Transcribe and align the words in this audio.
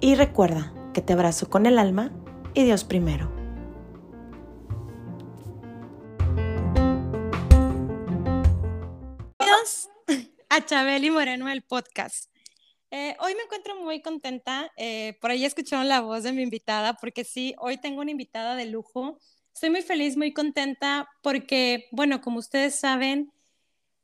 y 0.00 0.14
recuerda 0.14 0.72
que 0.92 1.02
te 1.02 1.12
abrazo 1.12 1.48
con 1.48 1.66
el 1.66 1.78
alma 1.78 2.12
y 2.54 2.64
Dios 2.64 2.84
primero. 2.84 3.36
a 10.56 10.64
Chabeli 10.64 11.10
Moreno 11.10 11.50
el 11.50 11.62
podcast. 11.62 12.30
Eh, 12.90 13.14
hoy 13.20 13.34
me 13.34 13.42
encuentro 13.42 13.76
muy 13.76 14.00
contenta. 14.00 14.72
Eh, 14.78 15.18
por 15.20 15.30
ahí 15.30 15.44
escucharon 15.44 15.86
la 15.86 16.00
voz 16.00 16.22
de 16.22 16.32
mi 16.32 16.40
invitada, 16.40 16.94
porque 16.94 17.24
sí, 17.24 17.54
hoy 17.58 17.76
tengo 17.76 18.00
una 18.00 18.10
invitada 18.10 18.54
de 18.54 18.64
lujo. 18.64 19.18
Estoy 19.52 19.68
muy 19.68 19.82
feliz, 19.82 20.16
muy 20.16 20.32
contenta, 20.32 21.10
porque, 21.20 21.88
bueno, 21.92 22.22
como 22.22 22.38
ustedes 22.38 22.74
saben, 22.74 23.32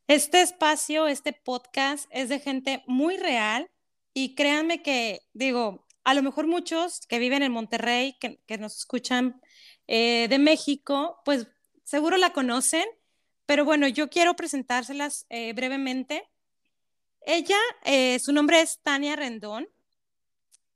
este 0.09 0.43
espacio, 0.43 1.07
este 1.07 1.33
podcast 1.33 2.07
es 2.11 2.29
de 2.29 2.39
gente 2.39 2.83
muy 2.87 3.17
real 3.17 3.71
y 4.13 4.35
créanme 4.35 4.83
que, 4.83 5.23
digo, 5.33 5.82
a 6.05 6.15
lo 6.15 6.23
mejor 6.23 6.47
muchos 6.47 7.01
que 7.07 7.19
viven 7.19 7.43
en 7.43 7.53
Monterrey, 7.53 8.17
que, 8.19 8.59
nos 8.59 8.77
escuchan 8.77 9.41
eh, 9.87 10.27
de 10.29 10.39
México, 10.39 11.21
pues 11.25 11.47
seguro 11.85 12.17
la 12.17 12.33
conocen, 12.33 12.85
pero 13.47 13.65
bueno, 13.65 13.89
yo 13.89 14.09
quiero 14.09 14.35
presentárselas 14.35 15.27
brevemente. 15.55 16.29
Ella, 17.27 17.59
eh, 17.85 18.19
su 18.19 18.33
nombre 18.33 18.61
es 18.61 18.81
Tania 18.83 19.17
Rendón. 19.17 19.69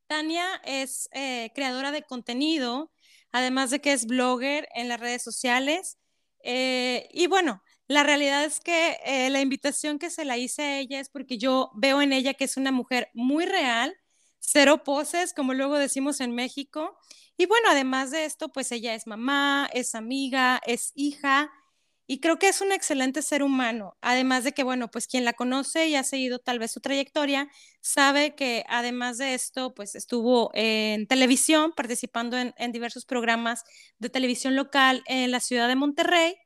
Tania 0.06 0.46
es 0.64 1.08
eh, 1.12 1.50
creadora 1.54 1.90
de 1.90 2.02
contenido, 2.02 2.92
además 3.32 3.70
de 3.70 3.80
que 3.80 3.92
es 3.92 4.06
blogger 4.06 4.68
en 4.74 4.88
las 4.88 5.00
redes 5.00 5.22
sociales. 5.22 5.98
Eh, 6.44 7.08
y 7.12 7.26
bueno, 7.26 7.62
la 7.88 8.04
realidad 8.04 8.44
es 8.44 8.60
que 8.60 8.98
la 9.30 9.40
invitación 9.40 9.98
que 9.98 10.10
se 10.10 10.24
la 10.24 10.38
hice 10.38 10.62
a 10.62 10.78
ella 10.78 11.00
es 11.00 11.08
porque 11.08 11.38
yo 11.38 11.70
veo 11.74 12.00
en 12.02 12.12
ella 12.12 12.34
que 12.34 12.44
es 12.44 12.56
una 12.56 12.72
mujer 12.72 13.10
muy 13.14 13.46
real, 13.46 13.96
cero 14.46 14.84
poses, 14.84 15.34
como 15.34 15.54
luego 15.54 15.76
decimos 15.76 16.20
en 16.20 16.34
México. 16.34 16.96
Y 17.36 17.46
bueno, 17.46 17.68
además 17.70 18.10
de 18.12 18.24
esto, 18.24 18.48
pues 18.50 18.72
ella 18.72 18.94
es 18.94 19.06
mamá, 19.06 19.68
es 19.72 19.94
amiga, 19.94 20.60
es 20.64 20.92
hija 20.94 21.50
y 22.08 22.20
creo 22.20 22.38
que 22.38 22.48
es 22.48 22.60
un 22.60 22.70
excelente 22.70 23.20
ser 23.20 23.42
humano, 23.42 23.96
además 24.00 24.44
de 24.44 24.52
que, 24.52 24.62
bueno, 24.62 24.88
pues 24.90 25.08
quien 25.08 25.24
la 25.24 25.32
conoce 25.32 25.88
y 25.88 25.96
ha 25.96 26.04
seguido 26.04 26.38
tal 26.38 26.60
vez 26.60 26.70
su 26.70 26.80
trayectoria, 26.80 27.48
sabe 27.80 28.36
que 28.36 28.64
además 28.68 29.18
de 29.18 29.34
esto, 29.34 29.74
pues 29.74 29.96
estuvo 29.96 30.52
en 30.54 31.08
televisión, 31.08 31.72
participando 31.76 32.36
en, 32.38 32.54
diversos 32.72 33.06
programas 33.06 33.64
de 33.98 34.08
televisión 34.08 34.54
local 34.54 35.02
en 35.06 35.32
la 35.32 35.40
ciudad 35.40 35.66
de 35.66 35.74
Monterrey. 35.74 36.36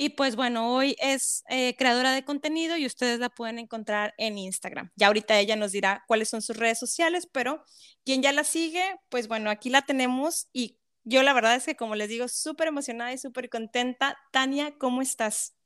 Y 0.00 0.10
pues 0.10 0.36
bueno, 0.36 0.72
hoy 0.72 0.94
es 1.00 1.42
eh, 1.48 1.74
creadora 1.76 2.12
de 2.12 2.24
contenido 2.24 2.76
y 2.76 2.86
ustedes 2.86 3.18
la 3.18 3.30
pueden 3.30 3.58
encontrar 3.58 4.14
en 4.16 4.38
Instagram. 4.38 4.92
Ya 4.94 5.08
ahorita 5.08 5.36
ella 5.40 5.56
nos 5.56 5.72
dirá 5.72 6.04
cuáles 6.06 6.28
son 6.28 6.40
sus 6.40 6.56
redes 6.56 6.78
sociales, 6.78 7.26
pero 7.26 7.64
quien 8.04 8.22
ya 8.22 8.32
la 8.32 8.44
sigue, 8.44 8.80
pues 9.08 9.26
bueno, 9.26 9.50
aquí 9.50 9.70
la 9.70 9.82
tenemos 9.82 10.46
y 10.52 10.78
yo 11.02 11.24
la 11.24 11.32
verdad 11.32 11.56
es 11.56 11.64
que, 11.64 11.74
como 11.74 11.96
les 11.96 12.08
digo, 12.08 12.28
súper 12.28 12.68
emocionada 12.68 13.12
y 13.12 13.18
súper 13.18 13.50
contenta. 13.50 14.16
Tania, 14.30 14.78
¿cómo 14.78 15.02
estás? 15.02 15.56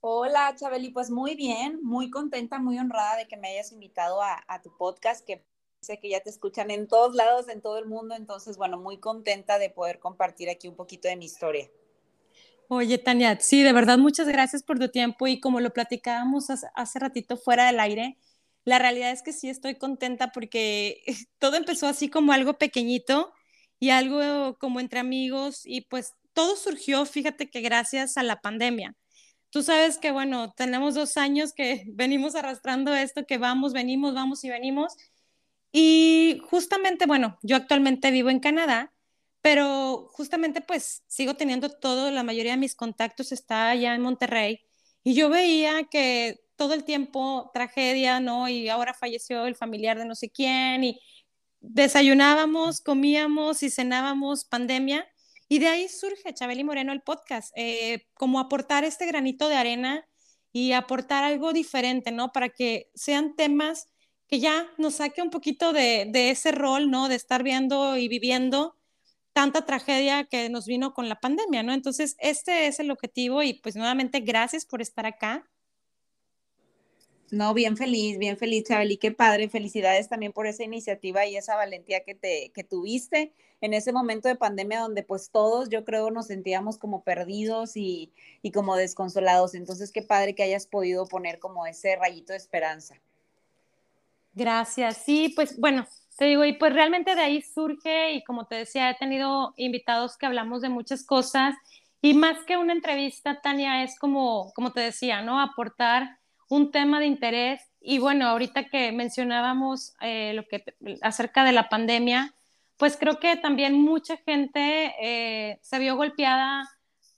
Hola, 0.00 0.54
Chabeli, 0.54 0.90
pues 0.90 1.08
muy 1.08 1.34
bien, 1.34 1.80
muy 1.82 2.10
contenta, 2.10 2.58
muy 2.58 2.78
honrada 2.78 3.16
de 3.16 3.26
que 3.26 3.38
me 3.38 3.48
hayas 3.48 3.72
invitado 3.72 4.20
a, 4.20 4.60
tu 4.62 4.76
podcast, 4.76 5.24
que 5.24 5.46
sé 5.80 5.98
que 5.98 6.10
ya 6.10 6.20
te 6.20 6.28
escuchan 6.28 6.70
en 6.70 6.88
todos 6.88 7.14
lados, 7.14 7.48
en 7.48 7.62
todo 7.62 7.78
el 7.78 7.86
mundo, 7.86 8.14
entonces, 8.14 8.58
bueno, 8.58 8.76
muy 8.76 8.98
contenta 8.98 9.58
de 9.58 9.70
poder 9.70 9.98
compartir 9.98 10.50
aquí 10.50 10.68
un 10.68 10.76
poquito 10.76 11.08
de 11.08 11.16
mi 11.16 11.24
historia. 11.24 11.70
Oye, 12.74 12.96
Tania, 12.96 13.38
sí, 13.38 13.62
de 13.62 13.74
verdad, 13.74 13.98
muchas 13.98 14.26
gracias 14.26 14.62
por 14.62 14.78
tu 14.78 14.88
tiempo 14.88 15.26
y 15.26 15.40
como 15.40 15.60
lo 15.60 15.74
platicábamos 15.74 16.48
hace, 16.48 16.98
ratito 16.98 17.36
fuera 17.36 17.66
del 17.66 17.78
aire, 17.78 18.16
la 18.64 18.78
realidad 18.78 19.10
es 19.10 19.22
que 19.22 19.34
sí 19.34 19.50
estoy 19.50 19.74
contenta 19.74 20.32
porque 20.32 21.02
todo 21.38 21.56
empezó 21.56 21.86
así 21.86 22.08
como 22.08 22.32
algo 22.32 22.56
pequeñito 22.56 23.30
y 23.78 23.90
algo 23.90 24.56
como 24.58 24.80
entre 24.80 25.00
amigos 25.00 25.66
y 25.66 25.82
pues 25.82 26.14
todo 26.32 26.56
surgió, 26.56 27.04
fíjate 27.04 27.50
que 27.50 27.60
gracias 27.60 28.16
a 28.16 28.22
la 28.22 28.40
pandemia. 28.40 28.96
Tú 29.50 29.62
sabes 29.62 29.98
que, 29.98 30.10
bueno, 30.10 30.54
tenemos 30.56 30.94
dos 30.94 31.18
años 31.18 31.52
que 31.52 31.84
venimos 31.92 32.34
arrastrando 32.36 32.94
esto, 32.94 33.26
que 33.26 33.36
vamos, 33.36 33.74
venimos, 33.74 34.14
vamos 34.14 34.44
y 34.44 34.48
venimos. 34.48 34.96
Y 35.72 36.40
justamente, 36.50 37.04
bueno, 37.04 37.38
yo 37.42 37.56
actualmente 37.56 38.10
vivo 38.10 38.30
en 38.30 38.40
Canadá, 38.40 38.94
pero 39.42 40.08
justamente 40.12 40.60
pues 40.60 41.02
sigo 41.08 41.34
teniendo 41.34 41.68
todo, 41.68 42.10
la 42.10 42.22
mayoría 42.22 42.52
de 42.52 42.58
mis 42.58 42.76
contactos 42.76 43.32
está 43.32 43.70
allá 43.70 43.94
en 43.94 44.02
Monterrey. 44.02 44.60
Y 45.04 45.14
yo 45.14 45.28
veía 45.30 45.84
que 45.90 46.40
todo 46.56 46.74
el 46.74 46.84
tiempo 46.84 47.50
tragedia, 47.52 48.20
¿no? 48.20 48.48
Y 48.48 48.68
ahora 48.68 48.94
falleció 48.94 49.46
el 49.46 49.56
familiar 49.56 49.98
de 49.98 50.04
no 50.04 50.14
sé 50.14 50.30
quién 50.30 50.84
y 50.84 51.00
desayunábamos, 51.60 52.80
comíamos 52.80 53.64
y 53.64 53.70
cenábamos 53.70 54.44
pandemia. 54.44 55.08
Y 55.48 55.58
de 55.58 55.68
ahí 55.68 55.88
surge 55.88 56.32
Chabeli 56.34 56.62
Moreno 56.62 56.92
el 56.92 57.02
podcast, 57.02 57.52
eh, 57.56 58.06
como 58.14 58.38
aportar 58.38 58.84
este 58.84 59.06
granito 59.06 59.48
de 59.48 59.56
arena 59.56 60.06
y 60.52 60.72
aportar 60.72 61.24
algo 61.24 61.52
diferente, 61.52 62.12
¿no? 62.12 62.32
Para 62.32 62.48
que 62.50 62.90
sean 62.94 63.34
temas 63.34 63.88
que 64.28 64.38
ya 64.38 64.70
nos 64.78 64.94
saque 64.94 65.20
un 65.20 65.30
poquito 65.30 65.72
de, 65.72 66.06
de 66.10 66.30
ese 66.30 66.52
rol, 66.52 66.90
¿no? 66.90 67.08
De 67.08 67.16
estar 67.16 67.42
viendo 67.42 67.96
y 67.96 68.08
viviendo 68.08 68.76
tanta 69.32 69.64
tragedia 69.64 70.24
que 70.24 70.48
nos 70.48 70.66
vino 70.66 70.94
con 70.94 71.08
la 71.08 71.20
pandemia, 71.20 71.62
¿no? 71.62 71.72
Entonces, 71.72 72.16
este 72.18 72.66
es 72.66 72.80
el 72.80 72.90
objetivo 72.90 73.42
y 73.42 73.54
pues 73.54 73.76
nuevamente 73.76 74.20
gracias 74.20 74.66
por 74.66 74.82
estar 74.82 75.06
acá. 75.06 75.48
No, 77.30 77.54
bien 77.54 77.78
feliz, 77.78 78.18
bien 78.18 78.36
feliz, 78.36 78.64
Chabeli, 78.64 78.98
qué 78.98 79.10
padre. 79.10 79.48
Felicidades 79.48 80.10
también 80.10 80.32
por 80.32 80.46
esa 80.46 80.64
iniciativa 80.64 81.24
y 81.24 81.36
esa 81.36 81.56
valentía 81.56 82.04
que 82.04 82.14
te 82.14 82.52
que 82.54 82.62
tuviste 82.62 83.32
en 83.62 83.72
ese 83.72 83.90
momento 83.90 84.28
de 84.28 84.36
pandemia 84.36 84.80
donde 84.80 85.02
pues 85.02 85.30
todos 85.30 85.70
yo 85.70 85.82
creo 85.82 86.10
nos 86.10 86.26
sentíamos 86.26 86.76
como 86.76 87.04
perdidos 87.04 87.74
y, 87.74 88.12
y 88.42 88.50
como 88.50 88.76
desconsolados. 88.76 89.54
Entonces, 89.54 89.92
qué 89.92 90.02
padre 90.02 90.34
que 90.34 90.42
hayas 90.42 90.66
podido 90.66 91.06
poner 91.06 91.38
como 91.38 91.66
ese 91.66 91.96
rayito 91.96 92.34
de 92.34 92.36
esperanza. 92.36 93.00
Gracias. 94.34 94.98
Sí, 94.98 95.32
pues 95.34 95.58
bueno, 95.58 95.86
te 96.16 96.26
digo, 96.26 96.44
y 96.44 96.52
pues 96.54 96.72
realmente 96.72 97.14
de 97.14 97.22
ahí 97.22 97.42
surge 97.42 98.12
y 98.12 98.24
como 98.24 98.46
te 98.46 98.56
decía, 98.56 98.90
he 98.90 98.94
tenido 98.94 99.54
invitados 99.56 100.16
que 100.16 100.26
hablamos 100.26 100.60
de 100.62 100.68
muchas 100.68 101.04
cosas 101.04 101.54
y 102.00 102.14
más 102.14 102.44
que 102.44 102.56
una 102.56 102.72
entrevista, 102.72 103.40
Tania, 103.40 103.84
es 103.84 103.96
como, 103.98 104.52
como 104.54 104.72
te 104.72 104.80
decía, 104.80 105.22
¿no? 105.22 105.40
Aportar 105.40 106.18
un 106.48 106.72
tema 106.72 106.98
de 106.98 107.06
interés. 107.06 107.62
Y 107.80 108.00
bueno, 108.00 108.26
ahorita 108.26 108.68
que 108.68 108.90
mencionábamos 108.90 109.94
eh, 110.00 110.32
lo 110.34 110.46
que 110.48 110.64
acerca 111.00 111.44
de 111.44 111.52
la 111.52 111.68
pandemia, 111.68 112.34
pues 112.76 112.96
creo 112.96 113.20
que 113.20 113.36
también 113.36 113.74
mucha 113.74 114.16
gente 114.16 114.94
eh, 115.00 115.60
se 115.62 115.78
vio 115.78 115.96
golpeada 115.96 116.68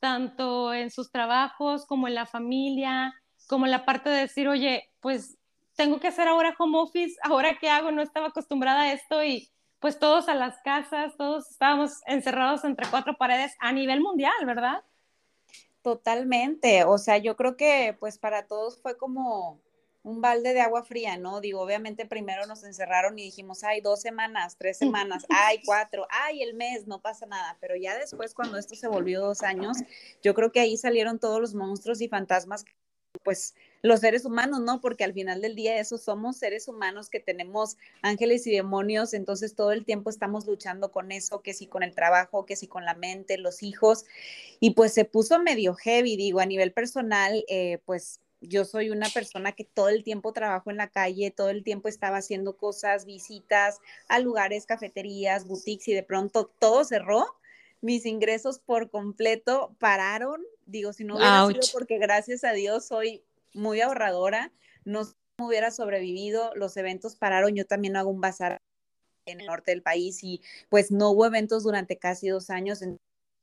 tanto 0.01 0.75
en 0.75 0.91
sus 0.91 1.11
trabajos 1.11 1.87
como 1.87 2.07
en 2.07 2.15
la 2.15 2.27
familia, 2.27 3.15
como 3.49 3.67
la 3.67 3.87
parte 3.87 4.11
de 4.11 4.21
decir, 4.21 4.49
oye, 4.49 4.91
pues 5.01 5.39
tengo 5.77 6.01
que 6.01 6.09
hacer 6.09 6.29
ahora 6.29 6.55
home 6.59 6.79
office, 6.79 7.17
ahora 7.23 7.59
qué 7.59 7.69
hago, 7.69 7.91
no 7.91 8.03
estaba 8.03 8.29
acostumbrada 8.29 8.83
a 8.83 8.93
esto 8.93 9.23
y 9.25 9.51
pues 9.81 9.99
todos 9.99 10.29
a 10.29 10.35
las 10.35 10.61
casas, 10.63 11.17
todos 11.17 11.51
estábamos 11.51 12.01
encerrados 12.07 12.65
entre 12.65 12.87
cuatro 12.91 13.17
paredes 13.17 13.55
a 13.61 13.73
nivel 13.73 14.01
mundial, 14.01 14.33
¿verdad? 14.47 14.83
Totalmente, 15.83 16.85
o 16.85 16.97
sea, 16.97 17.19
yo 17.19 17.37
creo 17.37 17.57
que 17.57 17.95
pues 18.01 18.19
para 18.19 18.47
todos 18.47 18.81
fue 18.81 18.97
como 18.97 19.61
un 20.03 20.21
balde 20.21 20.53
de 20.53 20.61
agua 20.61 20.85
fría, 20.85 21.17
¿no? 21.17 21.41
Digo, 21.41 21.61
obviamente 21.61 22.07
primero 22.07 22.47
nos 22.47 22.63
encerraron 22.63 23.19
y 23.19 23.25
dijimos, 23.25 23.65
ay, 23.65 23.81
dos 23.81 24.01
semanas, 24.01 24.57
tres 24.59 24.79
semanas, 24.79 25.27
ay, 25.31 25.61
cuatro, 25.65 26.07
ay, 26.11 26.43
el 26.43 26.55
mes, 26.55 26.87
no 26.87 27.01
pasa 27.01 27.27
nada, 27.27 27.57
pero 27.61 27.75
ya 27.75 27.99
después 27.99 28.35
cuando 28.35 28.59
esto 28.59 28.75
se 28.75 28.87
volvió 28.87 29.21
dos 29.21 29.43
años, 29.43 29.79
yo 30.23 30.35
creo 30.35 30.53
que 30.53 30.61
ahí 30.61 30.77
salieron 30.77 31.19
todos 31.19 31.41
los 31.41 31.55
monstruos 31.55 32.01
y 32.01 32.09
fantasmas 32.09 32.65
pues 33.23 33.55
los 33.85 34.01
seres 34.01 34.25
humanos, 34.25 34.61
¿no? 34.61 34.81
Porque 34.81 35.05
al 35.05 35.13
final 35.13 35.43
del 35.43 35.55
día 35.55 35.79
esos 35.79 36.03
somos 36.03 36.39
seres 36.39 36.69
humanos 36.69 37.11
que 37.11 37.21
tenemos 37.21 37.77
ángeles 38.01 38.47
y 38.47 38.51
demonios, 38.51 39.13
entonces 39.13 39.55
todo 39.55 39.73
el 39.73 39.85
tiempo 39.85 40.09
estamos 40.09 40.47
luchando 40.47 40.91
con 40.91 41.13
eso, 41.13 41.43
que 41.43 41.53
si 41.53 41.67
con 41.67 41.83
el 41.83 41.95
trabajo, 41.95 42.47
que 42.47 42.57
si 42.57 42.67
con 42.67 42.87
la 42.87 42.95
mente, 42.95 43.37
los 43.37 43.63
hijos, 43.63 44.07
y 44.59 44.71
pues 44.71 44.95
se 44.95 45.05
puso 45.05 45.39
medio 45.39 45.75
heavy, 45.75 46.17
digo, 46.17 46.41
a 46.41 46.47
nivel 46.47 46.73
personal, 46.73 47.45
eh, 47.47 47.79
pues 47.85 48.21
yo 48.41 48.65
soy 48.65 48.89
una 48.89 49.11
persona 49.11 49.53
que 49.53 49.65
todo 49.65 49.91
el 49.91 50.03
tiempo 50.03 50.33
trabajo 50.33 50.71
en 50.71 50.79
la 50.79 50.89
calle, 50.89 51.31
todo 51.31 51.51
el 51.51 51.63
tiempo 51.63 51.89
estaba 51.89 52.17
haciendo 52.17 52.57
cosas, 52.57 53.05
visitas 53.05 53.81
a 54.09 54.19
lugares, 54.19 54.65
cafeterías, 54.65 55.47
boutiques 55.47 55.89
y 55.89 55.93
de 55.93 56.03
pronto 56.03 56.51
todo 56.59 56.85
cerró. 56.85 57.27
Mis 57.83 58.07
ingresos 58.07 58.61
por 58.61 58.89
completo 58.89 59.77
pararon. 59.79 60.43
Digo, 60.65 60.95
si 60.95 61.05
no 61.05 61.17
hubiera 61.17 61.47
sido 61.49 61.61
porque 61.75 61.99
gracias 61.99 62.45
a 62.45 62.53
Dios 62.53 62.87
soy 62.87 63.23
muy 63.55 63.81
ahorradora, 63.81 64.53
no 64.85 65.03
hubiera 65.41 65.71
sobrevivido, 65.71 66.53
los 66.55 66.77
eventos 66.77 67.17
pararon, 67.17 67.55
yo 67.55 67.67
también 67.67 67.97
hago 67.97 68.11
un 68.11 68.21
bazar 68.21 68.59
en 69.27 69.41
el 69.41 69.47
norte 69.47 69.71
del 69.71 69.83
país 69.83 70.23
y 70.23 70.43
pues 70.69 70.91
no 70.91 71.11
hubo 71.11 71.27
eventos 71.27 71.63
durante 71.63 71.99
casi 71.99 72.29
dos 72.29 72.51
años 72.51 72.83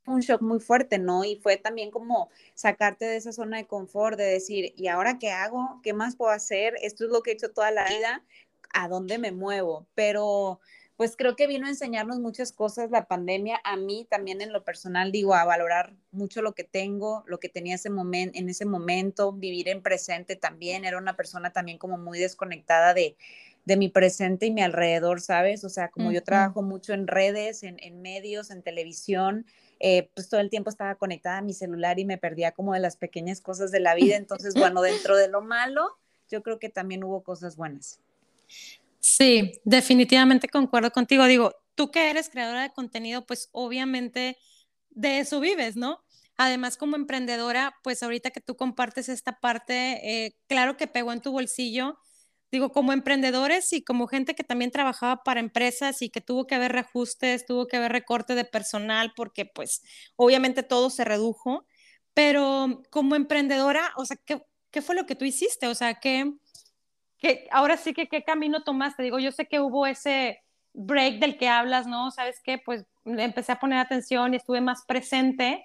un 0.06 0.20
shock 0.20 0.42
muy 0.42 0.60
fuerte, 0.60 0.98
¿no? 0.98 1.24
Y 1.24 1.36
fue 1.36 1.56
también 1.56 1.90
como 1.90 2.30
sacarte 2.54 3.04
de 3.04 3.16
esa 3.16 3.32
zona 3.32 3.58
de 3.58 3.66
confort, 3.66 4.18
de 4.18 4.24
decir, 4.24 4.72
¿y 4.76 4.88
ahora 4.88 5.18
qué 5.18 5.30
hago? 5.30 5.80
¿Qué 5.82 5.92
más 5.92 6.16
puedo 6.16 6.32
hacer? 6.32 6.74
Esto 6.82 7.04
es 7.04 7.10
lo 7.10 7.22
que 7.22 7.30
he 7.30 7.34
hecho 7.34 7.52
toda 7.52 7.70
la 7.70 7.84
vida, 7.84 8.24
¿a 8.72 8.88
dónde 8.88 9.18
me 9.18 9.32
muevo? 9.32 9.86
Pero 9.94 10.60
pues 10.96 11.16
creo 11.16 11.36
que 11.36 11.46
vino 11.46 11.66
a 11.66 11.70
enseñarnos 11.70 12.20
muchas 12.20 12.52
cosas 12.52 12.90
la 12.90 13.06
pandemia, 13.06 13.60
a 13.64 13.76
mí 13.76 14.06
también 14.10 14.40
en 14.40 14.52
lo 14.52 14.62
personal, 14.64 15.10
digo, 15.10 15.34
a 15.34 15.44
valorar 15.44 15.94
mucho 16.10 16.42
lo 16.42 16.52
que 16.52 16.64
tengo, 16.64 17.24
lo 17.26 17.40
que 17.40 17.48
tenía 17.48 17.76
ese 17.76 17.90
momento, 17.90 18.38
en 18.38 18.48
ese 18.48 18.66
momento, 18.66 19.32
vivir 19.32 19.68
en 19.68 19.82
presente 19.82 20.36
también, 20.36 20.84
era 20.84 20.98
una 20.98 21.16
persona 21.16 21.52
también 21.52 21.78
como 21.78 21.98
muy 21.98 22.18
desconectada 22.18 22.94
de, 22.94 23.16
de 23.64 23.76
mi 23.76 23.88
presente 23.88 24.46
y 24.46 24.50
mi 24.50 24.62
alrededor, 24.62 25.20
¿sabes? 25.20 25.64
O 25.64 25.68
sea, 25.68 25.88
como 25.88 26.12
yo 26.12 26.22
trabajo 26.22 26.62
mucho 26.62 26.92
en 26.92 27.06
redes, 27.06 27.62
en, 27.62 27.76
en 27.80 28.02
medios, 28.02 28.50
en 28.50 28.62
televisión, 28.62 29.46
eh, 29.78 30.10
pues 30.14 30.28
todo 30.28 30.40
el 30.40 30.50
tiempo 30.50 30.70
estaba 30.70 30.94
conectada 30.96 31.38
a 31.38 31.42
mi 31.42 31.54
celular 31.54 31.98
y 31.98 32.04
me 32.04 32.18
perdía 32.18 32.52
como 32.52 32.74
de 32.74 32.80
las 32.80 32.96
pequeñas 32.96 33.40
cosas 33.40 33.70
de 33.70 33.80
la 33.80 33.94
vida. 33.94 34.16
Entonces, 34.16 34.54
bueno, 34.54 34.82
dentro 34.82 35.16
de 35.16 35.28
lo 35.28 35.42
malo, 35.42 35.98
yo 36.28 36.42
creo 36.42 36.58
que 36.58 36.68
también 36.68 37.04
hubo 37.04 37.22
cosas 37.22 37.56
buenas. 37.56 38.00
Sí, 39.02 39.60
definitivamente 39.64 40.48
concuerdo 40.48 40.92
contigo. 40.92 41.24
Digo, 41.26 41.52
tú 41.74 41.90
que 41.90 42.10
eres 42.10 42.28
creadora 42.30 42.62
de 42.62 42.72
contenido, 42.72 43.26
pues 43.26 43.48
obviamente 43.52 44.38
de 44.90 45.20
eso 45.20 45.40
vives, 45.40 45.76
¿no? 45.76 46.04
Además, 46.36 46.76
como 46.76 46.96
emprendedora, 46.96 47.74
pues 47.84 48.02
ahorita 48.02 48.30
que 48.32 48.40
tú 48.40 48.56
compartes 48.56 49.08
esta 49.08 49.40
parte, 49.40 50.26
eh, 50.26 50.36
claro 50.48 50.76
que 50.76 50.86
pegó 50.86 51.12
en 51.12 51.20
tu 51.20 51.32
bolsillo, 51.32 51.98
digo, 52.52 52.70
como 52.72 52.92
emprendedores 52.92 53.72
y 53.72 53.82
como 53.84 54.06
gente 54.06 54.34
que 54.34 54.44
también 54.44 54.70
trabajaba 54.70 55.22
para 55.24 55.40
empresas 55.40 56.02
y 56.02 56.10
que 56.10 56.20
tuvo 56.20 56.46
que 56.46 56.54
haber 56.54 56.72
reajustes, 56.72 57.46
tuvo 57.46 57.66
que 57.66 57.76
haber 57.78 57.92
recorte 57.92 58.34
de 58.36 58.44
personal 58.44 59.12
porque 59.16 59.46
pues 59.46 59.82
obviamente 60.16 60.62
todo 60.64 60.90
se 60.90 61.04
redujo, 61.04 61.66
pero 62.14 62.82
como 62.90 63.16
emprendedora, 63.16 63.92
o 63.96 64.04
sea, 64.06 64.16
¿qué, 64.24 64.42
qué 64.70 64.82
fue 64.82 64.94
lo 64.94 65.06
que 65.06 65.16
tú 65.16 65.24
hiciste? 65.24 65.66
O 65.68 65.74
sea, 65.74 65.94
¿qué, 66.00 66.32
qué, 67.22 67.48
ahora 67.52 67.76
sí 67.76 67.94
que 67.94 68.08
qué 68.08 68.24
camino 68.24 68.62
tomaste? 68.64 69.02
Digo, 69.02 69.18
yo 69.18 69.32
sé 69.32 69.46
que 69.46 69.60
hubo 69.60 69.86
ese 69.86 70.42
break 70.74 71.20
del 71.20 71.38
que 71.38 71.48
hablas, 71.48 71.86
¿no? 71.86 72.10
¿Sabes 72.10 72.40
qué? 72.44 72.58
Pues 72.58 72.84
empecé 73.04 73.52
a 73.52 73.60
poner 73.60 73.78
atención 73.78 74.34
y 74.34 74.36
estuve 74.38 74.60
más 74.60 74.84
presente, 74.86 75.64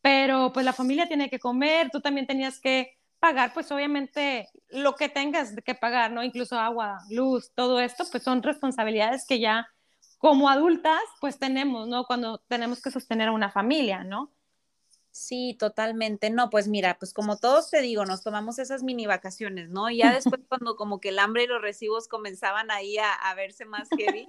pero 0.00 0.52
pues 0.52 0.64
la 0.64 0.72
familia 0.72 1.08
tiene 1.08 1.30
que 1.30 1.38
comer, 1.38 1.90
tú 1.90 2.00
también 2.00 2.26
tenías 2.26 2.60
que 2.60 2.96
pagar, 3.20 3.52
pues 3.52 3.70
obviamente 3.72 4.48
lo 4.70 4.94
que 4.94 5.08
tengas 5.08 5.54
que 5.64 5.74
pagar, 5.74 6.12
¿no? 6.12 6.22
Incluso 6.22 6.58
agua, 6.58 6.98
luz, 7.10 7.52
todo 7.54 7.80
esto, 7.80 8.04
pues 8.10 8.22
son 8.22 8.42
responsabilidades 8.42 9.26
que 9.26 9.40
ya 9.40 9.68
como 10.18 10.48
adultas, 10.48 11.00
pues 11.20 11.38
tenemos, 11.38 11.88
¿no? 11.88 12.04
Cuando 12.04 12.38
tenemos 12.48 12.82
que 12.82 12.90
sostener 12.90 13.28
a 13.28 13.32
una 13.32 13.50
familia, 13.50 14.04
¿no? 14.04 14.32
Sí, 15.10 15.56
totalmente. 15.58 16.30
No, 16.30 16.50
pues 16.50 16.68
mira, 16.68 16.98
pues 16.98 17.12
como 17.12 17.38
todos 17.38 17.70
te 17.70 17.80
digo, 17.80 18.04
nos 18.04 18.22
tomamos 18.22 18.58
esas 18.58 18.82
mini 18.82 19.06
vacaciones, 19.06 19.68
¿no? 19.68 19.90
Y 19.90 19.98
ya 19.98 20.12
después 20.14 20.40
cuando 20.48 20.76
como 20.76 21.00
que 21.00 21.08
el 21.08 21.18
hambre 21.18 21.44
y 21.44 21.46
los 21.46 21.62
recibos 21.62 22.08
comenzaban 22.08 22.70
ahí 22.70 22.98
a, 22.98 23.12
a 23.12 23.34
verse 23.34 23.64
más 23.64 23.88
heavy, 23.96 24.28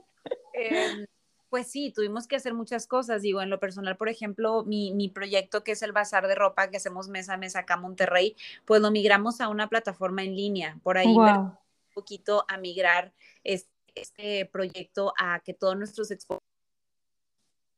eh, 0.53 1.05
pues 1.49 1.67
sí, 1.67 1.91
tuvimos 1.91 2.27
que 2.27 2.35
hacer 2.35 2.53
muchas 2.53 2.87
cosas. 2.87 3.21
Digo, 3.21 3.41
en 3.41 3.49
lo 3.49 3.59
personal, 3.59 3.97
por 3.97 4.09
ejemplo, 4.09 4.63
mi, 4.63 4.93
mi, 4.93 5.09
proyecto 5.09 5.63
que 5.63 5.73
es 5.73 5.81
el 5.81 5.91
bazar 5.91 6.27
de 6.27 6.35
ropa 6.35 6.69
que 6.69 6.77
hacemos 6.77 7.09
mes 7.09 7.29
a 7.29 7.37
mes 7.37 7.55
acá 7.55 7.75
en 7.75 7.81
Monterrey, 7.81 8.35
pues 8.65 8.81
lo 8.81 8.91
migramos 8.91 9.41
a 9.41 9.47
una 9.47 9.67
plataforma 9.67 10.23
en 10.23 10.35
línea. 10.35 10.79
Por 10.83 10.97
ahí 10.97 11.15
un 11.15 11.57
poquito 11.93 12.45
a 12.47 12.57
migrar 12.57 13.13
este, 13.43 13.69
este, 13.95 14.45
proyecto 14.45 15.13
a 15.17 15.39
que 15.41 15.53
todos 15.53 15.75
nuestros 15.75 16.11
expositores 16.11 16.47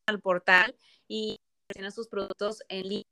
al 0.05 0.19
portal 0.19 0.75
y 1.07 1.39
sus 1.91 2.07
productos 2.07 2.63
en 2.69 2.87
línea. 2.87 3.05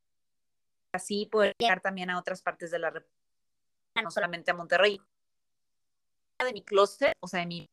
Así 0.92 1.26
poder 1.26 1.54
llegar 1.60 1.82
también 1.82 2.10
a 2.10 2.20
otras 2.20 2.42
partes 2.42 2.72
de 2.72 2.80
la 2.80 2.90
República, 2.90 4.02
no 4.04 4.12
solamente 4.12 4.52
a 4.52 4.56
Monterrey. 4.56 5.00
De 6.40 6.54
mi 6.54 6.62
closet, 6.64 7.14
o 7.20 7.28
sea, 7.28 7.42
de 7.42 7.46
mi 7.46 7.70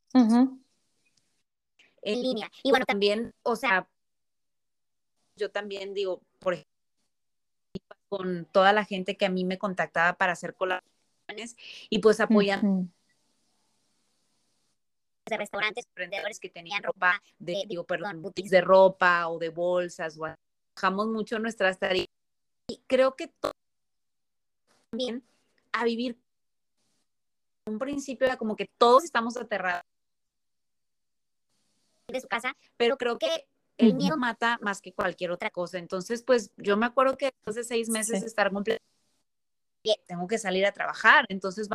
en 2.03 2.23
línea. 2.23 2.51
Y 2.63 2.71
bueno, 2.71 2.85
también, 2.85 3.33
o 3.43 3.57
sea, 3.57 3.89
yo 5.37 5.51
también 5.51 5.95
digo, 5.95 6.21
por 6.39 6.55
ejemplo, 6.55 6.71
con 8.09 8.45
toda 8.47 8.73
la 8.73 8.85
gente 8.85 9.17
que 9.17 9.27
a 9.27 9.31
mí 9.31 9.45
me 9.45 9.59
contactaba 9.59 10.17
para 10.17 10.33
hacer 10.33 10.55
colaboraciones 10.55 11.57
y 11.91 11.99
pues 11.99 12.21
apoyan 12.21 12.93
de 15.27 15.37
restaurantes, 15.37 15.87
emprendedores 15.87 16.39
que 16.39 16.49
tenían 16.49 16.85
ropa, 16.85 17.21
de, 17.39 17.65
digo, 17.67 17.85
perdón, 17.85 18.23
boutiques 18.23 18.53
de 18.53 18.61
ropa 18.61 19.29
o 19.29 19.39
de 19.41 19.49
bolsas, 19.49 20.17
o 20.19 20.27
bajamos 20.77 21.09
mucho 21.09 21.39
nuestras 21.39 21.79
tarifas. 21.79 22.15
Y 22.69 22.81
creo 22.87 23.17
que 23.17 23.33
también 24.91 25.23
a 25.73 25.85
vivir 25.85 26.19
un 27.67 27.79
principio 27.79 28.27
era 28.27 28.37
como 28.37 28.57
que 28.57 28.69
todos 28.79 29.05
estamos 29.05 29.37
aterrados 29.37 29.83
de 32.09 32.21
su 32.21 32.29
casa, 32.29 32.57
pero 32.77 32.97
creo 32.97 33.19
que 33.19 33.47
el 33.79 33.95
miedo 33.95 34.17
mata 34.17 34.59
más 34.63 34.81
que 34.81 34.93
cualquier 34.93 35.33
otra 35.33 35.51
cosa. 35.51 35.79
Entonces, 35.79 36.23
pues 36.23 36.51
yo 36.57 36.77
me 36.77 36.87
acuerdo 36.87 37.17
que 37.17 37.27
después 37.27 37.57
de 37.57 37.65
seis 37.65 37.89
meses 37.89 38.23
estar 38.23 38.53
completo, 38.53 38.83
tengo 40.07 40.27
que 40.27 40.39
salir 40.39 40.65
a 40.67 40.73
trabajar. 40.73 41.27
Entonces, 41.29 41.69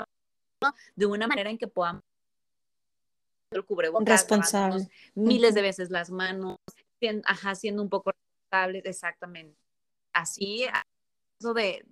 de 0.96 1.06
una 1.06 1.28
manera 1.28 1.50
en 1.50 1.58
que 1.58 1.68
podamos 1.68 2.02
el 3.52 3.66
cubrebocas, 3.66 4.08
responsable. 4.08 4.90
miles 5.14 5.54
de 5.54 5.62
veces 5.62 5.90
las 5.90 6.10
manos, 6.10 6.58
ajá, 7.26 7.56
siendo 7.56 7.84
un 7.84 7.90
poco 7.90 8.12
responsables, 8.52 8.86
exactamente. 8.86 9.58
Así, 10.14 10.66
eso 11.40 11.54
de 11.54 11.86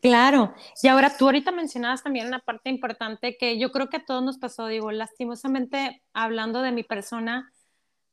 Claro, 0.00 0.54
y 0.80 0.86
ahora 0.86 1.16
tú 1.16 1.24
ahorita 1.24 1.50
mencionabas 1.50 2.02
también 2.02 2.28
una 2.28 2.38
parte 2.38 2.70
importante 2.70 3.36
que 3.36 3.58
yo 3.58 3.72
creo 3.72 3.88
que 3.88 3.96
a 3.96 4.04
todos 4.04 4.22
nos 4.22 4.38
pasó, 4.38 4.68
digo, 4.68 4.92
lastimosamente 4.92 6.02
hablando 6.12 6.62
de 6.62 6.70
mi 6.70 6.84
persona, 6.84 7.52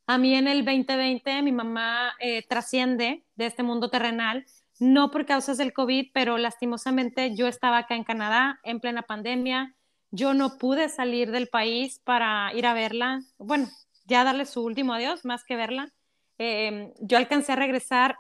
a 0.08 0.18
mí 0.18 0.34
en 0.34 0.48
el 0.48 0.66
2020 0.66 1.44
mi 1.44 1.51
mamá 1.51 2.13
eh, 2.20 2.44
trasciende 2.48 3.24
de 3.36 3.46
este 3.46 3.62
mundo 3.62 3.89
terrenal, 3.92 4.46
no 4.80 5.12
por 5.12 5.28
causas 5.28 5.58
del 5.60 5.74
COVID, 5.74 6.08
pero 6.13 6.39
lastimosamente 6.39 7.36
yo 7.36 7.48
estaba 7.48 7.78
acá 7.80 7.96
en 7.96 8.04
Canadá 8.04 8.60
en 8.63 8.80
plena 8.80 9.04
pandemia, 9.04 9.75
yo 10.10 10.34
no 10.34 10.58
pude 10.58 10.89
salir 10.89 11.30
del 11.30 11.48
país 11.48 12.00
para 12.04 12.51
ir 12.56 12.66
a 12.66 12.74
verla, 12.74 13.22
bueno, 13.38 13.70
ya 14.06 14.24
darle 14.24 14.46
su 14.46 14.64
último 14.64 14.94
adiós, 14.94 15.26
más 15.26 15.44
que 15.44 15.56
verla. 15.56 15.94
Eh, 16.38 16.94
yo 17.00 17.18
alcancé 17.18 17.52
a 17.54 17.56
regresar 17.56 18.16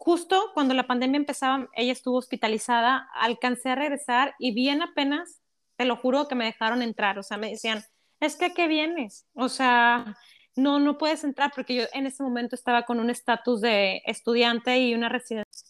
justo 0.00 0.50
cuando 0.54 0.72
la 0.72 0.86
pandemia 0.86 1.18
empezaba, 1.18 1.68
ella 1.74 1.92
estuvo 1.92 2.16
hospitalizada, 2.16 3.08
alcancé 3.14 3.68
a 3.68 3.74
regresar 3.74 4.34
y 4.38 4.54
bien 4.54 4.80
apenas, 4.80 5.42
te 5.76 5.84
lo 5.84 5.96
juro 5.96 6.26
que 6.26 6.34
me 6.34 6.46
dejaron 6.46 6.80
entrar, 6.80 7.18
o 7.18 7.22
sea, 7.22 7.36
me 7.36 7.50
decían, 7.50 7.84
es 8.18 8.36
que 8.36 8.54
¿qué 8.54 8.66
vienes? 8.66 9.26
O 9.34 9.50
sea, 9.50 10.16
no, 10.56 10.78
no 10.78 10.96
puedes 10.96 11.22
entrar 11.22 11.52
porque 11.54 11.74
yo 11.74 11.84
en 11.92 12.06
ese 12.06 12.22
momento 12.22 12.54
estaba 12.54 12.84
con 12.84 12.98
un 12.98 13.10
estatus 13.10 13.60
de 13.60 14.00
estudiante 14.06 14.78
y 14.78 14.94
una 14.94 15.10
residencia. 15.10 15.68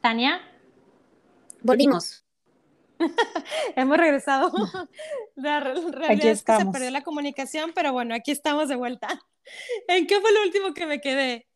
Tania. 0.00 0.40
Volvimos. 1.62 2.23
Hemos 3.76 3.96
regresado. 3.96 4.50
La 5.34 5.60
realidad 5.60 6.10
aquí 6.10 6.28
es 6.28 6.42
que 6.42 6.56
se 6.56 6.66
perdió 6.66 6.90
la 6.90 7.02
comunicación, 7.02 7.72
pero 7.74 7.92
bueno, 7.92 8.14
aquí 8.14 8.30
estamos 8.30 8.68
de 8.68 8.76
vuelta. 8.76 9.08
¿En 9.88 10.06
qué 10.06 10.20
fue 10.20 10.32
lo 10.32 10.42
último 10.42 10.74
que 10.74 10.86
me 10.86 11.00
quedé? 11.00 11.46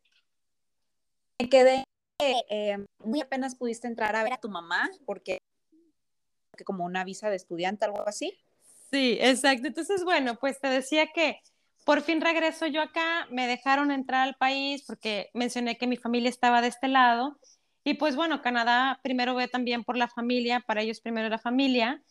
me 1.40 1.48
quedé, 1.48 1.84
eh, 2.20 2.76
muy 3.04 3.20
apenas 3.20 3.54
pudiste 3.54 3.86
entrar 3.86 4.16
a 4.16 4.24
ver 4.24 4.32
a 4.32 4.40
tu 4.40 4.48
mamá, 4.48 4.90
porque 5.06 5.38
como 6.64 6.84
una 6.84 7.04
visa 7.04 7.30
de 7.30 7.36
estudiante, 7.36 7.84
algo 7.84 8.06
así. 8.06 8.36
Sí, 8.90 9.18
exacto. 9.20 9.68
Entonces, 9.68 10.02
bueno, 10.02 10.36
pues 10.40 10.58
te 10.60 10.68
decía 10.68 11.06
que 11.14 11.40
por 11.88 12.02
fin 12.02 12.20
regreso 12.20 12.66
yo 12.66 12.82
acá, 12.82 13.26
me 13.30 13.46
dejaron 13.46 13.90
entrar 13.90 14.28
al 14.28 14.34
país 14.34 14.84
porque 14.86 15.30
mencioné 15.32 15.78
que 15.78 15.86
mi 15.86 15.96
familia 15.96 16.28
estaba 16.28 16.60
de 16.60 16.68
este 16.68 16.86
lado. 16.86 17.38
Y 17.88 17.94
pues 17.94 18.16
bueno, 18.16 18.42
Canadá 18.42 19.00
primero 19.02 19.34
ve 19.34 19.48
también 19.48 19.82
por 19.82 19.96
la 19.96 20.08
familia, 20.08 20.60
para 20.60 20.82
ellos 20.82 21.00
primero 21.00 21.30
la 21.30 21.38
familia. 21.38 22.02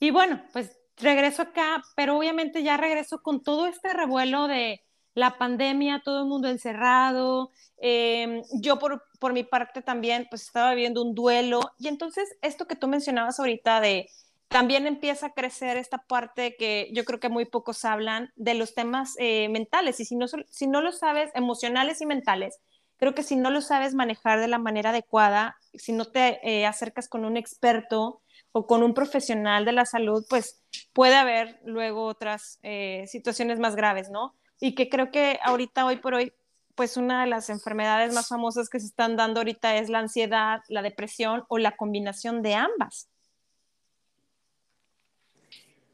Y 0.00 0.10
bueno, 0.10 0.42
pues 0.54 0.78
regreso 0.96 1.42
acá, 1.42 1.82
pero 1.94 2.16
obviamente 2.16 2.62
ya 2.62 2.78
regreso 2.78 3.20
con 3.20 3.42
todo 3.42 3.66
este 3.66 3.92
revuelo 3.92 4.48
de 4.48 4.80
la 5.12 5.36
pandemia, 5.36 6.00
todo 6.02 6.20
el 6.22 6.28
mundo 6.28 6.48
encerrado, 6.48 7.50
em, 7.76 8.42
yo 8.54 8.78
por, 8.78 9.02
por 9.20 9.34
mi 9.34 9.44
parte 9.44 9.82
también 9.82 10.26
pues 10.30 10.44
estaba 10.44 10.70
viviendo 10.70 11.02
un 11.02 11.14
duelo 11.14 11.60
y 11.78 11.88
entonces 11.88 12.34
esto 12.40 12.66
que 12.66 12.76
tú 12.76 12.88
mencionabas 12.88 13.38
ahorita 13.38 13.82
de 13.82 14.08
también 14.48 14.86
empieza 14.86 15.26
a 15.26 15.34
crecer 15.34 15.76
esta 15.76 15.98
parte 15.98 16.56
que 16.56 16.88
yo 16.94 17.04
creo 17.04 17.20
que 17.20 17.28
muy 17.28 17.44
pocos 17.44 17.84
hablan 17.84 18.32
de 18.36 18.54
los 18.54 18.74
temas 18.74 19.14
eh, 19.18 19.50
mentales 19.50 20.00
y 20.00 20.06
si 20.06 20.16
no, 20.16 20.26
si 20.26 20.66
no 20.66 20.80
lo 20.80 20.90
sabes, 20.90 21.30
emocionales 21.34 22.00
y 22.00 22.06
mentales, 22.06 22.60
creo 23.02 23.16
que 23.16 23.24
si 23.24 23.34
no 23.34 23.50
lo 23.50 23.60
sabes 23.62 23.96
manejar 23.96 24.38
de 24.38 24.46
la 24.46 24.60
manera 24.60 24.90
adecuada, 24.90 25.56
si 25.74 25.90
no 25.90 26.04
te 26.04 26.38
eh, 26.48 26.66
acercas 26.66 27.08
con 27.08 27.24
un 27.24 27.36
experto 27.36 28.22
o 28.52 28.68
con 28.68 28.84
un 28.84 28.94
profesional 28.94 29.64
de 29.64 29.72
la 29.72 29.86
salud, 29.86 30.24
pues 30.30 30.62
puede 30.92 31.16
haber 31.16 31.60
luego 31.64 32.04
otras 32.04 32.60
eh, 32.62 33.04
situaciones 33.08 33.58
más 33.58 33.74
graves, 33.74 34.08
¿no? 34.08 34.36
Y 34.60 34.76
que 34.76 34.88
creo 34.88 35.10
que 35.10 35.40
ahorita, 35.42 35.84
hoy 35.84 35.96
por 35.96 36.14
hoy, 36.14 36.32
pues 36.76 36.96
una 36.96 37.22
de 37.22 37.26
las 37.26 37.50
enfermedades 37.50 38.14
más 38.14 38.28
famosas 38.28 38.68
que 38.68 38.78
se 38.78 38.86
están 38.86 39.16
dando 39.16 39.40
ahorita 39.40 39.78
es 39.78 39.88
la 39.88 39.98
ansiedad, 39.98 40.60
la 40.68 40.82
depresión 40.82 41.42
o 41.48 41.58
la 41.58 41.76
combinación 41.76 42.40
de 42.40 42.54
ambas. 42.54 43.08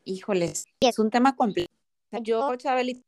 Híjoles, 0.04 0.66
es 0.80 0.98
un 0.98 1.08
tema 1.08 1.34
complejo. 1.34 1.72
Yo, 2.20 2.54
Chabelita, 2.56 3.07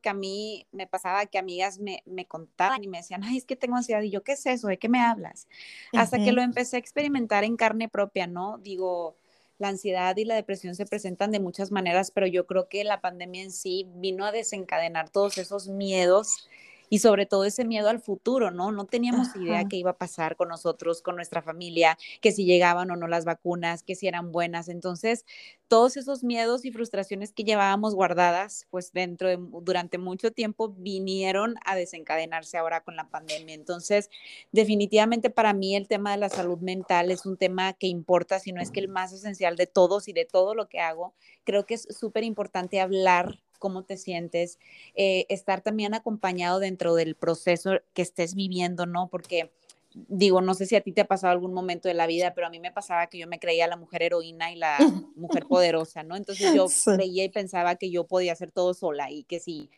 que 0.00 0.08
a 0.08 0.14
mí 0.14 0.66
me 0.72 0.86
pasaba 0.86 1.26
que 1.26 1.38
amigas 1.38 1.78
me, 1.78 2.02
me, 2.06 2.26
contaban 2.26 2.82
y 2.82 2.88
me 2.88 2.98
decían, 2.98 3.24
ay, 3.24 3.38
es 3.38 3.44
que 3.44 3.56
tengo 3.56 3.76
ansiedad. 3.76 4.02
Y 4.02 4.10
yo, 4.10 4.22
¿qué 4.22 4.32
es 4.32 4.46
eso? 4.46 4.68
¿De 4.68 4.78
qué 4.78 4.88
me 4.88 5.00
hablas? 5.00 5.46
Hasta 5.92 6.18
que 6.18 6.32
lo 6.32 6.42
empecé 6.42 6.76
a 6.76 6.78
experimentar 6.78 7.44
en 7.44 7.56
carne 7.56 7.88
propia, 7.88 8.26
¿no? 8.26 8.58
Digo, 8.58 9.16
la 9.58 9.68
ansiedad 9.68 10.16
y 10.16 10.24
la 10.24 10.34
depresión 10.34 10.74
se 10.74 10.86
presentan 10.86 11.32
de 11.32 11.40
muchas 11.40 11.70
maneras, 11.70 12.10
pero 12.10 12.26
yo 12.26 12.46
creo 12.46 12.68
que 12.68 12.82
la 12.82 13.00
pandemia 13.00 13.42
en 13.42 13.52
sí 13.52 13.86
vino 13.96 14.24
a 14.24 14.32
desencadenar 14.32 15.10
todos 15.10 15.36
esos 15.38 15.68
miedos 15.68 16.48
y 16.90 16.98
sobre 16.98 17.24
todo 17.24 17.44
ese 17.44 17.64
miedo 17.64 17.88
al 17.88 18.00
futuro, 18.00 18.50
¿no? 18.50 18.72
No 18.72 18.84
teníamos 18.84 19.34
idea 19.36 19.64
qué 19.68 19.76
iba 19.76 19.92
a 19.92 19.96
pasar 19.96 20.34
con 20.36 20.48
nosotros, 20.48 21.00
con 21.02 21.14
nuestra 21.14 21.40
familia, 21.40 21.96
que 22.20 22.32
si 22.32 22.44
llegaban 22.44 22.90
o 22.90 22.96
no 22.96 23.06
las 23.06 23.24
vacunas, 23.24 23.84
que 23.84 23.94
si 23.94 24.08
eran 24.08 24.32
buenas. 24.32 24.68
Entonces, 24.68 25.24
todos 25.68 25.96
esos 25.96 26.24
miedos 26.24 26.64
y 26.64 26.72
frustraciones 26.72 27.32
que 27.32 27.44
llevábamos 27.44 27.94
guardadas, 27.94 28.66
pues 28.70 28.92
dentro 28.92 29.28
de, 29.28 29.38
durante 29.62 29.98
mucho 29.98 30.32
tiempo 30.32 30.74
vinieron 30.76 31.54
a 31.64 31.76
desencadenarse 31.76 32.58
ahora 32.58 32.82
con 32.82 32.96
la 32.96 33.08
pandemia. 33.08 33.54
Entonces, 33.54 34.10
definitivamente 34.50 35.30
para 35.30 35.52
mí 35.52 35.76
el 35.76 35.86
tema 35.86 36.10
de 36.10 36.16
la 36.16 36.28
salud 36.28 36.58
mental 36.58 37.12
es 37.12 37.24
un 37.24 37.36
tema 37.36 37.72
que 37.72 37.86
importa, 37.86 38.40
si 38.40 38.50
no 38.50 38.60
es 38.60 38.72
que 38.72 38.80
el 38.80 38.88
más 38.88 39.12
esencial 39.12 39.54
de 39.54 39.68
todos 39.68 40.08
y 40.08 40.12
de 40.12 40.24
todo 40.24 40.56
lo 40.56 40.68
que 40.68 40.80
hago. 40.80 41.14
Creo 41.44 41.66
que 41.66 41.74
es 41.74 41.86
súper 41.88 42.24
importante 42.24 42.80
hablar 42.80 43.38
cómo 43.60 43.84
te 43.84 43.96
sientes, 43.96 44.58
eh, 44.96 45.26
estar 45.28 45.60
también 45.60 45.94
acompañado 45.94 46.58
dentro 46.58 46.96
del 46.96 47.14
proceso 47.14 47.74
que 47.94 48.02
estés 48.02 48.34
viviendo, 48.34 48.86
¿no? 48.86 49.06
Porque 49.06 49.52
digo, 49.94 50.40
no 50.40 50.54
sé 50.54 50.66
si 50.66 50.76
a 50.76 50.80
ti 50.80 50.92
te 50.92 51.02
ha 51.02 51.06
pasado 51.06 51.32
algún 51.32 51.52
momento 51.52 51.86
de 51.86 51.94
la 51.94 52.06
vida, 52.08 52.34
pero 52.34 52.48
a 52.48 52.50
mí 52.50 52.58
me 52.58 52.72
pasaba 52.72 53.06
que 53.06 53.18
yo 53.18 53.28
me 53.28 53.38
creía 53.38 53.68
la 53.68 53.76
mujer 53.76 54.02
heroína 54.02 54.52
y 54.52 54.56
la 54.56 54.76
mujer 55.16 55.46
poderosa, 55.46 56.02
¿no? 56.02 56.16
Entonces 56.16 56.52
yo 56.54 56.66
creía 56.84 57.24
y 57.24 57.28
pensaba 57.28 57.76
que 57.76 57.90
yo 57.90 58.04
podía 58.08 58.32
hacer 58.32 58.50
todo 58.50 58.74
sola 58.74 59.10
y 59.10 59.24
que 59.24 59.38
si 59.38 59.70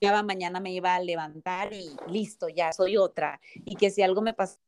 ya 0.00 0.22
mañana 0.22 0.60
me 0.60 0.72
iba 0.72 0.94
a 0.94 1.00
levantar 1.00 1.72
y 1.72 1.90
listo, 2.08 2.48
ya 2.48 2.72
soy 2.72 2.96
otra. 2.96 3.40
Y 3.64 3.76
que 3.76 3.90
si 3.90 4.02
algo 4.02 4.20
me 4.22 4.34
pasaba 4.34 4.60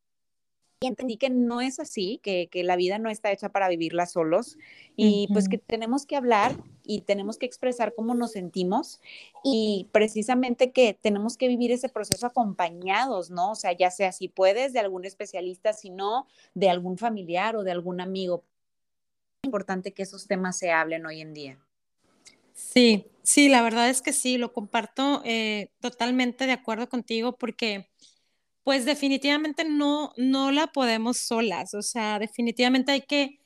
y 0.81 0.87
entendí 0.87 1.17
que 1.17 1.29
no 1.29 1.61
es 1.61 1.81
así, 1.81 2.21
que, 2.23 2.49
que, 2.51 2.63
la 2.63 2.77
vida 2.77 2.99
no 2.99 3.11
está 3.11 3.33
hecha 3.33 3.49
para 3.49 3.69
vivirla 3.69 4.07
solos 4.07 4.57
y 4.97 5.29
pues 5.33 5.49
que 5.49 5.59
tenemos 5.59 6.07
que 6.07 6.17
hablar 6.17 6.57
y 6.85 7.01
tenemos 7.01 7.37
que 7.37 7.47
expresar 7.47 7.95
cómo 7.95 8.15
nos 8.15 8.33
sentimos 8.33 9.01
y 9.43 9.89
precisamente 9.91 10.71
que 10.71 10.95
tenemos 10.95 11.37
que 11.37 11.49
vivir 11.49 11.73
ese 11.73 11.89
proceso 11.89 12.27
acompañados, 12.27 13.31
¿no? 13.31 13.53
O 13.53 13.55
sea, 13.57 13.73
ya 13.73 13.91
sea 13.91 14.13
si 14.13 14.29
puedes 14.29 14.73
de 14.73 14.79
algún 14.79 15.05
especialista, 15.05 15.73
si 15.73 15.91
no, 15.91 16.27
de 16.55 16.71
algún 16.71 16.97
familiar 16.97 17.57
o 17.57 17.65
de 17.65 17.73
algún 17.73 18.01
amigo. 18.01 18.45
Es 19.43 19.49
importante 19.49 19.93
que 19.93 20.03
esos 20.05 20.29
temas 20.29 20.59
se 20.59 20.71
hablen 20.71 21.07
hoy 21.07 21.21
en 21.21 21.35
día. 21.35 21.59
Sí, 22.55 23.07
sí, 23.23 23.49
la 23.49 23.63
verdad 23.63 23.89
es 23.89 24.01
que 24.01 24.13
sí, 24.13 24.39
lo 24.39 24.53
comparto 24.53 25.23
eh, 25.25 25.71
totalmente 25.81 26.47
de 26.47 26.53
acuerdo 26.53 26.89
contigo 26.89 27.37
porque 27.37 27.89
pues 28.65 28.85
definitivamente 28.85 29.65
no, 29.65 30.12
no 30.17 30.53
la 30.53 30.69
podemos 30.69 31.19
solas, 31.19 31.75
o 31.75 31.83
sea, 31.83 32.19
definitivamente 32.19 32.93
hay 32.93 33.03
que, 33.03 33.41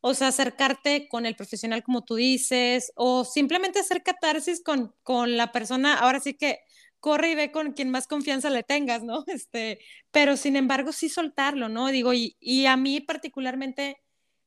o 0.00 0.14
sea, 0.14 0.28
acercarte 0.28 1.08
con 1.08 1.26
el 1.26 1.36
profesional 1.36 1.82
como 1.82 2.04
tú 2.04 2.16
dices, 2.16 2.92
o 2.96 3.24
simplemente 3.24 3.80
hacer 3.80 4.02
catarsis 4.02 4.62
con, 4.62 4.94
con 5.02 5.36
la 5.36 5.52
persona, 5.52 5.98
ahora 5.98 6.20
sí 6.20 6.34
que 6.34 6.60
corre 7.00 7.30
y 7.32 7.34
ve 7.34 7.52
con 7.52 7.72
quien 7.72 7.90
más 7.90 8.06
confianza 8.06 8.50
le 8.50 8.62
tengas, 8.62 9.02
¿no? 9.02 9.24
Este, 9.28 9.80
pero 10.10 10.36
sin 10.36 10.56
embargo 10.56 10.92
sí 10.92 11.08
soltarlo, 11.08 11.68
¿no? 11.68 11.88
Digo, 11.88 12.12
y, 12.14 12.36
y 12.40 12.66
a 12.66 12.76
mí 12.76 13.00
particularmente 13.00 13.98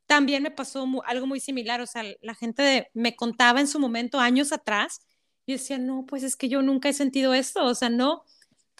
también 0.05 0.43
me 0.43 0.51
pasó 0.51 0.85
algo 1.05 1.27
muy 1.27 1.39
similar, 1.39 1.81
o 1.81 1.87
sea, 1.87 2.03
la 2.21 2.35
gente 2.35 2.89
me 2.93 3.15
contaba 3.15 3.61
en 3.61 3.67
su 3.67 3.79
momento, 3.79 4.19
años 4.19 4.51
atrás, 4.51 4.99
y 5.45 5.53
decía, 5.53 5.77
no, 5.77 6.05
pues 6.05 6.23
es 6.23 6.35
que 6.35 6.49
yo 6.49 6.61
nunca 6.61 6.89
he 6.89 6.93
sentido 6.93 7.33
esto, 7.33 7.63
o 7.63 7.75
sea, 7.75 7.89
no, 7.89 8.23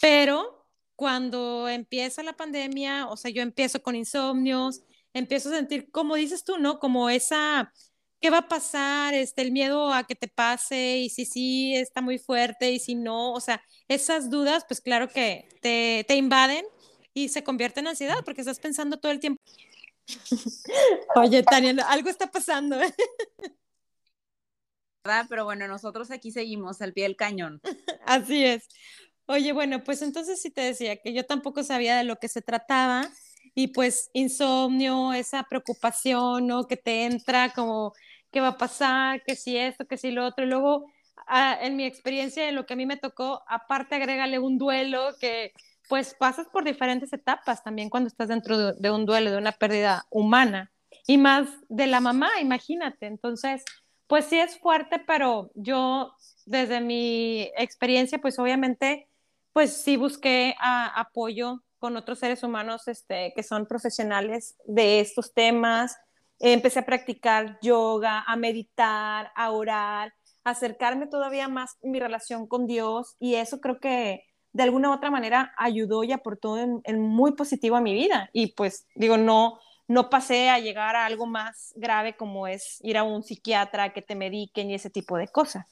pero 0.01 0.60
cuando 1.01 1.67
empieza 1.67 2.22
la 2.22 2.34
pandemia, 2.34 3.08
o 3.08 3.17
sea, 3.17 3.31
yo 3.31 3.41
empiezo 3.41 3.81
con 3.81 3.96
insomnios, 3.96 4.84
empiezo 5.13 5.50
a 5.50 5.53
sentir, 5.53 5.89
como 5.89 6.13
dices 6.13 6.43
tú, 6.43 6.60
¿no? 6.60 6.77
Como 6.77 7.10
esa, 7.10 7.74
¿qué 8.20 8.29
va 8.29 8.38
a 8.38 8.48
pasar? 8.48 9.15
Este, 9.15 9.41
el 9.41 9.51
miedo 9.51 9.91
a 9.91 10.03
que 10.03 10.13
te 10.13 10.27
pase 10.27 11.00
y 11.00 11.10
si 11.10 11.25
sí 11.25 11.75
está 11.75 12.01
muy 12.01 12.20
fuerte 12.20 12.72
y 12.72 12.77
si 12.77 12.93
no, 12.93 13.34
o 13.34 13.39
sea, 13.39 13.63
esas 13.88 14.29
dudas, 14.29 14.63
pues 14.67 14.79
claro 14.79 15.10
que 15.10 15.50
te, 15.63 16.05
te 16.08 16.15
invaden 16.17 16.67
y 17.15 17.29
se 17.29 17.43
convierte 17.43 17.79
en 17.79 17.88
ansiedad 17.88 18.17
porque 18.24 18.41
estás 18.41 18.60
pensando 18.60 19.00
todo 19.00 19.12
el 19.12 19.20
tiempo. 19.20 19.41
Oye, 21.15 21.41
Tania, 21.41 21.84
algo 21.89 22.12
está 22.12 22.27
pasando. 22.27 22.79
¿eh? 22.79 22.93
Pero 25.29 25.46
bueno, 25.46 25.67
nosotros 25.67 26.12
aquí 26.12 26.29
seguimos 26.29 26.79
al 26.84 26.93
pie 26.93 27.05
del 27.05 27.15
cañón. 27.15 27.60
Así 28.05 28.46
es. 28.46 28.67
Oye, 29.31 29.53
bueno, 29.53 29.81
pues 29.81 30.01
entonces 30.01 30.41
sí 30.41 30.50
te 30.50 30.59
decía 30.59 30.97
que 30.97 31.13
yo 31.13 31.25
tampoco 31.25 31.63
sabía 31.63 31.95
de 31.95 32.03
lo 32.03 32.17
que 32.17 32.27
se 32.27 32.41
trataba 32.41 33.09
y 33.55 33.67
pues 33.67 34.09
insomnio, 34.11 35.13
esa 35.13 35.43
preocupación, 35.43 36.47
¿no? 36.47 36.67
Que 36.67 36.75
te 36.75 37.05
entra 37.05 37.53
como, 37.53 37.93
¿qué 38.29 38.41
va 38.41 38.50
a 38.50 38.57
pasar? 38.57 39.23
¿Qué 39.23 39.38
si 39.38 39.55
esto? 39.55 39.88
¿Qué 39.88 39.95
si 39.95 40.11
lo 40.11 40.25
otro? 40.25 40.43
Y 40.43 40.50
luego, 40.50 40.85
ah, 41.27 41.57
en 41.61 41.77
mi 41.77 41.85
experiencia, 41.85 42.50
en 42.50 42.55
lo 42.55 42.65
que 42.65 42.73
a 42.73 42.75
mí 42.75 42.85
me 42.85 42.97
tocó, 42.97 43.41
aparte 43.47 43.95
agrégale 43.95 44.38
un 44.38 44.57
duelo 44.57 45.11
que 45.21 45.53
pues 45.88 46.13
pasas 46.13 46.47
por 46.47 46.65
diferentes 46.65 47.13
etapas 47.13 47.63
también 47.63 47.89
cuando 47.89 48.09
estás 48.09 48.27
dentro 48.27 48.73
de 48.73 48.91
un 48.91 49.05
duelo, 49.05 49.31
de 49.31 49.38
una 49.38 49.53
pérdida 49.53 50.07
humana 50.09 50.73
y 51.07 51.17
más 51.17 51.47
de 51.69 51.88
la 51.88 52.01
mamá, 52.01 52.29
imagínate. 52.41 53.05
Entonces, 53.05 53.63
pues 54.07 54.25
sí 54.25 54.38
es 54.38 54.59
fuerte, 54.59 55.00
pero 55.00 55.51
yo 55.55 56.15
desde 56.45 56.81
mi 56.81 57.50
experiencia, 57.55 58.19
pues 58.19 58.38
obviamente 58.38 59.07
pues 59.53 59.81
sí 59.81 59.98
busqué 59.98 60.55
apoyo 60.60 61.62
con 61.79 61.98
otros 61.98 62.20
seres 62.20 62.43
humanos 62.43 62.88
este, 62.88 63.34
que 63.36 63.43
son 63.43 63.65
profesionales 63.65 64.55
de 64.65 65.00
estos 65.00 65.34
temas. 65.34 65.98
Empecé 66.39 66.79
a 66.79 66.86
practicar 66.86 67.60
yoga, 67.62 68.24
a 68.25 68.36
meditar, 68.36 69.31
a 69.36 69.51
orar, 69.51 70.13
acercarme 70.43 71.08
todavía 71.08 71.48
más 71.48 71.77
mi 71.81 72.00
relación 72.00 72.48
con 72.48 72.67
Dios 72.67 73.15
y 73.20 73.36
eso 73.36 73.60
creo 73.60 73.79
que 73.79 74.24
de 74.53 74.63
alguna 74.63 74.89
u 74.89 74.93
otra 74.93 75.10
manera 75.10 75.53
ayudó 75.58 76.03
y 76.03 76.12
aportó 76.12 76.58
en, 76.58 76.81
en, 76.84 77.01
muy 77.01 77.34
positivo 77.34 77.75
a 77.75 77.81
mi 77.81 77.93
vida. 77.93 78.29
Y 78.34 78.53
pues 78.53 78.86
digo, 78.96 79.17
no, 79.17 79.60
no 79.88 80.10
pasé 80.10 80.50
a 80.50 80.60
llegar 80.60 80.96
a 80.96 81.05
algo 81.05 81.25
más 81.25 81.74
grave 81.75 82.15
como 82.15 82.48
es 82.48 82.79
ir 82.81 82.98
a 82.98 83.03
un 83.03 83.24
psiquiatra 83.24 83.93
que 83.93 84.01
te 84.01 84.15
mediquen 84.15 84.70
y 84.70 84.75
ese 84.75 84.89
tipo 84.89 85.17
de 85.17 85.27
cosas. 85.27 85.65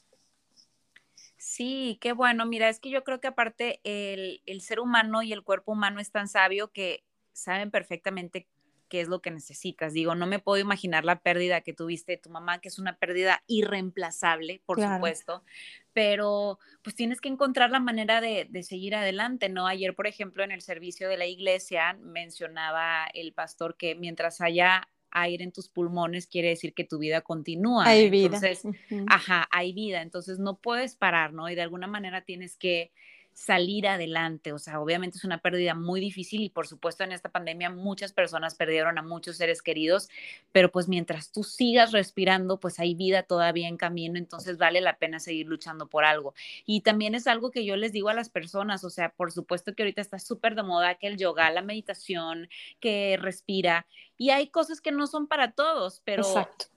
Sí, 1.60 1.98
qué 2.00 2.14
bueno. 2.14 2.46
Mira, 2.46 2.70
es 2.70 2.80
que 2.80 2.90
yo 2.90 3.04
creo 3.04 3.20
que 3.20 3.28
aparte 3.28 3.82
el, 3.84 4.62
ser 4.62 4.80
humano 4.80 5.24
y 5.24 5.34
el 5.34 5.44
cuerpo 5.44 5.74
humano 5.74 6.00
es 6.00 6.10
tan 6.10 6.30
sabio 6.30 6.72
que 6.72 7.04
saben 7.34 7.70
perfectamente 7.70 8.48
qué 8.88 9.02
es 9.02 9.10
lo 9.10 9.22
que 9.22 9.30
necesitas. 9.30 9.92
Digo, 9.92 10.16
no 10.16 10.26
me 10.26 10.40
puedo 10.40 10.62
imaginar 10.62 11.04
la 11.04 11.20
pérdida 11.20 11.60
que 11.60 11.74
tuviste 11.74 12.14
de 12.14 12.18
tu 12.18 12.30
mamá, 12.30 12.62
que 12.62 12.70
es 12.70 12.80
una 12.80 12.96
pérdida 12.96 13.44
irreemplazable, 13.46 14.62
por 14.66 14.80
supuesto, 14.80 15.44
pero 15.92 16.60
pues 16.82 16.96
tienes 16.96 17.20
que 17.20 17.28
encontrar 17.28 17.72
la 17.72 17.82
manera 17.82 18.22
de, 18.22 18.48
de, 18.50 18.64
seguir 18.64 18.96
adelante, 18.96 19.50
¿no? 19.50 19.68
Ayer, 19.68 19.94
por 19.96 20.08
ejemplo, 20.08 20.46
en 20.46 20.52
el 20.52 20.62
servicio 20.62 21.10
de 21.10 21.18
la 21.18 21.26
iglesia 21.26 21.92
mencionaba 22.00 23.06
el 23.14 23.34
pastor 23.34 23.76
que 23.76 23.96
mientras 23.96 24.40
haya 24.40 24.88
aire 25.12 25.44
en 25.44 25.52
tus 25.52 25.70
pulmones 25.70 26.28
quiere 26.28 26.50
decir 26.50 26.74
que 26.74 26.84
tu 26.84 27.00
vida 27.00 27.22
continúa. 27.22 27.86
Hay 27.86 28.10
vida. 28.10 28.38
Entonces, 28.38 28.64
ajá, 29.08 29.48
hay 29.52 29.74
vida. 29.74 30.02
Entonces 30.02 30.40
no 30.40 30.58
puedes 30.58 30.96
parar, 30.96 31.34
¿no? 31.34 31.50
Y 31.50 31.56
de 31.56 31.62
alguna 31.62 31.88
manera 31.88 32.22
tienes 32.22 32.56
que 32.56 32.92
salir 33.40 33.88
adelante. 33.88 34.52
O 34.52 34.60
sea, 34.60 34.82
obviamente 34.82 35.18
es 35.18 35.24
una 35.24 35.38
pérdida 35.38 35.74
muy 35.74 36.02
difícil 36.02 36.42
y 36.42 36.50
por 36.50 36.68
supuesto 36.68 37.06
en 37.06 37.14
esta 37.14 37.30
pandemia 37.30 37.70
muchas 37.70 38.12
personas 38.12 38.56
perdieron 38.56 38.98
a 38.98 39.02
muchos 39.02 39.38
seres 39.38 39.62
queridos, 39.62 40.10
pero 40.52 40.72
pues 40.72 40.90
mientras 40.90 41.32
tú 41.32 41.44
sigas 41.44 41.94
respirando, 41.94 42.60
pues 42.60 42.80
hay 42.80 42.96
vida 42.96 43.24
todavía 43.24 43.70
en 43.70 43.78
camino, 43.78 44.18
entonces 44.18 44.58
vale 44.58 44.82
la 44.82 44.98
pena 44.98 45.22
seguir 45.22 45.48
luchando 45.48 45.88
por 45.88 46.04
algo. 46.04 46.34
Y 46.66 46.82
también 46.82 47.16
es 47.16 47.28
algo 47.28 47.50
que 47.50 47.64
yo 47.64 47.78
les 47.78 47.94
digo 47.94 48.10
a 48.10 48.14
las 48.14 48.30
personas, 48.30 48.84
o 48.84 48.90
sea, 48.90 49.10
por 49.14 49.32
supuesto 49.32 49.74
que 49.74 49.84
ahorita 49.84 50.02
está 50.02 50.20
súper 50.20 50.56
de 50.56 50.64
moda 50.64 50.96
que 50.96 51.08
el 51.08 51.18
yoga, 51.18 51.50
la 51.50 51.62
meditación, 51.62 52.50
que 52.82 53.18
respira, 53.22 53.88
y 54.20 54.32
hay 54.32 54.50
cosas 54.50 54.82
que 54.82 54.92
no 54.92 55.08
son 55.08 55.28
para 55.28 55.54
todos, 55.54 56.02
pero 56.04 56.24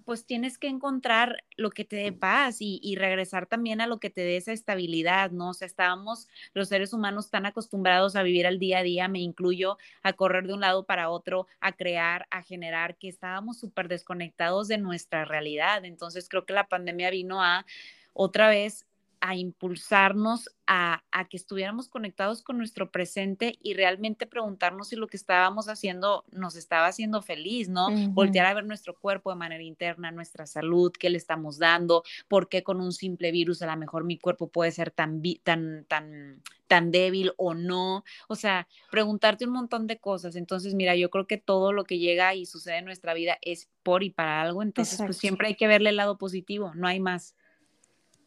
pues 0.05 0.25
tienes 0.25 0.59
que 0.59 0.69
encontrar 0.69 1.43
lo 1.57 1.71
que 1.71 1.85
te 1.85 1.97
dé 1.97 2.13
paz 2.13 2.59
y, 2.61 2.79
y, 2.81 2.95
regresar 2.95 3.47
también 3.47 3.81
a 3.81 3.89
lo 3.89 3.99
que 3.99 4.11
te 4.11 4.21
dé 4.21 4.37
esa 4.37 4.53
estabilidad, 4.53 5.33
¿no? 5.33 5.51
O 5.51 5.55
sea, 5.55 5.67
estábamos 5.67 6.29
los 6.55 6.69
seres 6.69 6.93
humanos 6.93 7.31
tan 7.31 7.45
acostumbrados 7.45 8.15
a 8.15 8.23
vivir 8.23 8.47
al 8.47 8.61
día 8.61 8.79
a 8.79 8.83
día, 8.85 9.09
me 9.09 9.19
incluyo, 9.19 9.77
a 10.05 10.13
correr 10.13 10.47
de 10.47 10.55
un 10.55 10.61
lado 10.61 10.85
para 10.85 11.11
otro, 11.11 11.49
a 11.59 11.73
crear, 11.73 12.29
a 12.31 12.43
generar, 12.43 12.97
que 12.97 13.09
estábamos 13.09 13.59
súper 13.59 13.89
desconectados 13.89 14.69
de 14.69 14.79
nuestra 14.79 15.25
realidad. 15.25 15.85
Entonces 15.85 16.29
creo 16.29 16.47
que 16.47 16.53
la 16.53 16.69
pandemia 16.69 17.11
vino 17.11 17.43
a 17.43 17.67
otra 18.13 18.49
vez 18.49 18.87
a 19.23 19.37
impulsarnos 19.37 20.51
a, 20.67 21.01
que 21.31 21.37
estuviéramos 21.37 21.89
conectados 21.89 22.43
con 22.43 22.59
nuestro 22.59 22.91
presente 22.91 23.57
y 23.63 23.75
realmente 23.75 24.27
preguntarnos 24.27 24.89
si 24.89 24.97
lo 24.97 25.07
que 25.07 25.17
estábamos 25.17 25.69
haciendo 25.69 26.25
nos 26.33 26.57
estaba 26.57 26.89
haciendo 26.89 27.23
feliz, 27.23 27.69
¿no? 27.69 27.89
Voltear 28.11 28.47
a 28.47 28.55
ver 28.55 28.65
nuestro 28.65 28.99
cuerpo 28.99 29.31
de 29.31 29.37
manera 29.37 29.63
interna, 29.63 30.11
nuestra 30.11 30.47
salud, 30.47 30.93
qué 30.99 31.09
le 31.09 31.19
estamos 31.19 31.59
dando, 31.59 32.03
por 32.27 32.49
qué 32.49 32.65
con 32.65 32.81
un 32.81 32.93
simple 32.93 33.31
virus 33.31 33.63
a 33.63 33.67
lo 33.67 33.77
mejor 33.77 34.03
mi 34.03 34.19
cuerpo 34.19 34.49
puede 34.49 34.73
ser 34.73 34.91
tan, 34.91 35.23
tan, 35.45 35.85
tan, 35.85 36.43
tan 36.67 36.91
débil 36.91 37.33
o 37.37 37.55
no. 37.55 38.03
O 38.27 38.35
sea, 38.35 38.67
preguntarte 38.91 39.45
un 39.45 39.53
montón 39.53 39.87
de 39.87 40.01
cosas. 40.01 40.35
Entonces, 40.35 40.75
mira, 40.75 40.97
yo 40.97 41.11
creo 41.11 41.29
que 41.29 41.39
todo 41.39 41.73
lo 41.73 41.85
que 41.85 41.99
llega 41.99 42.35
y 42.35 42.45
sucede 42.45 42.79
en 42.79 42.87
nuestra 42.87 43.15
vida 43.15 43.39
es 43.43 43.69
por 43.85 44.03
y 44.03 44.11
para 44.11 44.43
algo. 44.43 44.63
Entonces, 44.65 44.99
pues 44.99 45.17
siempre 45.17 45.47
hay 45.47 45.55
que 45.55 45.69
verle 45.69 45.91
el 45.91 45.97
lado 45.97 46.19
positivo, 46.19 46.73
no 46.75 46.89
hay 46.89 46.99
más. 46.99 47.37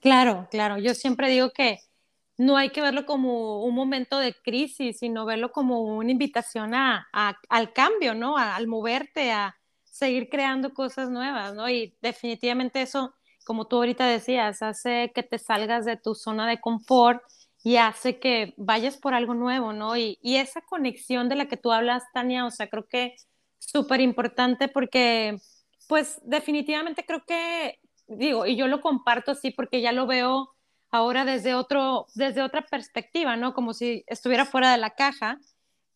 Claro, 0.05 0.47
claro. 0.51 0.77
Yo 0.77 0.93
siempre 0.93 1.29
digo 1.29 1.49
que 1.51 1.79
no 2.37 2.57
hay 2.57 2.69
que 2.69 2.79
verlo 2.81 3.07
como 3.07 3.63
un 3.63 3.73
momento 3.73 4.19
de 4.19 4.35
crisis, 4.35 4.99
sino 4.99 5.25
verlo 5.25 5.51
como 5.51 5.81
una 5.81 6.11
invitación 6.11 6.75
a, 6.75 7.07
al 7.49 7.73
cambio, 7.73 8.13
¿no? 8.13 8.37
al 8.37 8.67
moverte, 8.67 9.31
a 9.31 9.55
seguir 9.83 10.29
creando 10.29 10.75
cosas 10.75 11.09
nuevas, 11.09 11.55
¿no? 11.55 11.67
Y 11.69 11.97
definitivamente 12.03 12.83
eso, 12.83 13.15
como 13.45 13.65
tú 13.67 13.77
ahorita 13.77 14.05
decías, 14.05 14.61
hace 14.61 15.11
que 15.15 15.23
te 15.23 15.39
salgas 15.39 15.85
de 15.85 15.97
tu 15.97 16.13
zona 16.13 16.47
de 16.47 16.61
confort 16.61 17.23
y 17.63 17.77
hace 17.77 18.19
que 18.19 18.53
vayas 18.57 18.97
por 18.97 19.15
algo 19.15 19.33
nuevo, 19.33 19.73
¿no? 19.73 19.97
Y, 19.97 20.19
esa 20.21 20.61
conexión 20.61 21.29
de 21.29 21.35
la 21.35 21.47
que 21.47 21.57
tú 21.57 21.71
hablas, 21.71 22.03
Tania, 22.13 22.45
o 22.45 22.51
sea, 22.51 22.69
creo 22.69 22.85
que 22.87 23.15
súper 23.57 24.01
importante 24.01 24.67
porque, 24.67 25.37
pues 25.87 26.19
definitivamente 26.23 27.03
creo 27.07 27.23
que 27.25 27.79
digo, 28.07 28.45
y 28.45 28.55
yo 28.55 28.67
lo 28.67 28.81
comparto 28.81 29.31
así 29.31 29.51
porque 29.51 29.81
ya 29.81 29.91
lo 29.91 30.07
veo 30.07 30.49
ahora 30.91 31.25
desde, 31.25 31.55
otro, 31.55 32.07
desde 32.15 32.41
otra 32.41 32.65
perspectiva, 32.65 33.35
¿no? 33.35 33.53
Como 33.53 33.73
si 33.73 34.03
estuviera 34.07 34.45
fuera 34.45 34.71
de 34.71 34.77
la 34.77 34.91
caja. 34.91 35.39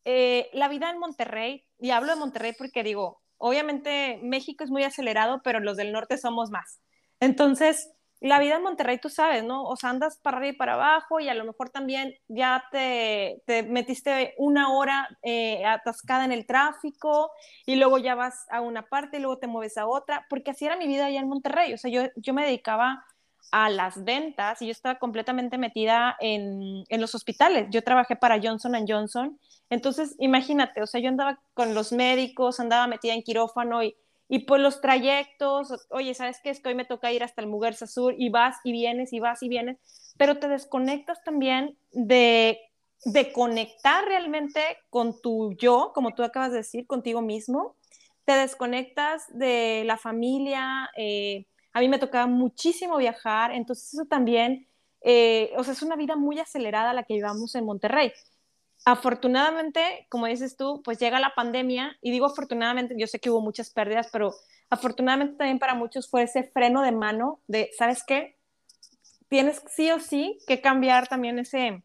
Eh, 0.06 0.50
la 0.54 0.68
vida 0.70 0.90
en 0.90 1.00
Monterrey, 1.00 1.66
y 1.80 1.92
hablo 1.92 2.14
de 2.14 2.20
Monterrey 2.20 2.54
porque 2.58 2.84
digo, 2.84 3.22
obviamente 3.38 4.20
México 4.24 4.64
es 4.64 4.70
muy 4.70 4.84
acelerado, 4.84 5.42
pero 5.44 5.60
los 5.60 5.78
del 5.78 5.92
norte 5.92 6.18
somos 6.18 6.50
más. 6.50 6.82
Entonces, 7.20 7.92
la 8.22 8.40
vida 8.40 8.58
en 8.58 8.64
Monterrey, 8.64 9.00
tú 9.00 9.10
sabes, 9.10 9.44
¿no? 9.44 9.64
O 9.64 9.76
sea, 9.78 9.92
andas 9.92 10.18
para 10.22 10.38
arriba 10.38 10.54
y 10.54 10.58
para 10.58 10.74
abajo 10.74 11.20
y 11.20 11.30
a 11.30 11.34
lo 11.34 11.46
mejor 11.46 11.70
también 11.70 12.14
ya 12.28 12.66
te, 12.72 13.42
te 13.46 13.64
metiste 13.64 14.36
una 14.38 14.74
hora 14.74 15.08
eh, 15.24 15.66
atascada 15.66 16.26
en 16.26 16.34
el 16.34 16.46
tráfico 16.46 17.32
y 17.66 17.76
luego 17.76 17.98
ya 17.98 18.16
vas 18.16 18.46
a 18.50 18.62
una 18.62 18.84
parte 18.88 19.18
y 19.18 19.20
luego 19.22 19.38
te 19.38 19.48
mueves 19.48 19.78
a 19.78 19.88
otra, 19.88 20.26
porque 20.30 20.52
así 20.52 20.66
era 20.66 20.76
mi 20.76 20.88
vida 20.88 21.06
allá 21.06 21.22
en 21.22 21.30
Monterrey. 21.30 21.74
O 21.74 21.78
sea, 21.78 21.90
yo, 21.90 22.04
yo 22.18 22.34
me 22.34 22.44
dedicaba 22.44 23.06
a 23.52 23.70
las 23.70 24.04
ventas 24.04 24.62
y 24.62 24.66
yo 24.66 24.72
estaba 24.72 25.00
completamente 25.00 25.58
metida 25.58 26.18
en, 26.20 26.84
en 26.90 27.02
los 27.02 27.16
hospitales. 27.16 27.68
Yo 27.72 27.84
trabajé 27.84 28.16
para 28.18 28.40
Johnson 28.42 28.76
Johnson. 28.88 29.40
Entonces, 29.70 30.16
imagínate, 30.20 30.82
o 30.82 30.88
sea, 30.88 31.00
yo 31.00 31.10
andaba 31.10 31.40
con 31.54 31.74
los 31.74 31.92
médicos, 31.92 32.60
andaba 32.60 32.88
metida 32.88 33.14
en 33.14 33.24
quirófano 33.24 33.82
y 33.84 33.96
y 34.32 34.40
pues 34.40 34.62
los 34.62 34.80
trayectos, 34.80 35.88
oye, 35.90 36.14
¿sabes 36.14 36.40
qué? 36.44 36.52
Estoy, 36.52 36.76
me 36.76 36.86
toca 36.86 37.12
ir 37.12 37.24
hasta 37.24 37.42
el 37.42 37.48
Muguerza 37.48 37.88
Sur 37.88 38.14
y 38.16 38.30
vas 38.30 38.58
y 38.64 38.72
vienes 38.72 39.12
y 39.12 39.20
vas 39.20 39.42
y 39.42 39.50
vienes, 39.50 39.78
pero 40.18 40.38
te 40.38 40.48
desconectas 40.48 41.24
también 41.24 41.76
de, 41.92 42.60
de 43.06 43.34
conectar 43.34 44.06
realmente 44.06 44.62
con 44.92 45.20
tu 45.20 45.56
yo, 45.58 45.92
como 45.96 46.14
tú 46.14 46.22
acabas 46.22 46.52
de 46.52 46.58
decir, 46.58 46.86
contigo 46.86 47.24
mismo. 47.24 47.76
Te 48.24 48.34
desconectas 48.34 49.26
de 49.30 49.82
la 49.86 49.98
familia. 49.98 50.92
Eh, 50.96 51.48
a 51.74 51.80
mí 51.80 51.90
me 51.90 51.98
tocaba 51.98 52.28
muchísimo 52.28 52.98
viajar, 52.98 53.52
entonces 53.52 53.96
eso 53.96 54.06
también, 54.06 54.68
eh, 55.02 55.52
o 55.58 55.64
sea, 55.64 55.74
es 55.74 55.82
una 55.82 55.96
vida 55.96 56.16
muy 56.16 56.38
acelerada 56.38 56.94
la 56.94 57.04
que 57.04 57.16
llevamos 57.16 57.56
en 57.56 57.66
Monterrey 57.66 58.12
afortunadamente, 58.92 60.08
como 60.10 60.28
dices 60.28 60.58
tú, 60.58 60.82
pues 60.84 61.00
llega 61.00 61.20
la 61.20 61.34
pandemia 61.36 61.98
y 62.02 62.12
digo 62.12 62.26
afortunadamente, 62.26 62.96
yo 62.98 63.08
sé 63.08 63.20
que 63.20 63.30
hubo 63.30 63.42
muchas 63.42 63.70
pérdidas, 63.70 64.10
pero 64.12 64.34
afortunadamente 64.70 65.38
también 65.38 65.60
para 65.60 65.76
muchos 65.76 66.10
fue 66.10 66.24
ese 66.24 66.44
freno 66.44 66.82
de 66.82 66.92
mano 66.92 67.40
de, 67.48 67.70
¿sabes 67.78 68.04
qué? 68.06 68.38
Tienes 69.28 69.62
sí 69.70 69.92
o 69.92 70.00
sí 70.00 70.40
que 70.48 70.62
cambiar 70.62 71.08
también 71.08 71.40
ese, 71.40 71.84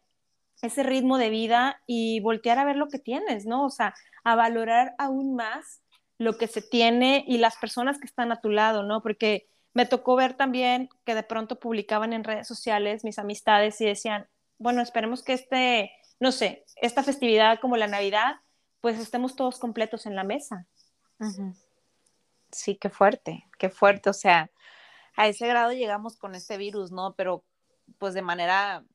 ese 0.61 0.83
ritmo 0.83 1.17
de 1.17 1.29
vida 1.29 1.81
y 1.85 2.19
voltear 2.21 2.59
a 2.59 2.65
ver 2.65 2.75
lo 2.75 2.87
que 2.87 2.99
tienes, 2.99 3.45
¿no? 3.45 3.65
O 3.65 3.69
sea, 3.69 3.93
a 4.23 4.35
valorar 4.35 4.95
aún 4.97 5.35
más 5.35 5.81
lo 6.17 6.37
que 6.37 6.47
se 6.47 6.61
tiene 6.61 7.23
y 7.27 7.37
las 7.37 7.57
personas 7.57 7.99
que 7.99 8.05
están 8.05 8.31
a 8.31 8.41
tu 8.41 8.49
lado, 8.49 8.83
¿no? 8.83 9.01
Porque 9.01 9.47
me 9.73 9.85
tocó 9.85 10.15
ver 10.15 10.35
también 10.35 10.89
que 11.05 11.13
de 11.13 11.23
pronto 11.23 11.59
publicaban 11.59 12.13
en 12.13 12.23
redes 12.23 12.47
sociales 12.47 13.03
mis 13.03 13.19
amistades 13.19 13.79
y 13.81 13.85
decían, 13.85 14.27
bueno, 14.57 14.81
esperemos 14.81 15.23
que 15.23 15.33
este 15.33 15.91
no 16.19 16.31
sé, 16.31 16.65
esta 16.77 17.03
festividad 17.03 17.59
como 17.59 17.77
la 17.77 17.87
Navidad, 17.87 18.35
pues 18.81 18.99
estemos 18.99 19.35
todos 19.35 19.59
completos 19.59 20.05
en 20.05 20.15
la 20.15 20.23
mesa. 20.23 20.67
Sí, 22.51 22.77
qué 22.77 22.89
fuerte, 22.89 23.45
qué 23.57 23.69
fuerte. 23.69 24.09
O 24.09 24.13
sea, 24.13 24.51
a 25.15 25.27
ese 25.27 25.47
grado 25.47 25.71
llegamos 25.71 26.17
con 26.17 26.35
este 26.35 26.57
virus, 26.57 26.91
¿no? 26.91 27.15
Pero 27.15 27.43
pues 27.97 28.13
de 28.13 28.21
manera, 28.21 28.85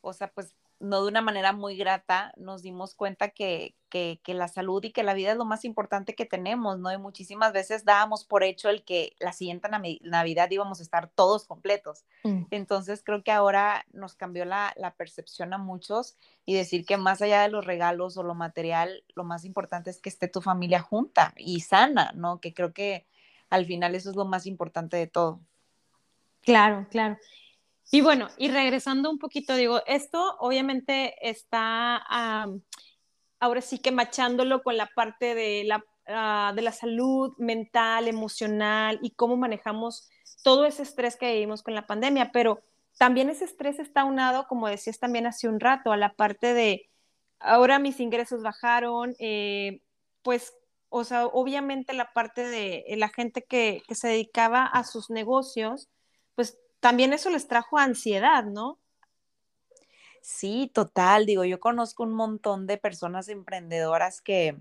o 0.00 0.12
sea, 0.12 0.28
pues 0.28 0.54
no 0.82 1.02
de 1.02 1.08
una 1.08 1.22
manera 1.22 1.52
muy 1.52 1.76
grata, 1.76 2.32
nos 2.36 2.62
dimos 2.62 2.94
cuenta 2.94 3.28
que, 3.28 3.76
que, 3.88 4.20
la 4.26 4.48
salud 4.48 4.82
y 4.82 4.90
que 4.90 5.04
la 5.04 5.14
vida 5.14 5.30
es 5.30 5.36
lo 5.36 5.44
más 5.44 5.64
importante 5.64 6.16
que 6.16 6.26
tenemos, 6.26 6.80
¿no? 6.80 6.92
Y 6.92 6.98
muchísimas 6.98 7.52
veces 7.52 7.84
dábamos 7.84 8.24
por 8.24 8.42
hecho 8.42 8.68
el 8.68 8.82
que 8.84 9.14
la 9.20 9.32
siguiente 9.32 9.68
Navidad 10.02 10.50
íbamos 10.50 10.80
a 10.80 10.82
estar 10.82 11.08
todos 11.08 11.46
completos. 11.46 12.04
Mm. 12.24 12.46
Entonces 12.50 13.02
creo 13.04 13.22
que 13.22 13.30
ahora 13.30 13.86
nos 13.92 14.14
cambió 14.14 14.44
la, 14.44 14.72
la, 14.76 14.94
percepción 14.94 15.52
a 15.54 15.58
muchos 15.58 16.16
y 16.44 16.54
decir 16.54 16.84
que 16.84 16.96
más 16.96 17.22
allá 17.22 17.42
de 17.42 17.48
los 17.48 17.64
regalos 17.64 18.16
o 18.16 18.24
lo 18.24 18.34
material, 18.34 19.04
lo 19.14 19.22
más 19.22 19.44
importante 19.44 19.90
es 19.90 20.00
que 20.00 20.08
esté 20.08 20.26
tu 20.26 20.40
familia 20.40 20.80
junta 20.80 21.32
y 21.36 21.60
sana, 21.60 22.10
¿no? 22.16 22.40
Que 22.40 22.54
creo 22.54 22.72
que 22.72 23.06
al 23.50 23.66
final 23.66 23.94
eso 23.94 24.10
es 24.10 24.16
lo 24.16 24.24
más 24.24 24.46
importante 24.46 24.96
de 24.96 25.06
todo. 25.06 25.40
Claro, 26.42 26.88
claro. 26.90 27.18
Y 27.94 28.00
bueno, 28.00 28.28
y 28.38 28.48
regresando 28.48 29.10
un 29.10 29.18
poquito, 29.18 29.54
digo, 29.54 29.82
esto 29.86 30.38
obviamente 30.40 31.14
está 31.28 32.02
ahora 33.38 33.60
sí 33.60 33.80
que 33.80 33.92
machándolo 33.92 34.62
con 34.62 34.78
la 34.78 34.86
parte 34.86 35.34
de 35.34 35.64
la, 35.64 35.84
ah, 36.06 36.54
de 36.56 36.62
la 36.62 36.72
salud 36.72 37.34
mental, 37.36 38.08
emocional 38.08 38.98
y 39.02 39.10
cómo 39.10 39.36
manejamos 39.36 40.08
todo 40.42 40.64
ese 40.64 40.84
estrés 40.84 41.16
que 41.16 41.34
vivimos 41.34 41.62
con 41.62 41.74
la 41.74 41.86
pandemia, 41.86 42.32
pero 42.32 42.62
también 42.96 43.28
ese 43.28 43.44
estrés 43.44 43.78
está 43.78 44.04
unado, 44.04 44.46
como 44.48 44.68
decías 44.68 44.98
también 44.98 45.26
hace 45.26 45.46
un 45.46 45.60
rato, 45.60 45.92
a 45.92 45.98
la 45.98 46.14
parte 46.14 46.54
de, 46.54 46.88
ahora 47.40 47.78
mis 47.78 48.00
ingresos 48.00 48.42
bajaron, 48.42 49.14
eh, 49.18 49.82
pues, 50.22 50.54
o 50.88 51.04
sea, 51.04 51.26
obviamente 51.26 51.92
la 51.92 52.14
parte 52.14 52.48
de 52.48 52.86
la 52.96 53.10
gente 53.10 53.44
que, 53.44 53.82
que 53.86 53.94
se 53.94 54.08
dedicaba 54.08 54.64
a 54.64 54.82
sus 54.84 55.10
negocios, 55.10 55.90
pues 56.34 56.56
también 56.82 57.12
eso 57.12 57.30
les 57.30 57.46
trajo 57.46 57.78
ansiedad, 57.78 58.42
¿no? 58.42 58.76
Sí, 60.20 60.68
total. 60.74 61.26
Digo, 61.26 61.44
yo 61.44 61.60
conozco 61.60 62.02
un 62.02 62.12
montón 62.12 62.66
de 62.66 62.76
personas 62.76 63.28
emprendedoras 63.28 64.20
que, 64.20 64.56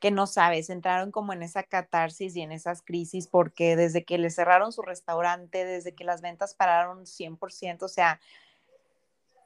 que 0.00 0.10
no 0.10 0.26
sabes, 0.26 0.70
entraron 0.70 1.10
como 1.10 1.34
en 1.34 1.42
esa 1.42 1.62
catarsis 1.62 2.36
y 2.36 2.40
en 2.40 2.52
esas 2.52 2.80
crisis 2.80 3.26
porque 3.26 3.76
desde 3.76 4.02
que 4.02 4.16
les 4.16 4.34
cerraron 4.34 4.72
su 4.72 4.80
restaurante, 4.80 5.66
desde 5.66 5.94
que 5.94 6.04
las 6.04 6.22
ventas 6.22 6.54
pararon 6.54 7.04
100%, 7.04 7.82
o 7.82 7.88
sea, 7.88 8.18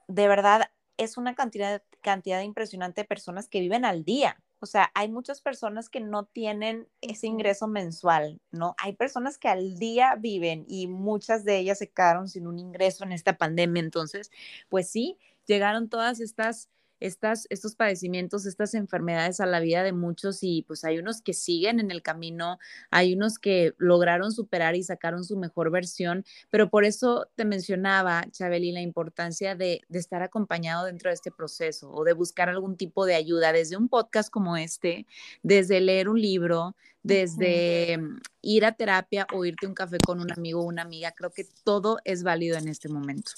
de 0.07 0.29
verdad 0.29 0.71
es 0.95 1.17
una 1.17 1.35
cantidad, 1.35 1.83
cantidad 2.01 2.41
impresionante 2.41 3.01
de 3.01 3.07
personas 3.07 3.49
que 3.49 3.59
viven 3.59 3.83
al 3.83 4.05
día. 4.05 4.41
O 4.59 4.65
sea, 4.65 4.91
hay 4.95 5.09
muchas 5.09 5.41
personas 5.41 5.89
que 5.89 5.99
no 5.99 6.25
tienen 6.25 6.87
ese 7.01 7.27
ingreso 7.27 7.67
mensual, 7.67 8.41
¿no? 8.51 8.75
Hay 8.79 8.93
personas 8.93 9.37
que 9.37 9.49
al 9.49 9.77
día 9.77 10.15
viven 10.19 10.65
y 10.67 10.87
muchas 10.87 11.45
de 11.45 11.57
ellas 11.57 11.77
se 11.77 11.89
quedaron 11.89 12.27
sin 12.27 12.47
un 12.47 12.59
ingreso 12.59 13.03
en 13.03 13.11
esta 13.11 13.37
pandemia. 13.37 13.81
Entonces, 13.81 14.31
pues 14.69 14.89
sí, 14.89 15.17
llegaron 15.45 15.89
todas 15.89 16.19
estas 16.19 16.69
estas, 16.99 17.47
estos 17.49 17.75
padecimientos, 17.75 18.45
estas 18.45 18.73
enfermedades 18.73 19.39
a 19.39 19.45
la 19.45 19.59
vida 19.59 19.83
de 19.83 19.93
muchos 19.93 20.39
y 20.41 20.63
pues 20.63 20.83
hay 20.83 20.99
unos 20.99 21.21
que 21.21 21.33
siguen 21.33 21.79
en 21.79 21.91
el 21.91 22.01
camino, 22.01 22.59
hay 22.91 23.13
unos 23.13 23.39
que 23.39 23.73
lograron 23.77 24.31
superar 24.31 24.75
y 24.75 24.83
sacaron 24.83 25.23
su 25.23 25.37
mejor 25.37 25.71
versión, 25.71 26.25
pero 26.49 26.69
por 26.69 26.85
eso 26.85 27.27
te 27.35 27.45
mencionaba, 27.45 28.25
Chabeli, 28.31 28.71
la 28.71 28.81
importancia 28.81 29.55
de, 29.55 29.81
de 29.87 29.99
estar 29.99 30.23
acompañado 30.23 30.85
dentro 30.85 31.09
de 31.09 31.15
este 31.15 31.31
proceso 31.31 31.91
o 31.91 32.03
de 32.03 32.13
buscar 32.13 32.49
algún 32.49 32.77
tipo 32.77 33.05
de 33.05 33.15
ayuda, 33.15 33.51
desde 33.51 33.77
un 33.77 33.89
podcast 33.89 34.29
como 34.29 34.57
este, 34.57 35.05
desde 35.43 35.81
leer 35.81 36.09
un 36.09 36.21
libro, 36.21 36.75
desde 37.03 37.99
ir 38.41 38.65
a 38.65 38.73
terapia 38.73 39.27
o 39.33 39.45
irte 39.45 39.65
a 39.65 39.69
un 39.69 39.75
café 39.75 39.97
con 40.05 40.19
un 40.19 40.31
amigo 40.31 40.61
o 40.61 40.65
una 40.65 40.81
amiga, 40.81 41.11
creo 41.11 41.31
que 41.31 41.45
todo 41.63 41.99
es 42.03 42.23
válido 42.23 42.57
en 42.57 42.67
este 42.67 42.89
momento. 42.89 43.31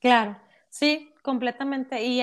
Claro, 0.00 0.38
Sí, 0.70 1.12
completamente. 1.22 2.02
Y 2.04 2.22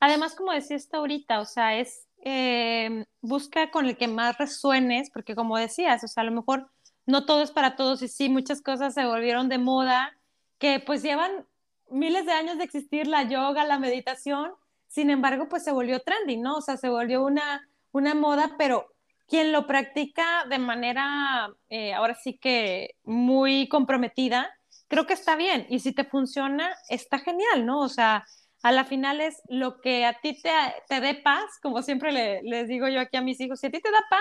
además, 0.00 0.34
como 0.34 0.52
decías 0.52 0.88
ahorita, 0.92 1.40
o 1.40 1.44
sea, 1.44 1.78
es 1.78 2.06
em, 2.22 3.04
busca 3.20 3.70
con 3.70 3.86
el 3.86 3.96
que 3.96 4.08
más 4.08 4.38
resuenes, 4.38 5.10
porque 5.10 5.34
como 5.34 5.56
decías, 5.58 6.02
o 6.04 6.08
sea, 6.08 6.22
a 6.22 6.26
lo 6.26 6.32
mejor 6.32 6.70
no 7.06 7.26
todo 7.26 7.42
es 7.42 7.50
para 7.50 7.76
todos 7.76 8.02
y 8.02 8.08
sí, 8.08 8.28
muchas 8.28 8.62
cosas 8.62 8.94
se 8.94 9.04
volvieron 9.06 9.48
de 9.48 9.58
moda, 9.58 10.16
que 10.58 10.80
pues 10.80 11.02
llevan 11.02 11.46
miles 11.90 12.26
de 12.26 12.32
años 12.32 12.58
de 12.58 12.64
existir 12.64 13.06
la 13.06 13.22
yoga, 13.24 13.64
la 13.64 13.78
meditación, 13.78 14.52
sin 14.88 15.10
embargo, 15.10 15.48
pues 15.48 15.64
se 15.64 15.72
volvió 15.72 16.00
trendy, 16.00 16.36
¿no? 16.36 16.56
O 16.56 16.60
sea, 16.62 16.76
se 16.76 16.88
volvió 16.88 17.22
una, 17.24 17.68
una 17.92 18.14
moda, 18.14 18.54
pero 18.58 18.86
quien 19.28 19.52
lo 19.52 19.66
practica 19.66 20.44
de 20.48 20.58
manera, 20.58 21.50
eh, 21.68 21.92
ahora 21.94 22.14
sí 22.14 22.38
que 22.38 22.96
muy 23.04 23.68
comprometida, 23.68 24.50
creo 24.88 25.06
que 25.06 25.14
está 25.14 25.36
bien. 25.36 25.66
Y 25.68 25.80
si 25.80 25.92
te 25.92 26.04
funciona, 26.04 26.74
está 26.88 27.18
genial, 27.18 27.64
¿no? 27.64 27.80
O 27.80 27.88
sea, 27.88 28.26
a 28.62 28.72
la 28.72 28.84
final 28.84 29.20
es 29.20 29.40
lo 29.48 29.80
que 29.80 30.04
a 30.04 30.20
ti 30.20 30.40
te, 30.40 30.50
te 30.88 31.00
dé 31.00 31.14
paz, 31.14 31.44
como 31.62 31.82
siempre 31.82 32.42
les 32.42 32.68
digo 32.68 32.88
yo 32.88 33.00
aquí 33.00 33.16
a 33.16 33.22
mis 33.22 33.40
hijos, 33.40 33.60
si 33.60 33.68
a 33.68 33.70
ti 33.70 33.80
te 33.80 33.90
da 33.90 34.00
paz, 34.10 34.20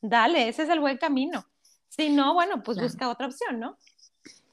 dale, 0.00 0.48
ese 0.48 0.64
es 0.64 0.68
el 0.68 0.80
buen 0.80 0.98
camino. 0.98 1.46
Si 1.88 2.10
no, 2.10 2.34
bueno, 2.34 2.62
pues 2.62 2.78
busca 2.78 3.08
otra 3.08 3.26
opción, 3.26 3.60
¿no? 3.60 3.78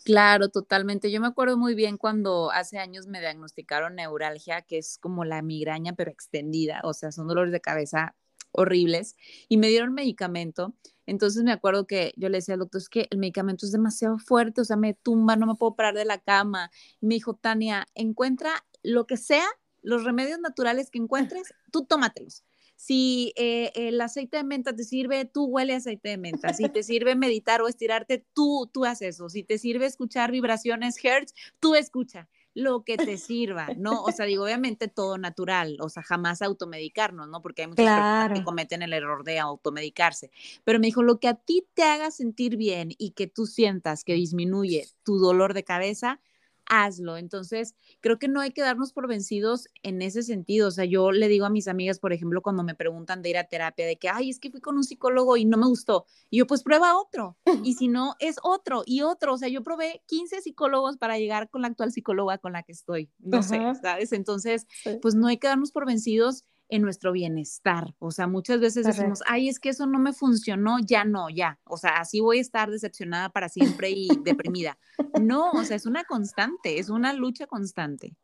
Claro, 0.05 0.49
totalmente. 0.49 1.11
Yo 1.11 1.21
me 1.21 1.27
acuerdo 1.27 1.57
muy 1.57 1.75
bien 1.75 1.97
cuando 1.97 2.51
hace 2.51 2.77
años 2.77 3.07
me 3.07 3.21
diagnosticaron 3.21 3.95
neuralgia, 3.95 4.61
que 4.61 4.77
es 4.77 4.97
como 4.97 5.23
la 5.23 5.41
migraña, 5.41 5.93
pero 5.93 6.11
extendida, 6.11 6.81
o 6.83 6.93
sea, 6.93 7.11
son 7.11 7.27
dolores 7.27 7.53
de 7.53 7.61
cabeza 7.61 8.15
horribles, 8.51 9.15
y 9.47 9.57
me 9.57 9.69
dieron 9.69 9.93
medicamento 9.93 10.73
entonces 11.05 11.43
me 11.43 11.51
acuerdo 11.51 11.85
que 11.85 12.13
yo 12.15 12.29
le 12.29 12.37
decía 12.37 12.53
al 12.53 12.61
doctor, 12.61 12.81
es 12.81 12.89
que 12.89 13.07
el 13.09 13.17
medicamento 13.17 13.65
es 13.65 13.71
demasiado 13.71 14.17
fuerte, 14.19 14.61
o 14.61 14.65
sea, 14.65 14.77
me 14.77 14.93
tumba, 14.93 15.35
no 15.35 15.45
me 15.45 15.55
puedo 15.55 15.75
parar 15.75 15.95
de 15.95 16.05
la 16.05 16.19
cama. 16.19 16.71
Me 17.01 17.15
dijo, 17.15 17.33
Tania, 17.33 17.85
encuentra 17.95 18.65
lo 18.83 19.05
que 19.05 19.17
sea, 19.17 19.45
los 19.81 20.03
remedios 20.03 20.39
naturales 20.39 20.89
que 20.89 20.99
encuentres, 20.99 21.53
tú 21.71 21.85
tómatelos. 21.85 22.43
Si 22.75 23.33
eh, 23.35 23.71
el 23.75 24.01
aceite 24.01 24.37
de 24.37 24.43
menta 24.43 24.75
te 24.75 24.83
sirve, 24.83 25.25
tú 25.25 25.45
huele 25.45 25.75
aceite 25.75 26.09
de 26.09 26.17
menta. 26.17 26.53
Si 26.53 26.67
te 26.69 26.83
sirve 26.83 27.15
meditar 27.15 27.61
o 27.61 27.67
estirarte, 27.67 28.25
tú, 28.33 28.69
tú 28.73 28.83
haces 28.85 29.15
eso. 29.15 29.29
Si 29.29 29.43
te 29.43 29.57
sirve 29.57 29.85
escuchar 29.85 30.31
vibraciones 30.31 30.97
Hertz, 31.03 31.33
tú 31.59 31.75
escucha 31.75 32.27
lo 32.53 32.83
que 32.83 32.99
te 32.99 33.17
sirva, 33.17 33.73
¿no? 33.75 34.03
O 34.03 34.11
sea, 34.11 34.25
digo, 34.25 34.43
obviamente 34.43 34.87
todo 34.87 35.17
natural, 35.17 35.77
o 35.81 35.89
sea, 35.89 36.03
jamás 36.03 36.41
automedicarnos, 36.41 37.27
¿no? 37.27 37.41
Porque 37.41 37.63
hay 37.63 37.67
muchas 37.67 37.91
personas 37.91 38.29
que 38.31 38.43
cometen 38.43 38.81
el 38.81 38.93
error 38.93 39.23
de 39.23 39.39
automedicarse. 39.39 40.31
Pero 40.63 40.79
me 40.79 40.87
dijo, 40.87 41.03
lo 41.03 41.19
que 41.19 41.27
a 41.27 41.35
ti 41.35 41.67
te 41.73 41.83
haga 41.83 42.11
sentir 42.11 42.57
bien 42.57 42.89
y 42.97 43.11
que 43.11 43.27
tú 43.27 43.45
sientas 43.45 44.03
que 44.03 44.13
disminuye 44.13 44.87
tu 45.03 45.17
dolor 45.17 45.53
de 45.53 45.63
cabeza, 45.63 46.19
hazlo. 46.65 47.17
Entonces, 47.17 47.75
creo 48.01 48.19
que 48.19 48.27
no 48.27 48.41
hay 48.41 48.51
que 48.51 48.61
darnos 48.61 48.93
por 48.93 49.07
vencidos 49.07 49.67
en 49.83 50.01
ese 50.01 50.23
sentido. 50.23 50.67
O 50.67 50.71
sea, 50.71 50.85
yo 50.85 51.11
le 51.11 51.27
digo 51.27 51.45
a 51.45 51.49
mis 51.49 51.67
amigas, 51.67 51.99
por 51.99 52.13
ejemplo, 52.13 52.41
cuando 52.41 52.63
me 52.63 52.75
preguntan 52.75 53.21
de 53.21 53.29
ir 53.29 53.37
a 53.37 53.45
terapia, 53.45 53.85
de 53.85 53.97
que, 53.97 54.09
ay, 54.09 54.29
es 54.29 54.39
que 54.39 54.51
fui 54.51 54.61
con 54.61 54.77
un 54.77 54.83
psicólogo 54.83 55.37
y 55.37 55.45
no 55.45 55.57
me 55.57 55.67
gustó. 55.67 56.05
Y 56.29 56.37
yo, 56.37 56.47
pues 56.47 56.63
prueba 56.63 56.97
otro. 56.97 57.37
Y 57.63 57.75
si 57.75 57.87
no, 57.87 58.15
es 58.19 58.37
otro 58.43 58.83
y 58.85 59.01
otro. 59.01 59.33
O 59.33 59.37
sea, 59.37 59.47
yo 59.47 59.63
probé 59.63 60.01
15 60.07 60.41
psicólogos 60.41 60.97
para 60.97 61.17
llegar 61.17 61.49
con 61.49 61.61
la 61.61 61.69
actual 61.69 61.91
psicóloga 61.91 62.37
con 62.37 62.53
la 62.53 62.63
que 62.63 62.73
estoy. 62.73 63.09
No 63.19 63.41
sé, 63.41 63.59
¿sabes? 63.81 64.11
Entonces, 64.11 64.67
pues 65.01 65.15
no 65.15 65.27
hay 65.27 65.37
que 65.37 65.47
darnos 65.47 65.71
por 65.71 65.85
vencidos 65.85 66.45
en 66.73 66.81
nuestro 66.81 67.11
bienestar. 67.11 67.93
O 67.99 68.09
sea, 68.09 68.25
muchas 68.25 68.59
veces 68.59 68.87
decimos, 68.87 69.21
ay, 69.27 69.47
es 69.47 69.59
que 69.59 69.69
eso 69.69 69.85
no 69.85 69.99
me 69.99 70.11
funcionó, 70.11 70.77
ya 70.79 71.05
no, 71.05 71.29
ya. 71.29 71.59
O 71.65 71.77
sea, 71.77 71.97
así 71.99 72.19
voy 72.19 72.39
a 72.39 72.41
estar 72.41 72.71
decepcionada 72.71 73.29
para 73.29 73.47
siempre 73.47 73.91
y 73.91 74.07
deprimida. 74.23 74.79
No, 75.21 75.51
o 75.51 75.63
sea, 75.63 75.77
es 75.77 75.85
una 75.85 76.03
constante, 76.03 76.79
es 76.79 76.89
una 76.89 77.13
lucha 77.13 77.45
constante. 77.45 78.15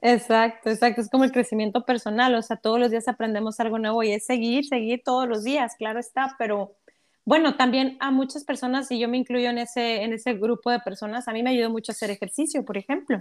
Exacto, 0.00 0.70
exacto. 0.70 1.00
Es 1.00 1.10
como 1.10 1.24
el 1.24 1.32
crecimiento 1.32 1.84
personal, 1.84 2.32
o 2.36 2.42
sea, 2.42 2.56
todos 2.56 2.78
los 2.78 2.92
días 2.92 3.08
aprendemos 3.08 3.58
algo 3.58 3.80
nuevo 3.80 4.04
y 4.04 4.12
es 4.12 4.24
seguir, 4.24 4.64
seguir 4.66 5.02
todos 5.04 5.28
los 5.28 5.42
días, 5.42 5.74
claro 5.76 5.98
está, 5.98 6.36
pero 6.38 6.76
bueno, 7.24 7.56
también 7.56 7.96
a 7.98 8.12
muchas 8.12 8.44
personas, 8.44 8.88
y 8.92 9.00
yo 9.00 9.08
me 9.08 9.16
incluyo 9.16 9.50
en 9.50 9.58
ese, 9.58 10.04
en 10.04 10.12
ese 10.12 10.34
grupo 10.34 10.70
de 10.70 10.78
personas, 10.78 11.26
a 11.26 11.32
mí 11.32 11.42
me 11.42 11.50
ayudó 11.50 11.70
mucho 11.70 11.90
hacer 11.90 12.12
ejercicio, 12.12 12.64
por 12.64 12.76
ejemplo. 12.76 13.18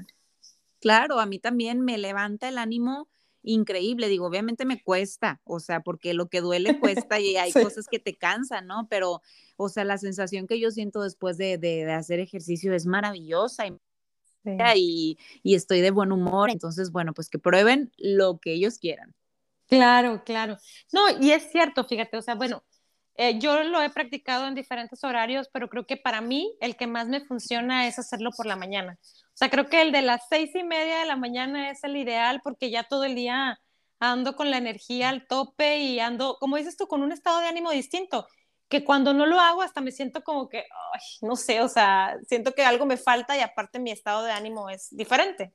Claro, 0.80 1.20
a 1.20 1.26
mí 1.26 1.40
también 1.40 1.82
me 1.82 1.98
levanta 1.98 2.48
el 2.50 2.60
ánimo 2.60 3.08
increíble. 3.46 4.10
Digo, 4.10 4.26
obviamente 4.26 4.66
me 4.66 4.82
cuesta, 4.82 5.42
o 5.46 5.60
sea, 5.60 5.82
porque 5.82 6.14
lo 6.14 6.28
que 6.28 6.42
duele 6.42 6.80
cuesta 7.10 7.20
y 7.20 7.38
hay 7.38 7.52
cosas 7.54 7.88
que 7.90 8.00
te 8.00 8.16
cansan, 8.16 8.68
¿no? 8.68 8.88
Pero, 8.90 9.22
o 9.58 9.70
sea, 9.70 9.86
la 9.86 9.98
sensación 9.98 10.48
que 10.48 10.60
yo 10.60 10.72
siento 10.72 11.02
después 11.02 11.38
de, 11.38 11.58
de, 11.58 11.92
hacer 11.92 12.20
ejercicio 12.20 12.74
es 12.74 12.86
maravillosa 12.86 13.66
y, 14.76 15.18
y, 15.44 15.56
estoy 15.56 15.82
de 15.82 15.92
buen 15.92 16.12
humor. 16.12 16.50
Entonces, 16.50 16.92
bueno, 16.92 17.14
pues 17.14 17.30
que 17.30 17.40
prueben 17.40 17.92
lo 17.98 18.40
que 18.40 18.54
ellos 18.54 18.78
quieran. 18.78 19.14
Claro, 19.68 20.24
claro. 20.24 20.58
No, 20.92 21.02
y 21.20 21.32
es 21.32 21.52
cierto, 21.52 21.86
fíjate, 21.86 22.18
o 22.18 22.22
sea, 22.22 22.36
bueno, 22.36 22.64
eh, 23.18 23.40
yo 23.40 23.64
lo 23.64 23.82
he 23.82 23.90
practicado 23.90 24.48
en 24.48 24.56
diferentes 24.56 25.04
horarios, 25.04 25.50
pero 25.52 25.70
creo 25.70 25.88
que 25.88 25.98
para 25.98 26.22
mí 26.22 26.56
el 26.60 26.76
que 26.76 26.86
más 26.86 27.08
me 27.08 27.22
funciona 27.22 27.88
es 27.88 27.98
hacerlo 27.98 28.32
por 28.36 28.46
la 28.46 28.58
mañana. 28.58 29.00
O 29.36 29.38
sea, 29.38 29.50
creo 29.50 29.68
que 29.68 29.82
el 29.82 29.92
de 29.92 30.02
las 30.02 30.22
seis 30.30 30.56
y 30.56 30.64
media 30.64 31.00
de 31.00 31.06
la 31.06 31.18
mañana 31.18 31.70
es 31.70 31.84
el 31.84 31.98
ideal 31.98 32.40
porque 32.42 32.70
ya 32.70 32.84
todo 32.84 33.04
el 33.04 33.16
día 33.16 33.60
ando 34.00 34.36
con 34.36 34.50
la 34.50 34.58
energía 34.58 35.10
al 35.10 35.28
tope 35.28 35.80
y 35.80 36.00
ando, 36.00 36.38
como 36.40 36.56
dices 36.56 36.78
tú, 36.78 36.88
con 36.88 37.02
un 37.02 37.12
estado 37.12 37.40
de 37.42 37.48
ánimo 37.48 37.72
distinto, 37.72 38.28
que 38.70 38.86
cuando 38.86 39.14
no 39.14 39.26
lo 39.26 39.40
hago 39.40 39.62
hasta 39.62 39.82
me 39.82 39.92
siento 39.92 40.24
como 40.24 40.48
que, 40.48 40.64
no 41.22 41.36
sé, 41.36 41.62
o 41.62 41.68
sea, 41.68 42.16
siento 42.28 42.54
que 42.54 42.64
algo 42.64 42.86
me 42.86 42.96
falta 42.96 43.38
y 43.38 43.42
aparte 43.42 43.80
mi 43.80 43.92
estado 43.92 44.24
de 44.24 44.32
ánimo 44.32 44.70
es 44.70 44.88
diferente. 44.92 45.54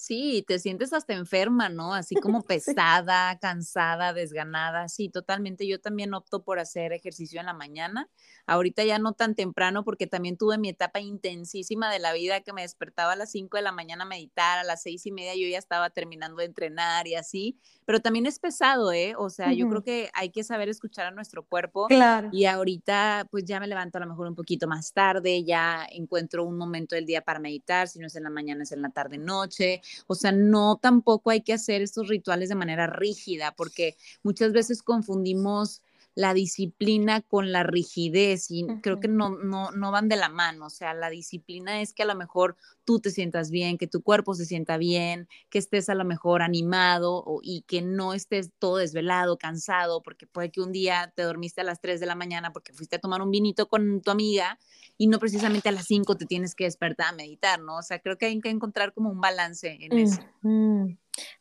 Sí, 0.00 0.46
te 0.48 0.58
sientes 0.58 0.94
hasta 0.94 1.12
enferma, 1.12 1.68
¿no? 1.68 1.92
Así 1.92 2.14
como 2.14 2.40
pesada, 2.46 3.38
cansada, 3.38 4.14
desganada. 4.14 4.88
Sí, 4.88 5.10
totalmente. 5.10 5.66
Yo 5.66 5.78
también 5.78 6.14
opto 6.14 6.42
por 6.42 6.58
hacer 6.58 6.94
ejercicio 6.94 7.38
en 7.38 7.44
la 7.44 7.52
mañana. 7.52 8.08
Ahorita 8.46 8.82
ya 8.82 8.98
no 8.98 9.12
tan 9.12 9.34
temprano 9.34 9.84
porque 9.84 10.06
también 10.06 10.38
tuve 10.38 10.56
mi 10.56 10.70
etapa 10.70 11.00
intensísima 11.00 11.92
de 11.92 11.98
la 11.98 12.14
vida 12.14 12.40
que 12.40 12.54
me 12.54 12.62
despertaba 12.62 13.12
a 13.12 13.16
las 13.16 13.30
5 13.32 13.58
de 13.58 13.62
la 13.62 13.72
mañana 13.72 14.04
a 14.04 14.06
meditar, 14.06 14.58
a 14.58 14.64
las 14.64 14.82
seis 14.82 15.04
y 15.04 15.12
media 15.12 15.34
yo 15.34 15.46
ya 15.46 15.58
estaba 15.58 15.90
terminando 15.90 16.38
de 16.38 16.46
entrenar 16.46 17.06
y 17.06 17.16
así. 17.16 17.58
Pero 17.84 18.00
también 18.00 18.24
es 18.24 18.38
pesado, 18.38 18.92
¿eh? 18.92 19.12
O 19.18 19.28
sea, 19.28 19.52
yo 19.52 19.68
creo 19.68 19.82
que 19.82 20.08
hay 20.14 20.30
que 20.30 20.44
saber 20.44 20.70
escuchar 20.70 21.08
a 21.08 21.10
nuestro 21.10 21.44
cuerpo. 21.44 21.88
Claro. 21.88 22.30
Y 22.32 22.46
ahorita 22.46 23.28
pues 23.30 23.44
ya 23.44 23.60
me 23.60 23.66
levanto 23.66 23.98
a 23.98 24.00
lo 24.00 24.06
mejor 24.06 24.28
un 24.28 24.34
poquito 24.34 24.66
más 24.66 24.94
tarde, 24.94 25.44
ya 25.44 25.86
encuentro 25.90 26.44
un 26.44 26.56
momento 26.56 26.94
del 26.94 27.04
día 27.04 27.20
para 27.20 27.38
meditar, 27.38 27.86
si 27.86 27.98
no 27.98 28.06
es 28.06 28.16
en 28.16 28.22
la 28.22 28.30
mañana 28.30 28.62
es 28.62 28.72
en 28.72 28.80
la 28.80 28.88
tarde 28.88 29.18
noche 29.18 29.82
o 30.06 30.14
sea, 30.14 30.32
no 30.32 30.78
tampoco 30.80 31.30
hay 31.30 31.42
que 31.42 31.52
hacer 31.52 31.82
estos 31.82 32.08
rituales 32.08 32.48
de 32.48 32.54
manera 32.54 32.86
rígida, 32.86 33.52
porque 33.56 33.96
muchas 34.22 34.52
veces 34.52 34.82
confundimos 34.82 35.82
la 36.14 36.34
disciplina 36.34 37.22
con 37.22 37.52
la 37.52 37.62
rigidez 37.62 38.50
y 38.50 38.66
creo 38.82 39.00
que 39.00 39.08
no, 39.08 39.30
no, 39.30 39.70
no 39.70 39.90
van 39.92 40.08
de 40.08 40.16
la 40.16 40.28
mano. 40.28 40.66
O 40.66 40.70
sea, 40.70 40.92
la 40.92 41.08
disciplina 41.08 41.80
es 41.80 41.92
que 41.92 42.02
a 42.02 42.06
lo 42.06 42.14
mejor 42.14 42.56
tú 42.84 43.00
te 43.00 43.10
sientas 43.10 43.50
bien, 43.50 43.78
que 43.78 43.86
tu 43.86 44.02
cuerpo 44.02 44.34
se 44.34 44.44
sienta 44.44 44.76
bien, 44.76 45.28
que 45.48 45.58
estés 45.58 45.88
a 45.88 45.94
lo 45.94 46.04
mejor 46.04 46.42
animado 46.42 47.24
y 47.42 47.62
que 47.62 47.82
no 47.82 48.12
estés 48.12 48.50
todo 48.58 48.76
desvelado, 48.76 49.38
cansado, 49.38 50.02
porque 50.02 50.26
puede 50.26 50.50
que 50.50 50.60
un 50.60 50.72
día 50.72 51.12
te 51.14 51.22
dormiste 51.22 51.60
a 51.60 51.64
las 51.64 51.80
3 51.80 52.00
de 52.00 52.06
la 52.06 52.16
mañana 52.16 52.52
porque 52.52 52.72
fuiste 52.72 52.96
a 52.96 53.00
tomar 53.00 53.22
un 53.22 53.30
vinito 53.30 53.68
con 53.68 54.00
tu 54.00 54.10
amiga 54.10 54.58
y 54.98 55.06
no 55.06 55.18
precisamente 55.18 55.68
a 55.68 55.72
las 55.72 55.86
5 55.86 56.16
te 56.16 56.26
tienes 56.26 56.54
que 56.54 56.64
despertar 56.64 57.08
a 57.08 57.12
meditar, 57.16 57.60
¿no? 57.60 57.78
O 57.78 57.82
sea, 57.82 58.00
creo 58.00 58.18
que 58.18 58.26
hay 58.26 58.40
que 58.40 58.50
encontrar 58.50 58.92
como 58.92 59.10
un 59.10 59.20
balance 59.20 59.78
en 59.80 59.96
eso. 59.96 60.20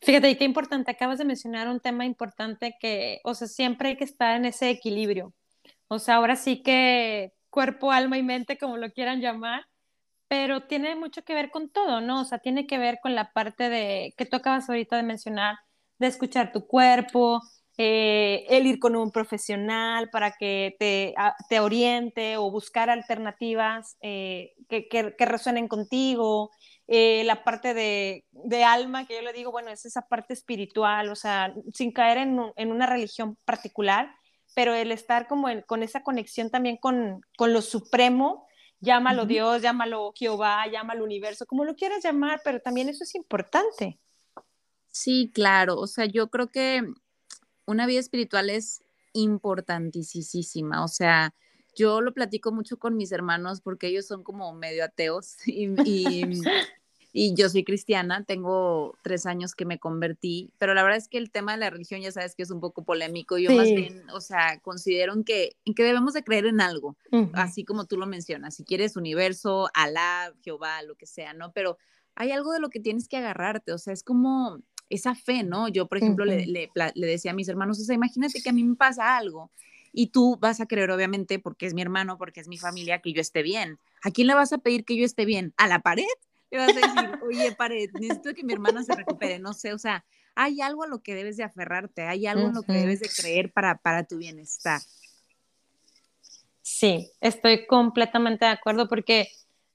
Fíjate, 0.01 0.29
y 0.29 0.35
qué 0.37 0.45
importante, 0.45 0.91
acabas 0.91 1.17
de 1.17 1.25
mencionar 1.25 1.67
un 1.69 1.79
tema 1.79 2.05
importante 2.05 2.75
que, 2.79 3.19
o 3.23 3.33
sea, 3.33 3.47
siempre 3.47 3.89
hay 3.89 3.97
que 3.97 4.03
estar 4.03 4.35
en 4.35 4.45
ese 4.45 4.69
equilibrio. 4.69 5.33
O 5.87 5.99
sea, 5.99 6.15
ahora 6.15 6.35
sí 6.35 6.61
que 6.63 7.33
cuerpo, 7.49 7.91
alma 7.91 8.17
y 8.17 8.23
mente, 8.23 8.57
como 8.57 8.77
lo 8.77 8.91
quieran 8.91 9.21
llamar, 9.21 9.65
pero 10.27 10.63
tiene 10.67 10.95
mucho 10.95 11.23
que 11.23 11.33
ver 11.33 11.51
con 11.51 11.69
todo, 11.69 12.01
¿no? 12.01 12.21
O 12.21 12.25
sea, 12.25 12.39
tiene 12.39 12.67
que 12.67 12.77
ver 12.77 12.99
con 13.01 13.15
la 13.15 13.31
parte 13.33 13.69
de 13.69 14.13
que 14.17 14.25
tú 14.25 14.37
acabas 14.37 14.69
ahorita 14.69 14.97
de 14.97 15.03
mencionar, 15.03 15.57
de 15.97 16.07
escuchar 16.07 16.51
tu 16.51 16.67
cuerpo, 16.67 17.41
eh, 17.81 18.45
el 18.49 18.67
ir 18.67 18.77
con 18.77 18.95
un 18.97 19.09
profesional 19.09 20.09
para 20.09 20.33
que 20.33 20.75
te, 20.79 21.15
te 21.49 21.61
oriente 21.61 22.35
o 22.35 22.51
buscar 22.51 22.89
alternativas 22.89 23.97
eh, 24.01 24.51
que, 24.67 24.89
que, 24.89 25.25
resuenen 25.25 25.69
contigo, 25.69 26.51
eh, 26.91 27.23
la 27.23 27.43
parte 27.43 27.75
de, 27.75 28.25
de, 28.31 28.63
alma, 28.63 29.05
que 29.05 29.13
yo 29.13 29.21
le 29.21 29.31
digo, 29.31 29.51
bueno, 29.51 29.69
es 29.69 29.85
esa 29.85 30.07
parte 30.07 30.33
espiritual, 30.33 31.09
o 31.09 31.15
sea, 31.15 31.53
sin 31.71 31.91
caer 31.91 32.17
en, 32.17 32.39
en 32.55 32.71
una 32.71 32.87
religión 32.87 33.37
particular, 33.45 34.11
pero 34.55 34.73
el 34.73 34.91
estar 34.91 35.27
como 35.27 35.49
con 35.67 35.83
esa 35.83 36.01
conexión 36.01 36.49
también 36.49 36.77
con, 36.77 37.21
con 37.37 37.53
lo 37.53 37.61
supremo, 37.61 38.47
llámalo 38.79 39.27
Dios, 39.27 39.61
llámalo 39.61 40.13
Jehová, 40.15 40.65
llámalo 40.65 41.03
universo, 41.03 41.45
como 41.45 41.63
lo 41.63 41.75
quieras 41.75 42.03
llamar, 42.03 42.41
pero 42.43 42.59
también 42.59 42.89
eso 42.89 43.03
es 43.03 43.13
importante. 43.13 43.99
Sí, 44.87 45.29
claro, 45.31 45.77
o 45.77 45.85
sea, 45.85 46.05
yo 46.05 46.31
creo 46.31 46.49
que 46.49 46.81
una 47.67 47.85
vida 47.85 47.99
espiritual 47.99 48.49
es 48.49 48.81
importantísima, 49.13 50.83
o 50.83 50.87
sea, 50.87 51.35
yo 51.75 52.01
lo 52.01 52.13
platico 52.13 52.51
mucho 52.51 52.77
con 52.77 52.97
mis 52.97 53.11
hermanos 53.11 53.61
porque 53.61 53.87
ellos 53.87 54.07
son 54.07 54.23
como 54.23 54.51
medio 54.53 54.83
ateos 54.83 55.37
y, 55.45 55.69
y, 55.85 56.23
yo 57.13 57.49
soy 57.49 57.63
cristiana, 57.63 58.23
tengo 58.23 58.95
tres 59.01 59.25
años 59.25 59.55
que 59.55 59.65
me 59.65 59.79
convertí, 59.79 60.51
pero 60.57 60.73
la 60.73 60.83
verdad 60.83 60.97
es 60.97 61.07
que 61.07 61.17
el 61.17 61.31
tema 61.31 61.53
de 61.53 61.59
la 61.59 61.69
religión 61.69 62.01
ya 62.01 62.11
sabes 62.11 62.35
que 62.35 62.43
es 62.43 62.51
un 62.51 62.59
poco 62.59 62.83
polémico, 62.83 63.37
yo 63.37 63.51
más 63.51 63.67
bien, 63.67 64.03
o 64.11 64.21
sea, 64.21 64.59
considero 64.59 65.13
que, 65.23 65.57
en 65.65 65.73
que 65.73 65.83
debemos 65.83 66.13
de 66.13 66.23
creer 66.23 66.45
en 66.45 66.61
algo, 66.61 66.97
así 67.33 67.65
como 67.65 67.85
tú 67.85 67.97
lo 67.97 68.05
mencionas, 68.05 68.55
si 68.55 68.63
quieres 68.63 68.95
universo, 68.95 69.69
Alá, 69.73 70.33
Jehová, 70.43 70.83
lo 70.83 70.95
que 70.95 71.07
sea, 71.07 71.33
¿no? 71.33 71.51
Pero 71.51 71.77
hay 72.15 72.31
algo 72.31 72.53
de 72.53 72.59
lo 72.59 72.69
que 72.69 72.79
tienes 72.79 73.07
que 73.07 73.17
agarrarte, 73.17 73.73
o 73.73 73.77
sea, 73.77 73.93
es 73.93 74.03
como 74.03 74.61
esa 74.89 75.15
fe, 75.15 75.43
¿no? 75.43 75.67
Yo, 75.67 75.87
por 75.87 75.97
ejemplo, 75.97 76.25
le, 76.25 76.45
le, 76.45 76.69
decía 76.95 77.31
a 77.31 77.35
mis 77.35 77.47
hermanos, 77.47 77.79
o 77.79 77.83
sea, 77.83 77.95
imagínate 77.95 78.41
que 78.41 78.49
a 78.49 78.53
mí 78.53 78.63
me 78.63 78.75
pasa 78.75 79.17
algo 79.17 79.51
y 79.91 80.07
tú 80.07 80.37
vas 80.39 80.59
a 80.61 80.65
creer, 80.65 80.91
obviamente, 80.91 81.39
porque 81.39 81.65
es 81.65 81.73
mi 81.73 81.81
hermano, 81.81 82.17
porque 82.17 82.39
es 82.39 82.47
mi 82.47 82.57
familia, 82.57 82.99
que 82.99 83.13
yo 83.13 83.21
esté 83.21 83.43
bien. 83.43 83.79
¿A 84.03 84.11
quién 84.11 84.27
le 84.27 84.33
vas 84.33 84.53
a 84.53 84.59
pedir 84.59 84.85
que 84.85 84.95
yo 84.95 85.05
esté 85.05 85.25
bien? 85.25 85.53
¿A 85.57 85.67
la 85.67 85.79
pared? 85.79 86.05
Le 86.51 86.57
vas 86.57 86.69
a 86.69 86.73
decir, 86.73 87.19
oye, 87.23 87.51
pared, 87.53 87.89
necesito 87.99 88.33
que 88.33 88.43
mi 88.43 88.53
hermana 88.53 88.83
se 88.83 88.95
recupere, 88.95 89.39
no 89.39 89.53
sé, 89.53 89.73
o 89.73 89.77
sea, 89.77 90.05
hay 90.35 90.61
algo 90.61 90.83
a 90.83 90.87
lo 90.87 91.03
que 91.03 91.15
debes 91.15 91.37
de 91.37 91.43
aferrarte, 91.43 92.03
hay 92.03 92.25
algo 92.25 92.47
en 92.47 92.53
lo 92.53 92.63
que 92.63 92.73
debes 92.73 92.99
de 93.01 93.09
creer 93.09 93.51
para, 93.51 93.77
para 93.77 94.05
tu 94.05 94.17
bienestar. 94.17 94.81
Sí, 96.61 97.11
estoy 97.19 97.65
completamente 97.65 98.45
de 98.45 98.51
acuerdo 98.51 98.87
porque 98.87 99.29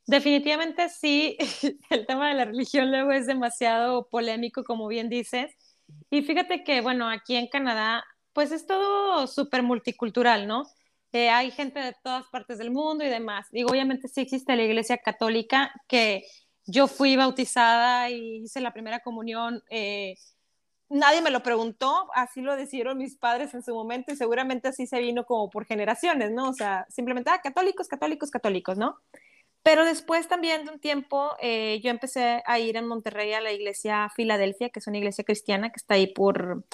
Definitivamente 0.07 0.91
sí, 0.91 1.37
el 1.91 2.07
tema 2.07 2.29
de 2.29 2.35
la 2.35 2.45
religión 2.45 2.91
luego 2.91 3.13
es 3.13 3.27
demasiado 3.27 4.09
polémico, 4.09 4.65
como 4.65 4.87
bien 4.87 5.09
dices. 5.09 5.57
Y 6.11 6.23
fíjate 6.23 6.63
que, 6.63 6.81
bueno, 6.81 7.09
aquí 7.09 7.37
en 7.37 7.49
Canadá, 7.49 8.05
pues 8.33 8.53
es 8.53 8.67
todo 8.67 9.27
súper 9.27 9.63
multicultural, 9.63 10.47
¿no? 10.47 10.65
Eh, 11.13 11.31
hay 11.31 11.51
gente 11.53 11.79
de 11.81 11.95
todas 12.03 12.27
partes 12.27 12.59
del 12.59 12.71
mundo 12.71 13.05
y 13.05 13.09
demás. 13.09 13.47
Digo, 13.51 13.71
obviamente 13.71 14.09
sí 14.09 14.21
existe 14.21 14.57
la 14.57 14.65
iglesia 14.65 14.99
católica, 14.99 15.73
que 15.89 16.25
yo 16.67 16.89
fui 16.89 17.17
bautizada 17.17 18.11
y 18.11 18.45
hice 18.45 18.61
la 18.61 18.73
primera 18.73 19.01
comunión. 19.01 19.63
Eh, 19.71 20.17
nadie 20.89 21.23
me 21.23 21.31
lo 21.31 21.43
preguntó, 21.43 22.09
así 22.15 22.41
lo 22.41 22.57
decidieron 22.57 22.99
mis 22.99 23.17
padres 23.17 23.55
en 23.55 23.63
su 23.63 23.75
momento 23.75 24.13
y 24.13 24.17
seguramente 24.17 24.69
así 24.69 24.87
se 24.87 25.01
vino 25.01 25.25
como 25.25 25.51
por 25.51 25.67
generaciones, 25.67 26.31
¿no? 26.31 26.49
O 26.51 26.53
sea, 26.55 26.87
simplemente, 26.89 27.31
ah, 27.31 27.41
católicos, 27.43 27.89
católicos, 27.89 28.31
católicos, 28.31 28.79
¿no? 28.79 28.99
Pero 29.63 29.85
después 29.85 30.29
también 30.29 30.65
de 30.65 30.73
un 30.73 30.81
tiempo, 30.81 31.33
eh, 31.41 31.81
yo 31.83 31.91
empecé 31.91 32.43
a 32.47 32.59
ir 32.59 32.77
en 32.77 32.87
Monterrey 32.87 33.33
a 33.33 33.41
la 33.41 33.53
iglesia 33.53 34.11
Filadelfia, 34.15 34.71
que 34.71 34.81
es 34.81 34.87
una 34.87 34.99
iglesia 34.99 35.25
cristiana 35.25 35.71
que 35.71 35.77
está 35.77 35.95
ahí 35.95 36.07
por 36.13 36.65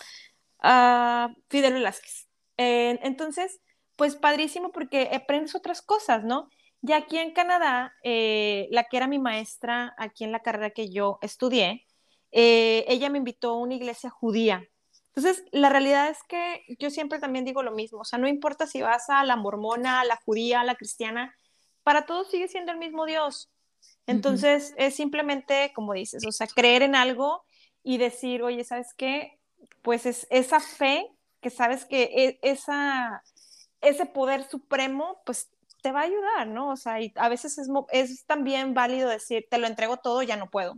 uh, 0.64 1.34
Fidel 1.48 1.74
Velázquez. 1.74 2.28
entonces, 2.56 3.60
pues 3.96 4.16
padrísimo 4.16 4.72
porque 4.72 5.10
aprendes 5.14 5.54
otras 5.54 5.82
cosas, 5.82 6.24
¿no? 6.24 6.48
Y 6.82 6.92
aquí 6.92 7.18
en 7.18 7.32
Canadá, 7.32 7.94
eh, 8.02 8.68
la 8.70 8.84
que 8.84 8.96
era 8.96 9.06
mi 9.06 9.18
maestra 9.18 9.94
aquí 9.98 10.24
en 10.24 10.32
la 10.32 10.40
carrera 10.40 10.70
que 10.70 10.90
yo 10.90 11.18
estudié, 11.20 11.86
eh, 12.32 12.84
ella 12.88 13.10
me 13.10 13.18
invitó 13.18 13.50
a 13.50 13.58
una 13.58 13.74
iglesia 13.74 14.08
judía. 14.08 14.64
Entonces, 15.14 15.44
la 15.50 15.68
realidad 15.68 16.08
es 16.08 16.18
que 16.28 16.62
yo 16.78 16.88
siempre 16.90 17.18
también 17.18 17.44
digo 17.44 17.62
lo 17.62 17.72
mismo, 17.72 18.00
o 18.00 18.04
sea, 18.04 18.18
no 18.18 18.28
importa 18.28 18.66
si 18.66 18.80
vas 18.80 19.10
a 19.10 19.24
la 19.24 19.36
mormona, 19.36 20.00
a 20.00 20.04
la 20.04 20.16
judía, 20.24 20.60
a 20.60 20.64
la 20.64 20.76
cristiana, 20.76 21.34
para 21.82 22.06
todos 22.06 22.30
sigue 22.30 22.48
siendo 22.48 22.72
el 22.72 22.78
mismo 22.78 23.06
Dios. 23.06 23.50
Entonces, 24.06 24.74
es 24.76 24.94
simplemente, 24.94 25.72
como 25.74 25.92
dices, 25.92 26.24
o 26.26 26.32
sea, 26.32 26.46
creer 26.46 26.82
en 26.82 26.94
algo 26.94 27.44
y 27.82 27.98
decir, 27.98 28.42
oye, 28.42 28.64
¿sabes 28.64 28.94
qué? 28.96 29.38
Pues 29.82 30.06
es 30.06 30.26
esa 30.30 30.60
fe 30.60 31.06
que 31.40 31.50
sabes 31.50 31.84
que 31.84 32.02
e, 32.02 32.38
esa, 32.42 33.22
ese 33.80 34.06
poder 34.06 34.48
supremo, 34.48 35.22
pues 35.24 35.50
te 35.82 35.92
va 35.92 36.00
a 36.00 36.04
ayudar, 36.04 36.48
¿no? 36.48 36.70
O 36.70 36.76
sea, 36.76 37.00
y 37.00 37.12
a 37.16 37.28
veces 37.28 37.58
es, 37.58 37.68
es 37.92 38.24
también 38.26 38.74
válido 38.74 39.08
decir, 39.08 39.46
te 39.50 39.58
lo 39.58 39.66
entrego 39.66 39.96
todo, 39.98 40.22
ya 40.22 40.36
no 40.36 40.50
puedo. 40.50 40.76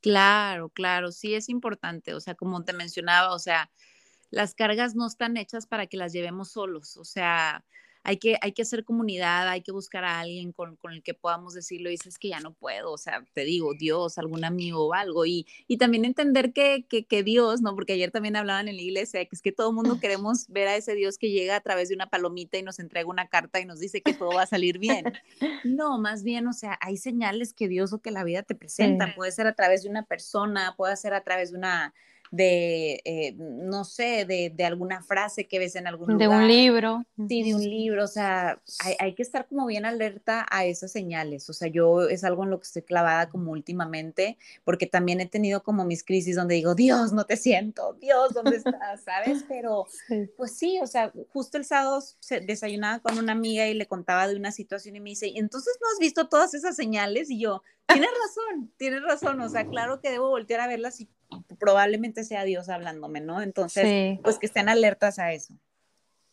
Claro, 0.00 0.68
claro, 0.68 1.12
sí 1.12 1.34
es 1.34 1.48
importante, 1.48 2.14
o 2.14 2.20
sea, 2.20 2.34
como 2.34 2.62
te 2.64 2.74
mencionaba, 2.74 3.34
o 3.34 3.38
sea, 3.38 3.70
las 4.30 4.54
cargas 4.54 4.94
no 4.94 5.06
están 5.06 5.36
hechas 5.36 5.66
para 5.66 5.86
que 5.86 5.96
las 5.96 6.12
llevemos 6.12 6.50
solos, 6.50 6.96
o 6.98 7.04
sea, 7.04 7.64
hay 8.04 8.18
que, 8.18 8.36
hay 8.42 8.52
que 8.52 8.62
hacer 8.62 8.84
comunidad, 8.84 9.48
hay 9.48 9.62
que 9.62 9.72
buscar 9.72 10.04
a 10.04 10.20
alguien 10.20 10.52
con, 10.52 10.76
con 10.76 10.92
el 10.92 11.02
que 11.02 11.14
podamos 11.14 11.54
decirlo 11.54 11.88
y 11.88 11.92
dices 11.92 12.18
que 12.18 12.28
ya 12.28 12.38
no 12.38 12.52
puedo, 12.52 12.92
o 12.92 12.98
sea, 12.98 13.24
te 13.32 13.44
digo, 13.44 13.72
Dios, 13.72 14.18
algún 14.18 14.44
amigo 14.44 14.86
o 14.86 14.92
algo, 14.92 15.24
y, 15.24 15.46
y 15.66 15.78
también 15.78 16.04
entender 16.04 16.52
que, 16.52 16.84
que, 16.86 17.06
que, 17.06 17.22
Dios, 17.22 17.62
¿no? 17.62 17.74
Porque 17.74 17.94
ayer 17.94 18.10
también 18.10 18.36
hablaban 18.36 18.68
en 18.68 18.76
la 18.76 18.82
iglesia, 18.82 19.24
que 19.24 19.34
es 19.34 19.40
que 19.40 19.52
todo 19.52 19.70
el 19.70 19.74
mundo 19.74 19.98
queremos 20.00 20.46
ver 20.48 20.68
a 20.68 20.76
ese 20.76 20.94
Dios 20.94 21.16
que 21.16 21.30
llega 21.30 21.56
a 21.56 21.60
través 21.60 21.88
de 21.88 21.94
una 21.94 22.10
palomita 22.10 22.58
y 22.58 22.62
nos 22.62 22.78
entrega 22.78 23.08
una 23.08 23.28
carta 23.28 23.58
y 23.58 23.64
nos 23.64 23.80
dice 23.80 24.02
que 24.02 24.12
todo 24.12 24.34
va 24.34 24.42
a 24.42 24.46
salir 24.46 24.78
bien. 24.78 25.04
No, 25.64 25.98
más 25.98 26.22
bien, 26.22 26.46
o 26.46 26.52
sea, 26.52 26.78
hay 26.80 26.96
señales 26.96 27.54
que 27.54 27.68
Dios 27.68 27.92
o 27.92 27.98
que 28.00 28.10
la 28.10 28.22
vida 28.22 28.42
te 28.42 28.54
presenta, 28.54 29.14
puede 29.14 29.32
ser 29.32 29.46
a 29.46 29.54
través 29.54 29.82
de 29.82 29.88
una 29.88 30.04
persona, 30.04 30.74
puede 30.76 30.94
ser 30.96 31.14
a 31.14 31.22
través 31.22 31.52
de 31.52 31.58
una 31.58 31.94
de, 32.30 33.00
eh, 33.04 33.34
no 33.36 33.84
sé, 33.84 34.24
de, 34.24 34.52
de, 34.54 34.64
alguna 34.64 35.02
frase 35.02 35.46
que 35.46 35.58
ves 35.58 35.76
en 35.76 35.86
algún 35.86 36.12
lugar. 36.14 36.28
De 36.28 36.34
un 36.34 36.48
libro. 36.48 37.04
Sí, 37.28 37.42
de 37.42 37.54
un 37.54 37.62
libro, 37.62 38.04
o 38.04 38.08
sea, 38.08 38.60
hay, 38.80 38.96
hay, 38.98 39.14
que 39.14 39.22
estar 39.22 39.46
como 39.46 39.66
bien 39.66 39.84
alerta 39.84 40.46
a 40.50 40.64
esas 40.64 40.90
señales, 40.90 41.48
o 41.48 41.52
sea, 41.52 41.68
yo 41.68 42.08
es 42.08 42.24
algo 42.24 42.44
en 42.44 42.50
lo 42.50 42.58
que 42.58 42.64
estoy 42.64 42.82
clavada 42.82 43.28
como 43.28 43.52
últimamente, 43.52 44.36
porque 44.64 44.86
también 44.86 45.20
he 45.20 45.26
tenido 45.26 45.62
como 45.62 45.84
mis 45.84 46.02
crisis 46.02 46.36
donde 46.36 46.56
digo, 46.56 46.74
Dios, 46.74 47.12
no 47.12 47.24
te 47.24 47.36
siento, 47.36 47.94
Dios, 48.00 48.32
¿dónde 48.32 48.56
estás? 48.56 49.02
¿Sabes? 49.04 49.44
Pero, 49.48 49.86
pues 50.36 50.56
sí, 50.56 50.78
o 50.82 50.86
sea, 50.86 51.12
justo 51.32 51.58
el 51.58 51.64
sábado 51.64 52.02
desayunaba 52.46 52.98
con 53.00 53.18
una 53.18 53.32
amiga 53.32 53.66
y 53.68 53.74
le 53.74 53.86
contaba 53.86 54.26
de 54.26 54.36
una 54.36 54.52
situación 54.52 54.96
y 54.96 55.00
me 55.00 55.10
dice, 55.10 55.32
entonces 55.36 55.78
no 55.80 55.88
has 55.92 55.98
visto 55.98 56.28
todas 56.28 56.54
esas 56.54 56.76
señales? 56.76 57.30
Y 57.30 57.38
yo, 57.38 57.62
tienes 57.86 58.10
razón, 58.10 58.72
tienes 58.76 59.02
razón, 59.02 59.40
o 59.40 59.48
sea, 59.48 59.66
claro 59.66 60.00
que 60.00 60.10
debo 60.10 60.28
voltear 60.28 60.60
a 60.60 60.66
verlas 60.66 61.00
y 61.00 61.08
probablemente 61.58 62.24
sea 62.24 62.44
Dios 62.44 62.68
hablándome, 62.68 63.20
¿no? 63.20 63.40
Entonces, 63.42 64.18
pues 64.22 64.38
que 64.38 64.46
estén 64.46 64.68
alertas 64.68 65.18
a 65.18 65.32
eso. 65.32 65.54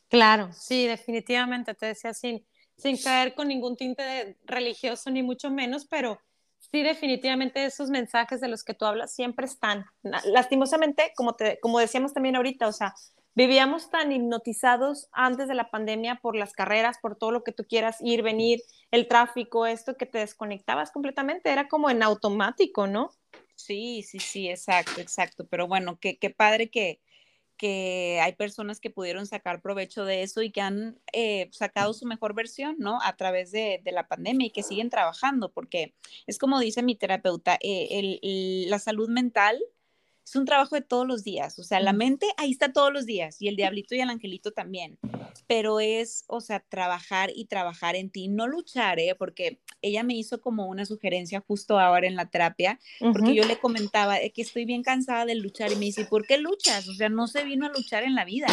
Claro, 0.10 0.52
sí, 0.54 0.88
definitivamente, 0.88 1.74
te 1.74 1.86
decía, 1.86 2.14
sin, 2.14 2.46
sin 2.78 2.98
caer 2.98 3.34
con 3.34 3.48
ningún 3.48 3.78
tinte 3.78 4.38
religioso, 4.44 5.10
ni 5.10 5.24
mucho 5.24 5.50
menos, 5.50 5.86
pero 5.86 6.20
sí, 6.60 6.84
definitivamente 6.84 7.64
esos 7.64 7.90
mensajes 7.90 8.42
de 8.42 8.50
los 8.50 8.64
que 8.64 8.74
tú 8.74 8.86
hablas 8.86 9.14
siempre 9.14 9.46
están. 9.46 9.86
Lastimosamente, 10.04 11.14
como, 11.16 11.36
te, 11.36 11.60
como 11.62 11.80
decíamos 11.80 12.14
también 12.14 12.36
ahorita, 12.36 12.68
o 12.68 12.74
sea, 12.74 12.94
vivíamos 13.36 13.90
tan 13.90 14.12
hipnotizados 14.12 15.08
antes 15.12 15.48
de 15.48 15.56
la 15.56 15.70
pandemia 15.70 16.20
por 16.22 16.36
las 16.36 16.54
carreras, 16.54 16.98
por 17.02 17.16
todo 17.16 17.32
lo 17.32 17.44
que 17.44 17.54
tú 17.54 17.64
quieras 17.64 17.98
ir, 18.02 18.22
venir, 18.22 18.60
el 18.92 19.08
tráfico, 19.08 19.66
esto, 19.66 19.96
que 19.96 20.06
te 20.06 20.20
desconectabas 20.20 20.92
completamente, 20.92 21.52
era 21.52 21.68
como 21.68 21.90
en 21.90 22.04
automático, 22.04 22.88
¿no? 22.88 23.12
Sí, 23.66 24.04
sí, 24.04 24.20
sí, 24.20 24.50
exacto, 24.50 25.02
exacto. 25.02 25.46
Pero 25.48 25.68
bueno, 25.68 26.00
qué, 26.00 26.18
qué 26.18 26.30
padre 26.30 26.70
que, 26.70 27.00
que 27.58 28.20
hay 28.22 28.34
personas 28.34 28.80
que 28.80 28.90
pudieron 28.90 29.28
sacar 29.28 29.62
provecho 29.62 30.04
de 30.04 30.24
eso 30.24 30.42
y 30.42 30.52
que 30.52 30.62
han 30.62 31.00
eh, 31.14 31.48
sacado 31.52 31.94
su 31.94 32.06
mejor 32.08 32.34
versión, 32.34 32.76
¿no? 32.80 33.00
A 33.04 33.16
través 33.18 33.52
de, 33.52 33.82
de, 33.84 33.92
la 33.92 34.08
pandemia 34.08 34.48
y 34.48 34.52
que 34.52 34.64
siguen 34.64 34.90
trabajando, 34.90 35.52
porque 35.52 35.94
es 36.28 36.40
como 36.40 36.60
dice 36.60 36.82
mi 36.82 36.96
terapeuta, 36.96 37.58
eh, 37.62 38.20
el, 38.24 38.70
la 38.70 38.80
salud 38.80 39.10
mental 39.10 39.62
es 40.26 40.36
un 40.36 40.46
trabajo 40.46 40.76
de 40.76 40.82
todos 40.82 41.08
los 41.08 41.24
días, 41.24 41.58
o 41.60 41.64
sea, 41.64 41.80
la 41.80 41.94
mente 41.94 42.28
ahí 42.38 42.52
está 42.52 42.72
todos 42.72 42.92
los 42.92 43.06
días 43.06 43.42
y 43.42 43.48
el 43.48 43.56
diablito 43.58 43.96
y 43.96 44.02
el 44.02 44.10
angelito 44.10 44.52
también, 44.52 44.98
pero 45.48 45.80
es, 45.80 46.24
o 46.28 46.42
sea, 46.42 46.60
trabajar 46.60 47.32
y 47.36 47.46
trabajar 47.46 47.96
en 47.96 48.10
ti, 48.10 48.28
no 48.28 48.48
luchar, 48.48 49.00
¿eh? 49.00 49.16
Porque 49.18 49.60
ella 49.82 50.04
me 50.04 50.16
hizo 50.16 50.42
como 50.42 50.68
una 50.68 50.86
sugerencia 50.86 51.44
justo 51.46 51.80
ahora 51.80 52.08
en 52.08 52.16
la 52.16 52.30
terapia, 52.30 52.80
porque 53.00 53.34
yo 53.34 53.46
le 53.46 53.60
comentaba 53.60 54.18
que 54.34 54.42
estoy 54.42 54.66
bien 54.66 54.84
cansada 54.84 55.26
de 55.26 55.36
luchar 55.36 55.72
y 55.72 55.76
me 55.76 55.86
dice, 55.86 56.06
¿por 56.06 56.26
qué 56.26 56.38
luchas? 56.38 56.88
O 56.88 56.94
sea, 56.94 57.10
no 57.10 57.28
se 57.28 57.44
vino 57.44 57.66
a 57.66 57.70
luchar 57.70 58.04
en 58.04 58.16
la 58.16 58.26
vida, 58.26 58.48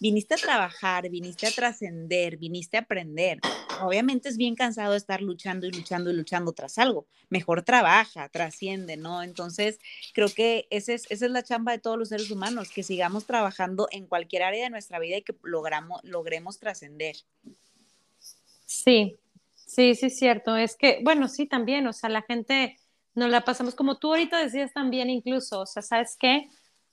viniste 0.00 0.34
a 0.34 0.38
trabajar, 0.38 1.08
viniste 1.10 1.46
a 1.46 1.50
trascender, 1.50 2.36
viniste 2.36 2.76
a 2.76 2.80
aprender. 2.80 3.40
Obviamente 3.82 4.28
es 4.28 4.36
bien 4.36 4.54
cansado 4.54 4.94
estar 4.94 5.20
luchando 5.20 5.66
y 5.66 5.70
luchando 5.70 6.10
y 6.10 6.14
luchando 6.14 6.52
tras 6.52 6.78
algo. 6.78 7.06
Mejor 7.28 7.62
trabaja, 7.62 8.28
trasciende, 8.28 8.96
¿no? 8.96 9.22
Entonces, 9.22 9.78
creo 10.14 10.28
que 10.28 10.66
ese 10.70 10.94
es 10.94 11.17
esa 11.18 11.26
es 11.26 11.32
la 11.32 11.42
chamba 11.42 11.72
de 11.72 11.78
todos 11.78 11.98
los 11.98 12.08
seres 12.08 12.30
humanos, 12.30 12.70
que 12.70 12.82
sigamos 12.82 13.26
trabajando 13.26 13.88
en 13.90 14.06
cualquier 14.06 14.44
área 14.44 14.64
de 14.64 14.70
nuestra 14.70 14.98
vida 14.98 15.16
y 15.16 15.22
que 15.22 15.34
logramos, 15.42 16.00
logremos 16.04 16.58
trascender. 16.58 17.16
Sí, 18.64 19.18
sí, 19.54 19.94
sí, 19.96 20.10
cierto. 20.10 20.56
Es 20.56 20.76
que, 20.76 21.00
bueno, 21.02 21.26
sí, 21.26 21.46
también, 21.46 21.86
o 21.88 21.92
sea, 21.92 22.08
la 22.08 22.22
gente 22.22 22.76
nos 23.14 23.30
la 23.30 23.40
pasamos 23.40 23.74
como 23.74 23.98
tú 23.98 24.10
ahorita 24.10 24.38
decías 24.38 24.72
también 24.72 25.10
incluso, 25.10 25.60
o 25.62 25.66
sea, 25.66 25.82
¿sabes 25.82 26.16
qué? 26.18 26.48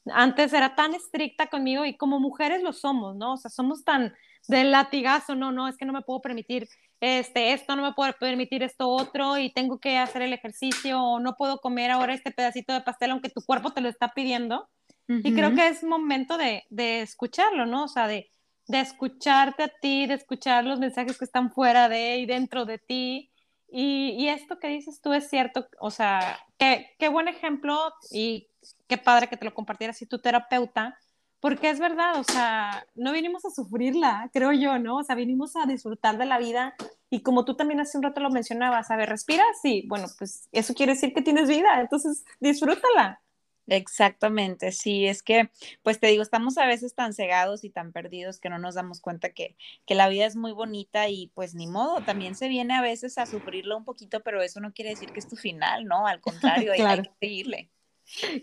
Antes 0.07 0.53
era 0.53 0.73
tan 0.73 0.95
estricta 0.95 1.47
conmigo 1.47 1.85
y 1.85 1.95
como 1.95 2.19
mujeres 2.19 2.63
lo 2.63 2.73
somos, 2.73 3.15
¿no? 3.15 3.33
O 3.33 3.37
sea, 3.37 3.51
somos 3.51 3.83
tan 3.83 4.15
del 4.47 4.71
latigazo, 4.71 5.35
no, 5.35 5.51
no, 5.51 5.67
es 5.67 5.77
que 5.77 5.85
no 5.85 5.93
me 5.93 6.01
puedo 6.01 6.21
permitir 6.21 6.67
este, 7.05 7.53
esto, 7.53 7.75
no 7.75 7.83
me 7.83 7.93
puedo 7.93 8.11
permitir 8.13 8.63
esto 8.63 8.89
otro 8.89 9.37
y 9.37 9.51
tengo 9.53 9.79
que 9.79 9.97
hacer 9.97 10.23
el 10.23 10.33
ejercicio 10.33 10.99
o 10.99 11.19
no 11.19 11.35
puedo 11.35 11.59
comer 11.59 11.91
ahora 11.91 12.15
este 12.15 12.31
pedacito 12.31 12.73
de 12.73 12.81
pastel 12.81 13.11
aunque 13.11 13.29
tu 13.29 13.41
cuerpo 13.41 13.71
te 13.71 13.81
lo 13.81 13.89
está 13.89 14.13
pidiendo. 14.13 14.67
Y 15.07 15.35
creo 15.35 15.53
que 15.53 15.67
es 15.67 15.83
momento 15.83 16.35
de, 16.35 16.63
de 16.71 17.01
escucharlo, 17.01 17.67
¿no? 17.67 17.83
O 17.83 17.87
sea, 17.87 18.07
de, 18.07 18.31
de, 18.65 18.79
escucharte 18.79 19.61
a 19.61 19.67
ti, 19.67 20.07
de 20.07 20.15
escuchar 20.15 20.65
los 20.65 20.79
mensajes 20.79 21.19
que 21.19 21.25
están 21.25 21.51
fuera 21.51 21.89
de 21.89 22.17
y 22.17 22.25
dentro 22.25 22.65
de 22.65 22.79
ti. 22.79 23.31
Y, 23.67 24.15
y 24.17 24.29
esto 24.29 24.57
que 24.57 24.67
dices 24.67 25.01
tú 25.01 25.13
es 25.13 25.29
cierto, 25.29 25.67
o 25.79 25.91
sea, 25.91 26.39
qué, 26.57 26.95
qué 26.97 27.09
buen 27.09 27.27
ejemplo 27.27 27.93
y 28.09 28.47
qué 28.87 28.97
padre 28.97 29.27
que 29.27 29.37
te 29.37 29.45
lo 29.45 29.53
compartieras 29.53 29.97
si 29.97 30.07
tu 30.07 30.17
terapeuta, 30.17 30.97
porque 31.45 31.69
es 31.69 31.79
verdad, 31.79 32.19
o 32.19 32.23
sea, 32.23 32.87
no 32.95 33.11
vinimos 33.11 33.45
a 33.45 33.51
sufrirla, 33.51 34.31
creo 34.33 34.51
yo, 34.51 34.79
¿no? 34.79 34.97
O 34.97 35.03
sea, 35.03 35.13
vinimos 35.13 35.55
a 35.55 35.67
disfrutar 35.67 36.17
de 36.17 36.25
la 36.25 36.39
vida 36.39 36.73
y 37.11 37.21
como 37.21 37.45
tú 37.45 37.55
también 37.55 37.79
hace 37.79 37.99
un 37.99 38.03
rato 38.03 38.19
lo 38.19 38.31
mencionabas, 38.31 38.89
a 38.89 38.95
ver, 38.95 39.09
¿respiras? 39.09 39.45
Sí, 39.61 39.85
bueno, 39.87 40.07
pues 40.17 40.49
eso 40.51 40.73
quiere 40.73 40.93
decir 40.93 41.13
que 41.13 41.21
tienes 41.21 41.47
vida, 41.47 41.79
entonces 41.79 42.25
disfrútala. 42.39 43.21
Exactamente, 43.67 44.71
sí, 44.71 45.05
es 45.05 45.21
que, 45.21 45.51
pues 45.83 45.99
te 45.99 46.07
digo, 46.07 46.23
estamos 46.23 46.57
a 46.57 46.65
veces 46.65 46.95
tan 46.95 47.13
cegados 47.13 47.63
y 47.63 47.69
tan 47.69 47.91
perdidos 47.91 48.39
que 48.39 48.49
no 48.49 48.57
nos 48.57 48.73
damos 48.73 48.99
cuenta 48.99 49.29
que, 49.29 49.55
que 49.85 49.93
la 49.93 50.09
vida 50.09 50.25
es 50.25 50.35
muy 50.35 50.51
bonita 50.51 51.09
y 51.09 51.27
pues 51.35 51.53
ni 51.53 51.67
modo, 51.67 52.01
también 52.01 52.33
se 52.33 52.47
viene 52.47 52.73
a 52.73 52.81
veces 52.81 53.19
a 53.19 53.27
sufrirlo 53.27 53.77
un 53.77 53.85
poquito, 53.85 54.21
pero 54.21 54.41
eso 54.41 54.61
no 54.61 54.73
quiere 54.73 54.89
decir 54.89 55.11
que 55.11 55.19
es 55.19 55.29
tu 55.29 55.35
final, 55.35 55.85
¿no? 55.85 56.07
Al 56.07 56.21
contrario, 56.21 56.71
hay 56.73 57.03
que 57.03 57.11
seguirle. 57.19 57.69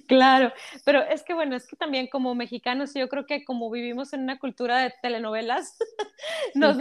Claro, 0.09 0.53
pero 0.85 1.03
es 1.03 1.23
que 1.23 1.35
bueno, 1.35 1.55
es 1.55 1.67
que 1.67 1.77
también 1.77 2.09
como 2.09 2.35
mexicanos, 2.35 2.95
yo 2.95 3.09
creo 3.09 3.27
que 3.27 3.45
como 3.45 3.71
vivimos 3.71 4.13
en 4.13 4.23
una 4.23 4.39
cultura 4.39 4.79
de 4.79 4.93
telenovelas, 5.03 5.79
nos, 6.55 6.79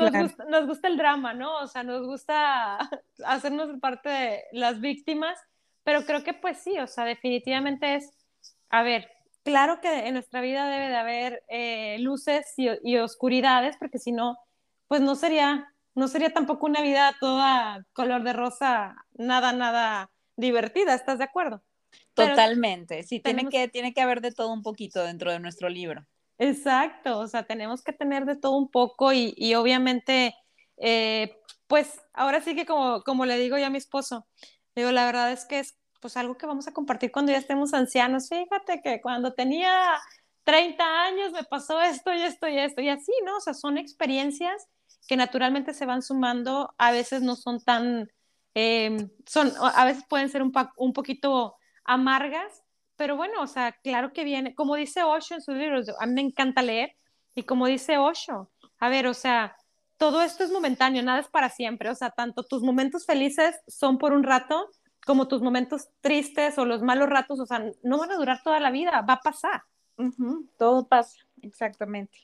gusta, 0.68 0.88
el 0.88 0.98
drama, 0.98 1.34
¿no? 1.34 1.60
O 1.60 1.68
sea, 1.68 1.84
nos 1.84 2.06
gusta 2.06 2.78
hacernos 3.26 3.80
parte 3.80 4.10
de 4.10 4.44
las 4.52 4.82
víctimas, 4.82 5.38
pero 5.84 6.06
creo 6.06 6.24
que 6.24 6.34
pues 6.34 6.58
sí, 6.58 6.78
o 6.80 6.88
sea, 6.88 7.06
definitivamente 7.06 7.96
es, 7.96 8.12
a 8.70 8.82
ver, 8.84 9.12
claro 9.44 9.80
que 9.80 10.08
en 10.08 10.16
nuestra 10.16 10.42
vida 10.42 10.68
debe 10.68 10.90
de 10.90 10.96
haber 10.96 11.44
eh, 11.50 11.98
luces 12.00 12.54
y, 12.58 12.68
y, 12.84 12.98
oscuridades, 12.98 13.78
porque 13.78 14.00
si 14.00 14.12
no, 14.12 14.38
pues 14.88 15.02
no 15.02 15.16
sería, 15.16 15.72
no 15.94 16.08
sería 16.08 16.34
tampoco 16.34 16.66
una 16.66 16.82
vida 16.82 17.16
toda 17.20 17.86
color 17.94 18.24
de 18.24 18.34
rosa, 18.34 18.96
nada, 19.14 19.54
nada 19.54 20.10
divertida, 20.36 20.96
¿estás 20.96 21.20
de 21.20 21.26
acuerdo? 21.26 21.62
Totalmente, 22.14 23.04
sí, 23.04 23.20
tiene, 23.20 23.48
que, 23.48 23.68
tiene 23.68 23.94
que 23.94 24.02
haber 24.02 24.22
de 24.22 24.32
todo 24.32 24.52
un 24.52 24.62
poquito 24.64 25.04
dentro 25.04 25.32
de 25.32 25.40
nuestro 25.40 25.70
libro. 25.70 26.06
Exacto, 26.38 27.20
o 27.20 27.28
sea, 27.28 27.44
tenemos 27.44 27.84
que 27.84 27.94
tener 27.94 28.26
de 28.26 28.36
todo 28.36 28.58
un 28.58 28.70
poco 28.70 29.14
y, 29.14 29.34
y 29.38 29.56
obviamente, 29.56 30.36
eh, 30.78 31.38
pues 31.68 32.02
ahora 32.14 32.42
sí 32.42 32.56
que 32.56 32.66
como, 32.66 33.04
como 33.04 33.26
le 33.26 33.38
digo 33.38 33.58
yo 33.58 33.68
a 33.68 33.70
mi 33.70 33.78
esposo, 33.78 34.28
digo, 34.76 34.92
la 34.92 35.06
verdad 35.06 35.32
es 35.32 35.46
que 35.46 35.60
es 35.60 35.78
pues 36.02 36.18
algo 36.18 36.38
que 36.38 36.48
vamos 36.48 36.68
a 36.68 36.74
compartir 36.74 37.12
cuando 37.12 37.32
ya 37.32 37.38
estemos 37.38 37.74
ancianos. 37.74 38.28
Fíjate 38.28 38.82
que 38.82 39.00
cuando 39.02 39.34
tenía 39.34 39.72
30 40.44 41.04
años 41.04 41.32
me 41.32 41.44
pasó 41.44 41.80
esto 41.80 42.12
y 42.14 42.22
esto 42.22 42.48
y 42.48 42.58
esto 42.58 42.82
y 42.82 42.90
así, 42.90 43.12
¿no? 43.24 43.38
O 43.38 43.40
sea, 43.40 43.54
son 43.54 43.78
experiencias 43.78 44.68
que 45.08 45.16
naturalmente 45.16 45.74
se 45.74 45.86
van 45.86 46.02
sumando, 46.02 46.74
a 46.78 46.92
veces 46.92 47.22
no 47.22 47.36
son 47.36 47.62
tan, 47.62 48.12
eh, 48.56 49.10
son, 49.28 49.54
a 49.60 49.86
veces 49.86 50.04
pueden 50.10 50.30
ser 50.30 50.42
un, 50.42 50.52
un 50.78 50.94
poquito 50.94 51.56
amargas, 51.84 52.64
pero 52.96 53.16
bueno, 53.16 53.42
o 53.42 53.48
sea, 53.48 53.72
claro 53.84 54.14
que 54.14 54.24
viene, 54.24 54.54
como 54.56 54.76
dice 54.76 55.04
Osho 55.04 55.36
en 55.36 55.42
sus 55.42 55.56
libros, 55.56 55.88
a 56.00 56.06
mí 56.06 56.14
me 56.14 56.22
encanta 56.22 56.62
leer, 56.62 56.96
y 57.34 57.44
como 57.44 57.68
dice 57.68 57.98
Osho, 57.98 58.52
a 58.80 58.90
ver, 58.90 59.08
o 59.08 59.14
sea, 59.14 59.56
todo 59.98 60.22
esto 60.22 60.44
es 60.44 60.52
momentáneo, 60.52 61.04
nada 61.04 61.20
es 61.20 61.28
para 61.28 61.50
siempre, 61.50 61.90
o 61.90 61.96
sea, 61.96 62.10
tanto 62.10 62.44
tus 62.44 62.64
momentos 62.64 63.06
felices 63.06 63.60
son 63.68 63.98
por 63.98 64.14
un 64.14 64.24
rato, 64.24 64.70
como 65.06 65.28
tus 65.28 65.42
momentos 65.42 65.90
tristes 66.02 66.58
o 66.58 66.66
los 66.66 66.82
malos 66.82 67.10
ratos, 67.10 67.40
o 67.40 67.46
sea, 67.46 67.64
no 67.84 67.98
van 67.98 68.12
a 68.12 68.18
durar 68.18 68.42
toda 68.44 68.60
la 68.60 68.72
vida, 68.72 69.02
va 69.02 69.14
a 69.14 69.20
pasar. 69.20 69.64
Todo 70.58 70.88
pasa, 70.88 71.20
exactamente. 71.42 72.18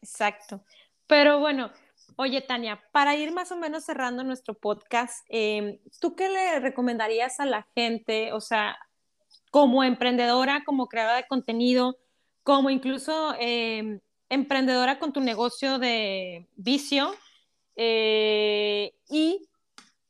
Exacto. 0.00 0.64
Pero 1.06 1.38
bueno, 1.40 1.70
oye 2.16 2.40
Tania, 2.40 2.82
para 2.92 3.14
ir 3.14 3.32
más 3.32 3.52
o 3.52 3.56
menos 3.56 3.84
cerrando 3.84 4.24
nuestro 4.24 4.54
podcast, 4.54 5.24
em, 5.28 5.78
¿tú 6.00 6.16
qué 6.16 6.28
le 6.28 6.60
recomendarías 6.60 7.38
a 7.38 7.46
la 7.46 7.66
gente? 7.74 8.32
O 8.32 8.40
sea, 8.40 8.76
como 9.52 9.84
emprendedora, 9.84 10.64
como 10.64 10.88
creadora 10.88 11.18
de 11.18 11.26
contenido, 11.26 11.98
como 12.42 12.70
incluso 12.70 13.34
em, 13.38 14.00
emprendedora 14.30 14.98
con 14.98 15.12
tu 15.12 15.20
negocio 15.20 15.78
de 15.78 16.48
vicio. 16.56 17.14
Eh, 17.76 18.94
y 19.10 19.46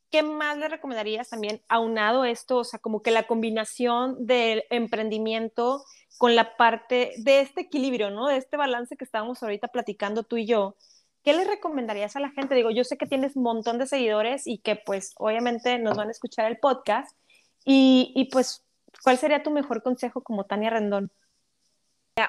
¿qué 0.09 0.23
más 0.23 0.57
le 0.57 0.69
recomendarías 0.69 1.29
también 1.29 1.61
aunado 1.67 2.23
esto? 2.23 2.59
O 2.59 2.63
sea, 2.63 2.79
como 2.79 3.01
que 3.01 3.11
la 3.11 3.27
combinación 3.27 4.25
del 4.25 4.63
emprendimiento 4.69 5.83
con 6.17 6.37
la 6.37 6.55
parte 6.55 7.11
de 7.17 7.41
este 7.41 7.61
equilibrio, 7.61 8.11
¿no? 8.11 8.27
De 8.29 8.37
este 8.37 8.55
balance 8.55 8.95
que 8.95 9.03
estábamos 9.03 9.43
ahorita 9.43 9.67
platicando 9.67 10.23
tú 10.23 10.37
y 10.37 10.45
yo. 10.45 10.77
¿Qué 11.21 11.33
le 11.33 11.43
recomendarías 11.43 12.15
a 12.15 12.21
la 12.21 12.31
gente? 12.31 12.55
Digo, 12.55 12.71
yo 12.71 12.85
sé 12.85 12.97
que 12.97 13.07
tienes 13.07 13.35
un 13.35 13.43
montón 13.43 13.77
de 13.77 13.87
seguidores 13.87 14.47
y 14.47 14.59
que 14.59 14.77
pues 14.77 15.11
obviamente 15.17 15.79
nos 15.79 15.97
van 15.97 16.07
a 16.07 16.11
escuchar 16.11 16.49
el 16.49 16.59
podcast 16.59 17.17
y, 17.65 18.13
y 18.15 18.25
pues 18.25 18.62
¿Cuál 19.03 19.17
sería 19.17 19.43
tu 19.43 19.51
mejor 19.51 19.83
consejo 19.83 20.23
como 20.23 20.45
Tania 20.45 20.69
Rendón? 20.69 21.11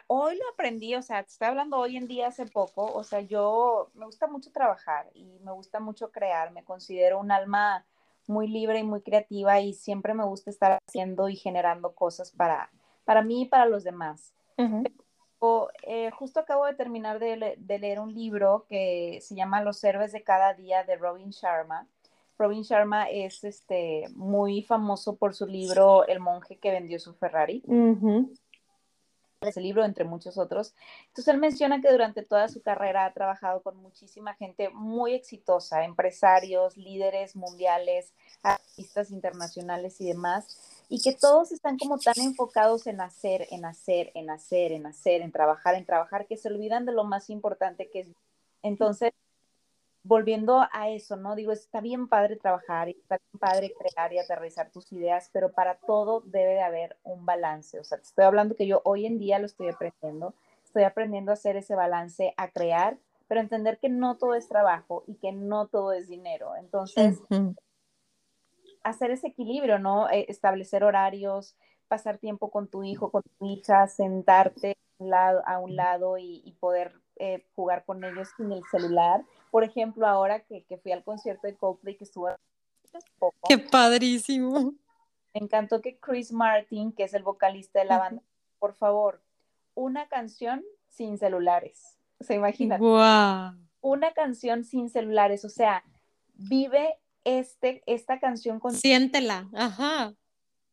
hoy 0.06 0.36
lo 0.36 0.48
aprendí, 0.52 0.94
o 0.94 1.02
sea, 1.02 1.22
te 1.22 1.30
estoy 1.30 1.48
hablando 1.48 1.76
hoy 1.76 1.96
en 1.96 2.08
día 2.08 2.28
hace 2.28 2.46
poco, 2.46 2.86
o 2.86 3.04
sea, 3.04 3.20
yo 3.20 3.90
me 3.94 4.06
gusta 4.06 4.26
mucho 4.26 4.50
trabajar 4.50 5.10
y 5.14 5.38
me 5.40 5.52
gusta 5.52 5.78
mucho 5.78 6.10
crear, 6.10 6.52
me 6.52 6.64
considero 6.64 7.20
un 7.20 7.30
alma 7.30 7.84
muy 8.26 8.48
libre 8.48 8.78
y 8.78 8.82
muy 8.82 9.02
creativa 9.02 9.60
y 9.60 9.74
siempre 9.74 10.14
me 10.14 10.24
gusta 10.24 10.50
estar 10.50 10.78
haciendo 10.86 11.28
y 11.28 11.36
generando 11.36 11.94
cosas 11.94 12.32
para, 12.32 12.70
para 13.04 13.22
mí 13.22 13.42
y 13.42 13.46
para 13.46 13.66
los 13.66 13.84
demás. 13.84 14.32
Eh, 15.82 16.10
justo 16.12 16.40
acabo 16.40 16.64
de 16.64 16.74
terminar 16.74 17.18
de, 17.18 17.54
de, 17.58 17.78
leer 17.78 18.00
un 18.00 18.14
libro 18.14 18.64
que 18.66 19.18
se 19.20 19.34
llama 19.34 19.62
Los 19.62 19.84
héroes 19.84 20.12
de 20.12 20.22
cada 20.22 20.54
día 20.54 20.84
de 20.84 20.96
Robin 20.96 21.30
Sharma 21.30 21.86
Robin 22.38 22.62
Sharma 22.62 23.10
es 23.10 23.44
este, 23.44 24.04
muy 24.14 24.62
famoso 24.62 25.16
por 25.16 25.34
su 25.34 25.46
libro 25.46 26.06
El 26.06 26.20
monje 26.20 26.58
que 26.58 26.70
vendió 26.70 26.98
su 26.98 27.14
Ferrari. 27.14 27.62
Ese 29.40 29.60
libro, 29.60 29.84
entre 29.84 30.04
muchos 30.04 30.38
otros. 30.38 30.74
Entonces, 31.08 31.28
él 31.28 31.38
menciona 31.38 31.80
que 31.80 31.92
durante 31.92 32.22
toda 32.22 32.48
su 32.48 32.62
carrera 32.62 33.04
ha 33.04 33.12
trabajado 33.12 33.62
con 33.62 33.76
muchísima 33.76 34.34
gente 34.34 34.70
muy 34.70 35.12
exitosa, 35.12 35.84
empresarios, 35.84 36.76
líderes 36.78 37.36
mundiales, 37.36 38.14
artistas 38.42 39.10
internacionales 39.10 40.00
y 40.00 40.06
demás, 40.06 40.58
y 40.88 41.02
que 41.02 41.12
todos 41.12 41.52
están 41.52 41.76
como 41.76 41.98
tan 41.98 42.14
enfocados 42.16 42.86
en 42.86 43.02
hacer, 43.02 43.46
en 43.50 43.66
hacer, 43.66 44.10
en 44.14 44.30
hacer, 44.30 44.72
en 44.72 44.86
hacer, 44.86 45.20
en 45.20 45.30
trabajar, 45.30 45.74
en 45.74 45.84
trabajar, 45.84 46.26
que 46.26 46.38
se 46.38 46.48
olvidan 46.48 46.86
de 46.86 46.92
lo 46.92 47.04
más 47.04 47.28
importante 47.28 47.90
que 47.90 48.00
es. 48.00 48.08
Entonces, 48.62 49.12
volviendo 50.04 50.66
a 50.70 50.90
eso, 50.90 51.16
¿no? 51.16 51.34
Digo, 51.34 51.50
está 51.50 51.80
bien 51.80 52.08
padre 52.08 52.36
trabajar, 52.36 52.90
está 52.90 53.18
bien 53.18 53.40
padre 53.40 53.74
crear 53.76 54.12
y 54.12 54.18
aterrizar 54.18 54.70
tus 54.70 54.92
ideas, 54.92 55.30
pero 55.32 55.52
para 55.52 55.76
todo 55.78 56.20
debe 56.20 56.52
de 56.52 56.62
haber 56.62 56.96
un 57.02 57.26
balance. 57.26 57.80
O 57.80 57.84
sea, 57.84 57.98
te 57.98 58.04
estoy 58.04 58.24
hablando 58.24 58.54
que 58.54 58.66
yo 58.66 58.82
hoy 58.84 59.06
en 59.06 59.18
día 59.18 59.38
lo 59.38 59.46
estoy 59.46 59.68
aprendiendo, 59.68 60.34
estoy 60.62 60.84
aprendiendo 60.84 61.32
a 61.32 61.34
hacer 61.34 61.56
ese 61.56 61.74
balance, 61.74 62.34
a 62.36 62.50
crear, 62.50 62.98
pero 63.26 63.40
entender 63.40 63.78
que 63.78 63.88
no 63.88 64.16
todo 64.16 64.34
es 64.34 64.46
trabajo 64.46 65.04
y 65.06 65.14
que 65.14 65.32
no 65.32 65.66
todo 65.66 65.92
es 65.92 66.06
dinero. 66.06 66.54
Entonces, 66.56 67.20
hacer 68.82 69.10
ese 69.10 69.28
equilibrio, 69.28 69.78
¿no? 69.78 70.10
Eh, 70.10 70.26
establecer 70.28 70.84
horarios, 70.84 71.56
pasar 71.88 72.18
tiempo 72.18 72.50
con 72.50 72.68
tu 72.68 72.84
hijo, 72.84 73.10
con 73.10 73.22
tu 73.22 73.46
hija, 73.46 73.88
sentarte 73.88 74.76
a 75.46 75.58
un 75.58 75.76
lado 75.76 76.18
y, 76.18 76.54
poder 76.60 76.92
eh, 77.16 77.46
jugar 77.54 77.84
con 77.84 78.04
ellos 78.04 78.28
sin 78.36 78.52
el 78.52 78.62
celular 78.70 79.24
por 79.54 79.62
ejemplo, 79.62 80.04
ahora 80.08 80.40
que, 80.40 80.64
fui 80.82 80.90
al 80.90 81.04
concierto 81.04 81.46
de 81.46 81.54
Coldplay 81.54 81.96
que 81.96 82.02
estuvo 82.02 82.28
poco, 83.20 83.36
¡Qué 83.48 83.56
padrísimo! 83.56 84.74
Me 85.32 85.40
encantó 85.40 85.80
que 85.80 85.96
Chris 85.96 86.32
Martin, 86.32 86.90
que 86.90 87.04
es 87.04 87.14
el 87.14 87.22
vocalista 87.22 87.78
de 87.78 87.84
la 87.84 87.98
banda, 87.98 88.22
por 88.58 88.74
favor, 88.74 89.22
una 89.74 90.08
canción 90.08 90.64
sin 90.88 91.18
celulares. 91.18 92.00
¿Se 92.18 92.34
imagina? 92.34 92.78
Wow. 92.78 93.56
Una 93.80 94.12
canción 94.12 94.64
sin 94.64 94.90
celulares, 94.90 95.44
o 95.44 95.48
sea, 95.48 95.84
vive 96.32 96.98
este, 97.22 97.84
esta 97.86 98.18
canción 98.18 98.58
con... 98.58 98.74
Siéntela, 98.74 99.48
ajá. 99.54 100.14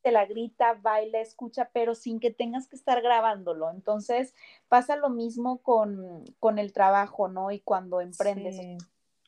Te 0.02 0.12
la 0.12 0.26
grita, 0.26 0.74
baila, 0.74 1.20
escucha, 1.20 1.70
pero 1.74 1.96
sin 1.96 2.20
que 2.20 2.32
tengas 2.32 2.68
que 2.68 2.76
estar 2.76 3.02
grabándolo. 3.02 3.70
Entonces 3.70 4.34
pasa 4.68 4.96
lo 4.96 5.10
mismo 5.10 5.60
con, 5.62 6.26
con 6.40 6.60
el 6.60 6.74
trabajo, 6.74 7.28
¿no? 7.28 7.52
Y 7.52 7.60
cuando 7.60 8.02
emprendes. 8.02 8.60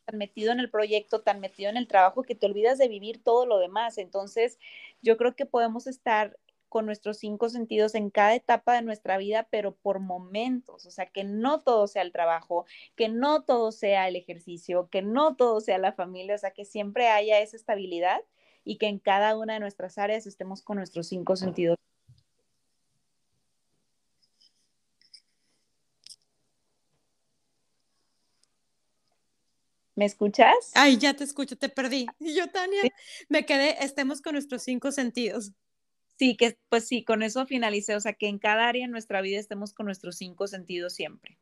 Tan 0.05 0.17
metido 0.17 0.51
en 0.51 0.59
el 0.59 0.69
proyecto, 0.69 1.21
tan 1.21 1.39
metido 1.39 1.69
en 1.69 1.77
el 1.77 1.87
trabajo 1.87 2.23
que 2.23 2.35
te 2.35 2.45
olvidas 2.45 2.77
de 2.77 2.89
vivir 2.89 3.23
todo 3.23 3.45
lo 3.45 3.57
demás. 3.57 3.97
Entonces, 3.97 4.59
yo 5.01 5.15
creo 5.15 5.33
que 5.33 5.45
podemos 5.45 5.87
estar 5.87 6.37
con 6.73 6.87
nuestros 6.87 7.19
cinco 7.19 7.49
sentidos 7.49 7.93
en 7.93 8.09
cada 8.09 8.33
etapa 8.33 8.73
de 8.73 8.81
nuestra 8.81 9.17
vida, 9.17 9.47
pero 9.51 9.75
por 9.75 9.99
momentos, 9.99 10.87
o 10.87 10.89
sea, 10.89 11.05
que 11.05 11.23
no 11.23 11.61
todo 11.61 11.85
sea 11.85 12.01
el 12.01 12.11
trabajo, 12.11 12.65
que 12.95 13.09
no 13.09 13.43
todo 13.43 13.71
sea 13.71 14.07
el 14.07 14.15
ejercicio, 14.15 14.89
que 14.89 15.03
no 15.03 15.35
todo 15.35 15.61
sea 15.61 15.77
la 15.77 15.93
familia, 15.93 16.33
o 16.33 16.37
sea, 16.39 16.49
que 16.49 16.65
siempre 16.65 17.09
haya 17.09 17.39
esa 17.39 17.57
estabilidad 17.57 18.21
y 18.63 18.77
que 18.77 18.87
en 18.87 18.99
cada 18.99 19.37
una 19.37 19.53
de 19.53 19.59
nuestras 19.59 19.97
áreas 19.97 20.27
estemos 20.27 20.61
con 20.61 20.77
nuestros 20.77 21.07
cinco 21.07 21.35
sentidos. 21.35 21.77
¿Me 29.95 30.05
escuchas? 30.05 30.71
Ay, 30.73 30.97
ya 30.97 31.13
te 31.13 31.23
escucho, 31.23 31.55
te 31.55 31.69
perdí. 31.69 32.07
Y 32.19 32.35
yo, 32.35 32.49
Tania, 32.49 32.81
me 33.29 33.45
quedé, 33.45 33.83
estemos 33.83 34.21
con 34.21 34.33
nuestros 34.33 34.63
cinco 34.63 34.91
sentidos. 34.91 35.51
Sí, 36.17 36.35
que 36.35 36.57
pues 36.69 36.87
sí, 36.87 37.03
con 37.03 37.21
eso 37.21 37.45
finalicé, 37.45 37.95
o 37.95 37.99
sea, 37.99 38.13
que 38.13 38.27
en 38.27 38.39
cada 38.39 38.67
área 38.67 38.85
de 38.85 38.91
nuestra 38.91 39.21
vida 39.21 39.39
estemos 39.39 39.73
con 39.73 39.85
nuestros 39.85 40.17
cinco 40.17 40.47
sentidos 40.47 40.93
siempre. 40.93 41.37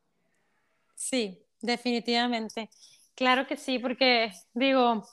Sí, 0.96 1.40
definitivamente. 1.62 2.70
Claro 3.16 3.48
que 3.48 3.58
sí, 3.58 3.80
porque 3.80 4.32
digo, 4.54 5.08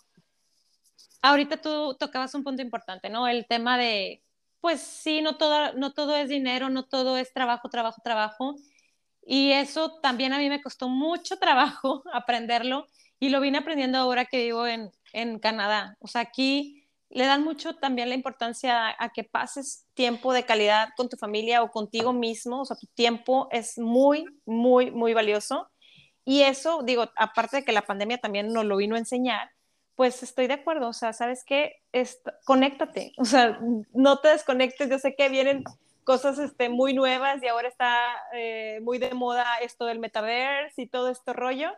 ahorita 1.22 1.60
tú 1.60 1.96
tocabas 1.98 2.34
un 2.34 2.44
punto 2.44 2.62
importante, 2.62 3.10
¿no? 3.10 3.28
El 3.28 3.46
tema 3.46 3.78
de, 3.78 4.22
pues 4.60 4.80
sí, 4.80 5.22
no 5.22 5.36
todo, 5.36 5.72
no 5.74 5.92
todo 5.92 6.16
es 6.16 6.28
dinero, 6.28 6.70
no 6.70 6.84
todo 6.84 7.16
es 7.16 7.32
trabajo, 7.32 7.68
trabajo, 7.68 8.00
trabajo. 8.02 8.56
Y 9.26 9.52
eso 9.52 10.00
también 10.00 10.32
a 10.32 10.38
mí 10.38 10.48
me 10.48 10.62
costó 10.62 10.88
mucho 10.88 11.38
trabajo 11.38 12.02
aprenderlo 12.12 12.86
y 13.20 13.30
lo 13.30 13.40
vine 13.40 13.58
aprendiendo 13.58 13.98
ahora 13.98 14.24
que 14.26 14.44
vivo 14.44 14.66
en, 14.66 14.90
en 15.12 15.38
Canadá. 15.38 15.96
O 16.00 16.08
sea, 16.08 16.22
aquí 16.22 16.78
le 17.10 17.26
dan 17.26 17.42
mucho 17.42 17.74
también 17.74 18.08
la 18.08 18.14
importancia 18.14 18.94
a, 18.98 19.08
que 19.10 19.24
pases 19.24 19.86
tiempo 19.94 20.32
de 20.32 20.44
calidad 20.44 20.90
con 20.96 21.08
tu 21.08 21.16
familia 21.16 21.62
o 21.62 21.70
contigo 21.70 22.12
mismo, 22.12 22.60
o 22.60 22.64
sea, 22.64 22.76
tu 22.76 22.86
tiempo 22.88 23.48
es 23.50 23.78
muy, 23.78 24.26
muy, 24.44 24.90
muy 24.90 25.14
valioso. 25.14 25.70
Y 26.24 26.42
eso, 26.42 26.82
digo, 26.82 27.10
aparte 27.16 27.58
de 27.58 27.64
que 27.64 27.72
la 27.72 27.86
pandemia 27.86 28.18
también 28.18 28.52
nos 28.52 28.64
lo 28.66 28.76
vino 28.76 28.96
a 28.96 28.98
enseñar, 28.98 29.50
pues 29.98 30.22
estoy 30.22 30.46
de 30.46 30.54
acuerdo, 30.54 30.86
o 30.86 30.92
sea, 30.92 31.12
¿sabes 31.12 31.42
qué? 31.44 31.82
conéctate, 32.44 33.14
o 33.18 33.24
sea, 33.24 33.58
no 33.92 34.20
te 34.20 34.28
desconectes, 34.28 34.88
yo 34.88 34.96
sé 35.00 35.16
que 35.16 35.28
vienen 35.28 35.64
cosas 36.04 36.38
este, 36.38 36.68
muy 36.68 36.94
nuevas 36.94 37.42
y 37.42 37.48
ahora 37.48 37.66
está 37.66 38.06
eh, 38.32 38.78
muy 38.80 38.98
de 38.98 39.12
moda 39.14 39.44
esto 39.60 39.86
del 39.86 39.98
metaverse 39.98 40.82
y 40.82 40.86
todo 40.86 41.08
este 41.08 41.32
rollo, 41.32 41.72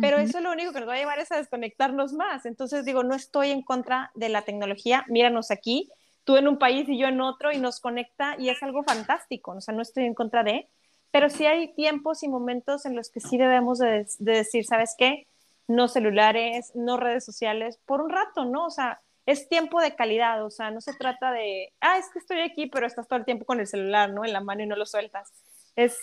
pero 0.00 0.16
eso 0.16 0.40
lo 0.40 0.52
único 0.52 0.72
que 0.72 0.80
nos 0.80 0.88
va 0.88 0.94
a 0.94 0.96
llevar 0.96 1.18
es 1.18 1.30
a 1.32 1.36
desconectarnos 1.36 2.14
más. 2.14 2.46
Entonces 2.46 2.86
digo, 2.86 3.02
no 3.02 3.14
estoy 3.14 3.50
en 3.50 3.60
contra 3.60 4.10
de 4.14 4.30
la 4.30 4.40
tecnología, 4.40 5.04
míranos 5.08 5.50
aquí, 5.50 5.90
tú 6.24 6.38
en 6.38 6.48
un 6.48 6.58
país 6.58 6.88
y 6.88 6.96
yo 6.96 7.08
en 7.08 7.20
otro 7.20 7.52
y 7.52 7.58
nos 7.58 7.80
conecta 7.80 8.36
y 8.38 8.48
es 8.48 8.62
algo 8.62 8.84
fantástico, 8.84 9.50
o 9.50 9.60
sea, 9.60 9.74
no 9.74 9.82
estoy 9.82 10.06
en 10.06 10.14
contra 10.14 10.42
de, 10.42 10.66
pero 11.10 11.28
sí 11.28 11.44
hay 11.44 11.74
tiempos 11.74 12.22
y 12.22 12.28
momentos 12.28 12.86
en 12.86 12.96
los 12.96 13.10
que 13.10 13.20
sí 13.20 13.36
debemos 13.36 13.78
de, 13.80 14.06
decir, 14.18 14.64
¿sabes 14.64 14.94
qué? 14.96 15.26
No 15.68 15.88
celulares, 15.88 16.72
no 16.74 16.96
redes 16.96 17.24
sociales, 17.24 17.80
por 17.86 18.00
un 18.00 18.10
rato, 18.10 18.44
¿no? 18.44 18.66
O 18.66 18.70
sea, 18.70 19.00
es 19.26 19.48
tiempo 19.48 19.80
de 19.80 19.96
calidad, 19.96 20.44
o 20.44 20.50
sea, 20.50 20.70
no 20.70 20.80
se 20.80 20.94
trata 20.94 21.32
de, 21.32 21.72
ah, 21.80 21.98
es 21.98 22.08
que 22.12 22.20
estoy 22.20 22.40
aquí, 22.40 22.66
pero 22.66 22.86
estás 22.86 23.08
todo 23.08 23.18
el 23.18 23.24
tiempo 23.24 23.44
con 23.44 23.58
el 23.58 23.66
celular, 23.66 24.10
¿no? 24.10 24.24
En 24.24 24.32
la 24.32 24.40
mano 24.40 24.62
y 24.62 24.66
no 24.66 24.76
lo 24.76 24.86
sueltas. 24.86 25.32
Es 25.74 25.98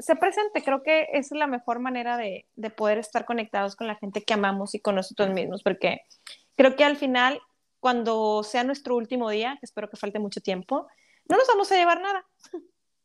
se 0.00 0.16
presente, 0.16 0.62
creo 0.62 0.82
que 0.82 1.08
es 1.12 1.30
la 1.32 1.46
mejor 1.46 1.80
manera 1.80 2.16
de, 2.16 2.46
de, 2.54 2.70
poder 2.70 2.98
estar 2.98 3.24
conectados 3.26 3.76
con 3.76 3.86
la 3.86 3.96
gente 3.96 4.22
que 4.22 4.32
amamos 4.32 4.74
y 4.74 4.80
con 4.80 4.94
nosotros 4.94 5.30
mismos, 5.30 5.62
porque 5.62 6.00
creo 6.56 6.76
que 6.76 6.84
al 6.84 6.96
final, 6.96 7.40
cuando 7.78 8.42
sea 8.42 8.64
nuestro 8.64 8.96
último 8.96 9.28
día, 9.28 9.58
que 9.60 9.66
espero 9.66 9.90
que 9.90 9.98
falte 9.98 10.18
mucho 10.18 10.40
tiempo, 10.40 10.86
no 11.28 11.36
nos 11.36 11.46
vamos 11.46 11.70
a 11.72 11.76
llevar 11.76 12.00
nada. 12.00 12.26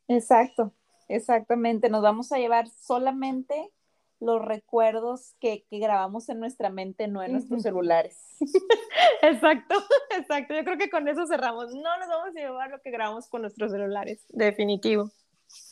Exacto, 0.07 0.73
exactamente, 1.09 1.89
nos 1.89 2.01
vamos 2.01 2.31
a 2.31 2.37
llevar 2.37 2.69
solamente 2.69 3.71
los 4.19 4.43
recuerdos 4.43 5.35
que, 5.39 5.65
que 5.69 5.79
grabamos 5.79 6.29
en 6.29 6.39
nuestra 6.39 6.69
mente, 6.69 7.07
no 7.07 7.21
en 7.23 7.33
nuestros 7.33 7.61
celulares. 7.61 8.17
exacto, 9.21 9.75
exacto, 10.17 10.53
yo 10.53 10.63
creo 10.63 10.77
que 10.77 10.89
con 10.89 11.07
eso 11.07 11.25
cerramos, 11.27 11.73
no 11.73 11.97
nos 11.99 12.07
vamos 12.07 12.29
a 12.35 12.39
llevar 12.39 12.69
lo 12.69 12.81
que 12.81 12.91
grabamos 12.91 13.27
con 13.27 13.41
nuestros 13.41 13.71
celulares, 13.71 14.25
definitivo. 14.29 15.11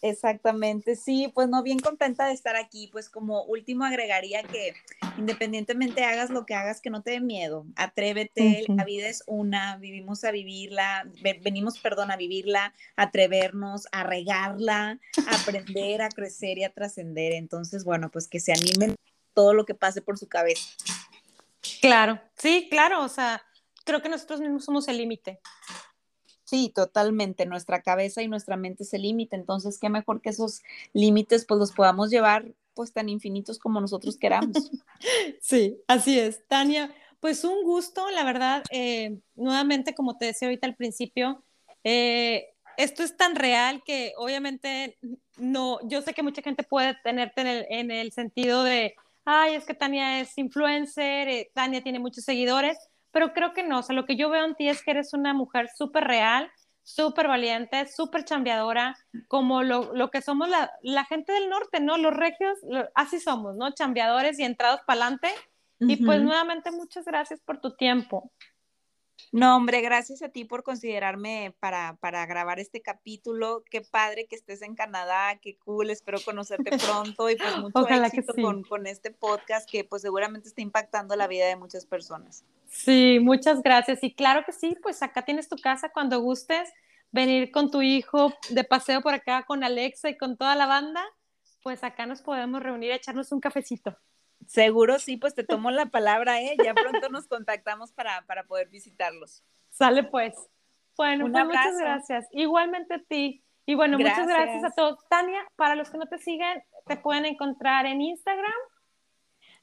Exactamente, 0.02 0.96
sí, 0.96 1.32
pues 1.34 1.48
no, 1.48 1.64
bien 1.64 1.80
contenta 1.80 2.28
de 2.28 2.34
estar 2.34 2.56
aquí, 2.56 2.90
pues 2.92 3.10
como 3.10 3.44
último 3.44 3.86
agregaría 3.86 4.44
que 4.44 4.74
independientemente 5.18 6.04
hagas 6.04 6.30
lo 6.30 6.46
que 6.46 6.56
hagas, 6.56 6.82
que 6.82 6.90
no 6.90 7.02
te 7.02 7.12
dé 7.12 7.22
miedo, 7.22 7.66
atrévete, 7.76 8.66
la 8.68 8.84
vida 8.84 9.08
es 9.08 9.24
una, 9.28 9.78
vivimos 9.78 10.24
a 10.26 10.32
vivirla, 10.32 11.10
venimos, 11.42 11.80
perdón, 11.80 12.12
a 12.12 12.18
vivirla, 12.18 12.74
atrevernos, 12.96 13.88
a 13.92 14.04
regarla, 14.04 15.00
a 15.26 15.36
aprender, 15.36 16.02
a 16.02 16.10
crecer 16.10 16.58
y 16.58 16.66
a 16.66 16.74
trascender, 16.74 17.32
entonces, 17.34 17.86
bueno, 17.86 18.10
pues 18.12 18.28
que 18.28 18.40
se 18.40 18.52
animen 18.52 18.96
todo 19.34 19.54
lo 19.54 19.66
que 19.66 19.74
pase 19.74 20.02
por 20.02 20.18
su 20.18 20.28
cabeza. 20.28 20.70
Claro, 21.82 22.20
sí, 22.38 22.68
claro, 22.70 23.04
o 23.04 23.10
sea, 23.10 23.42
creo 23.86 24.02
que 24.02 24.10
nosotros 24.10 24.42
mismos 24.42 24.66
somos 24.66 24.88
el 24.88 24.98
límite. 24.98 25.40
Sí, 26.54 26.70
totalmente. 26.70 27.48
Nuestra 27.48 27.82
cabeza 27.82 28.22
y 28.22 28.28
nuestra 28.28 28.58
mente 28.58 28.84
se 28.84 29.00
límite. 29.00 29.36
Entonces, 29.36 29.80
qué 29.80 29.90
mejor 29.90 30.22
que 30.22 30.30
esos 30.30 30.62
límites 30.94 31.46
pues 31.48 31.58
los 31.58 31.72
podamos 31.72 32.12
llevar 32.12 32.46
pues 32.76 32.94
tan 32.94 33.10
infinitos 33.10 33.58
como 33.58 33.82
nosotros 33.82 34.18
queramos. 34.18 34.70
Sí, 35.42 35.82
así 35.88 36.20
es. 36.20 36.48
Tania, 36.48 36.94
pues 37.20 37.44
un 37.44 37.64
gusto, 37.64 38.08
la 38.12 38.24
verdad. 38.24 38.64
Eh, 38.70 39.18
nuevamente, 39.34 39.96
como 39.96 40.16
te 40.16 40.26
decía 40.26 40.48
ahorita 40.48 40.68
al 40.68 40.76
principio, 40.76 41.44
eh, 41.84 42.54
esto 42.78 43.02
es 43.02 43.18
tan 43.18 43.36
real 43.36 43.82
que 43.84 44.14
obviamente 44.18 45.00
no, 45.38 45.80
yo 45.90 46.04
sé 46.04 46.14
que 46.14 46.22
mucha 46.22 46.44
gente 46.44 46.62
puede 46.62 46.96
tenerte 47.04 47.42
en 47.42 47.48
el, 47.48 47.66
en 47.70 47.92
el 47.92 48.12
sentido 48.12 48.64
de, 48.64 48.96
ay, 49.26 49.56
es 49.56 49.66
que 49.66 49.74
Tania 49.74 50.20
es 50.20 50.38
influencer, 50.38 51.28
eh, 51.28 51.52
Tania 51.56 51.82
tiene 51.82 51.98
muchos 51.98 52.24
seguidores, 52.24 52.78
pero 53.14 53.32
creo 53.32 53.54
que 53.54 53.64
no, 53.64 53.80
o 53.80 53.84
sea, 53.84 53.96
lo 53.96 54.06
que 54.06 54.18
yo 54.18 54.30
veo 54.30 54.44
en 54.44 54.56
ti 54.56 54.68
es 54.68 54.84
que 54.84 54.92
eres 54.92 55.14
una 55.14 55.34
mujer 55.34 55.70
súper 55.74 56.04
real, 56.04 56.52
súper 56.82 57.28
valiente, 57.28 57.88
súper 57.88 58.26
chambeadora, 58.26 58.96
como 59.28 59.62
lo, 59.62 59.94
lo, 59.94 60.10
que 60.10 60.22
somos 60.22 60.50
la, 60.50 60.72
la, 60.82 61.06
gente 61.06 61.32
del 61.32 61.48
norte, 61.48 61.80
¿no? 61.80 61.98
Los 61.98 62.14
regios, 62.14 62.58
así 62.96 63.20
somos, 63.20 63.56
¿no? 63.56 63.72
Chambeadores 63.72 64.40
y 64.40 64.44
entrados 64.44 64.82
para 64.86 65.02
adelante. 65.02 65.30
Y 65.80 65.98
pues 66.06 66.22
nuevamente 66.22 66.72
muchas 66.72 67.06
gracias 67.06 67.42
por 67.42 67.60
tu 67.60 67.76
tiempo. 67.76 68.32
No, 69.32 69.56
hombre, 69.56 69.82
gracias 69.82 70.22
a 70.22 70.30
ti 70.30 70.46
por 70.46 70.64
considerarme 70.64 71.56
para, 71.60 71.98
para 72.00 72.26
grabar 72.26 72.60
este 72.60 72.82
capítulo. 72.82 73.64
Qué 73.70 73.82
padre 73.82 74.28
que 74.28 74.36
estés 74.36 74.62
en 74.62 74.76
Canadá, 74.76 75.40
qué 75.42 75.58
cool, 75.58 75.90
espero 75.90 76.20
conocerte 76.24 76.72
pronto 76.78 77.30
y 77.30 77.36
pues 77.36 77.58
mucho 77.58 77.88
éxito 77.88 78.34
con, 78.36 78.64
con, 78.64 78.86
este 78.86 79.12
podcast 79.12 79.70
que 79.70 79.84
pues 79.84 80.04
seguramente 80.04 80.48
está 80.48 80.62
impactando 80.62 81.16
la 81.16 81.28
vida 81.28 81.48
de 81.48 81.56
muchas 81.56 81.86
personas. 81.86 82.46
Sí, 82.70 83.20
muchas 83.20 83.64
gracias. 83.64 84.04
Y 84.04 84.14
claro 84.14 84.44
que 84.46 84.52
sí, 84.52 84.76
pues 84.84 85.02
acá 85.02 85.24
tienes 85.24 85.50
tu 85.50 85.56
casa 85.58 85.90
cuando 85.90 86.20
gustes 86.20 86.70
venir 87.12 87.52
con 87.52 87.72
tu 87.72 87.82
hijo 87.82 88.34
de 88.50 88.64
paseo 88.64 89.02
por 89.02 89.14
acá 89.14 89.44
con 89.48 89.64
Alexa 89.64 90.10
y 90.10 90.18
con 90.18 90.38
toda 90.38 90.56
la 90.56 90.66
banda, 90.66 91.04
pues 91.62 91.84
acá 91.84 92.06
nos 92.06 92.22
podemos 92.22 92.62
reunir 92.62 92.92
a 92.92 92.96
echarnos 92.96 93.32
un 93.32 93.40
cafecito. 93.40 93.98
Seguro 94.48 95.00
sí, 95.00 95.18
pues 95.18 95.36
te 95.36 95.44
tomo 95.44 95.72
la 95.72 95.88
palabra, 95.88 96.42
¿eh? 96.42 96.56
Ya 96.64 96.74
pronto 96.74 97.10
nos 97.10 97.28
contactamos 97.28 97.92
para, 97.92 98.24
poder 98.48 98.70
visitarlos. 98.70 99.44
Sale 99.70 100.04
pues. 100.04 100.34
Bueno, 100.96 101.30
pues 101.32 101.46
muchas 101.46 101.78
gracias. 101.78 102.28
Igualmente 102.32 102.96
a 102.96 103.00
ti. 103.00 103.44
Y 103.66 103.76
bueno, 103.76 103.98
muchas 103.98 104.28
gracias 104.28 104.64
a 104.64 104.72
todos. 104.72 105.00
Tania, 105.10 105.46
para 105.56 105.76
los 105.76 105.90
que 105.90 105.98
no 105.98 106.06
te 106.08 106.18
siguen, 106.18 106.64
te 106.86 106.98
pueden 106.98 107.26
encontrar 107.26 107.86
en 107.86 108.02
Instagram. 108.02 108.52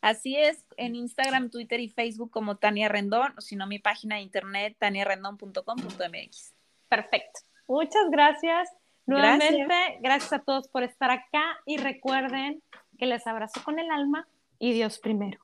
Así 0.01 0.37
es, 0.37 0.65
en 0.79 0.95
Instagram, 0.95 1.51
Twitter 1.51 1.79
y 1.79 1.89
Facebook 1.89 2.31
como 2.31 2.57
Tania 2.57 2.89
Rendón, 2.89 3.35
o 3.37 3.41
si 3.43 3.55
no, 3.55 3.67
mi 3.67 3.79
página 3.79 4.17
de 4.17 4.23
internet, 4.23 4.75
taniarendón.com.mx. 4.79 6.55
Perfecto. 6.89 7.41
Muchas 7.69 8.11
gracias. 8.11 8.71
Nuevamente, 9.05 9.99
gracias 10.01 10.33
a 10.33 10.39
todos 10.39 10.69
por 10.69 10.83
estar 10.85 11.11
acá 11.11 11.59
y 11.67 11.77
recuerden 11.77 12.63
que 12.99 13.07
les 13.07 13.27
abrazo 13.27 13.63
con 13.63 13.79
el 13.79 13.91
alma 13.91 14.27
y 14.61 14.73
Dios 14.73 15.01
primero. 15.01 15.41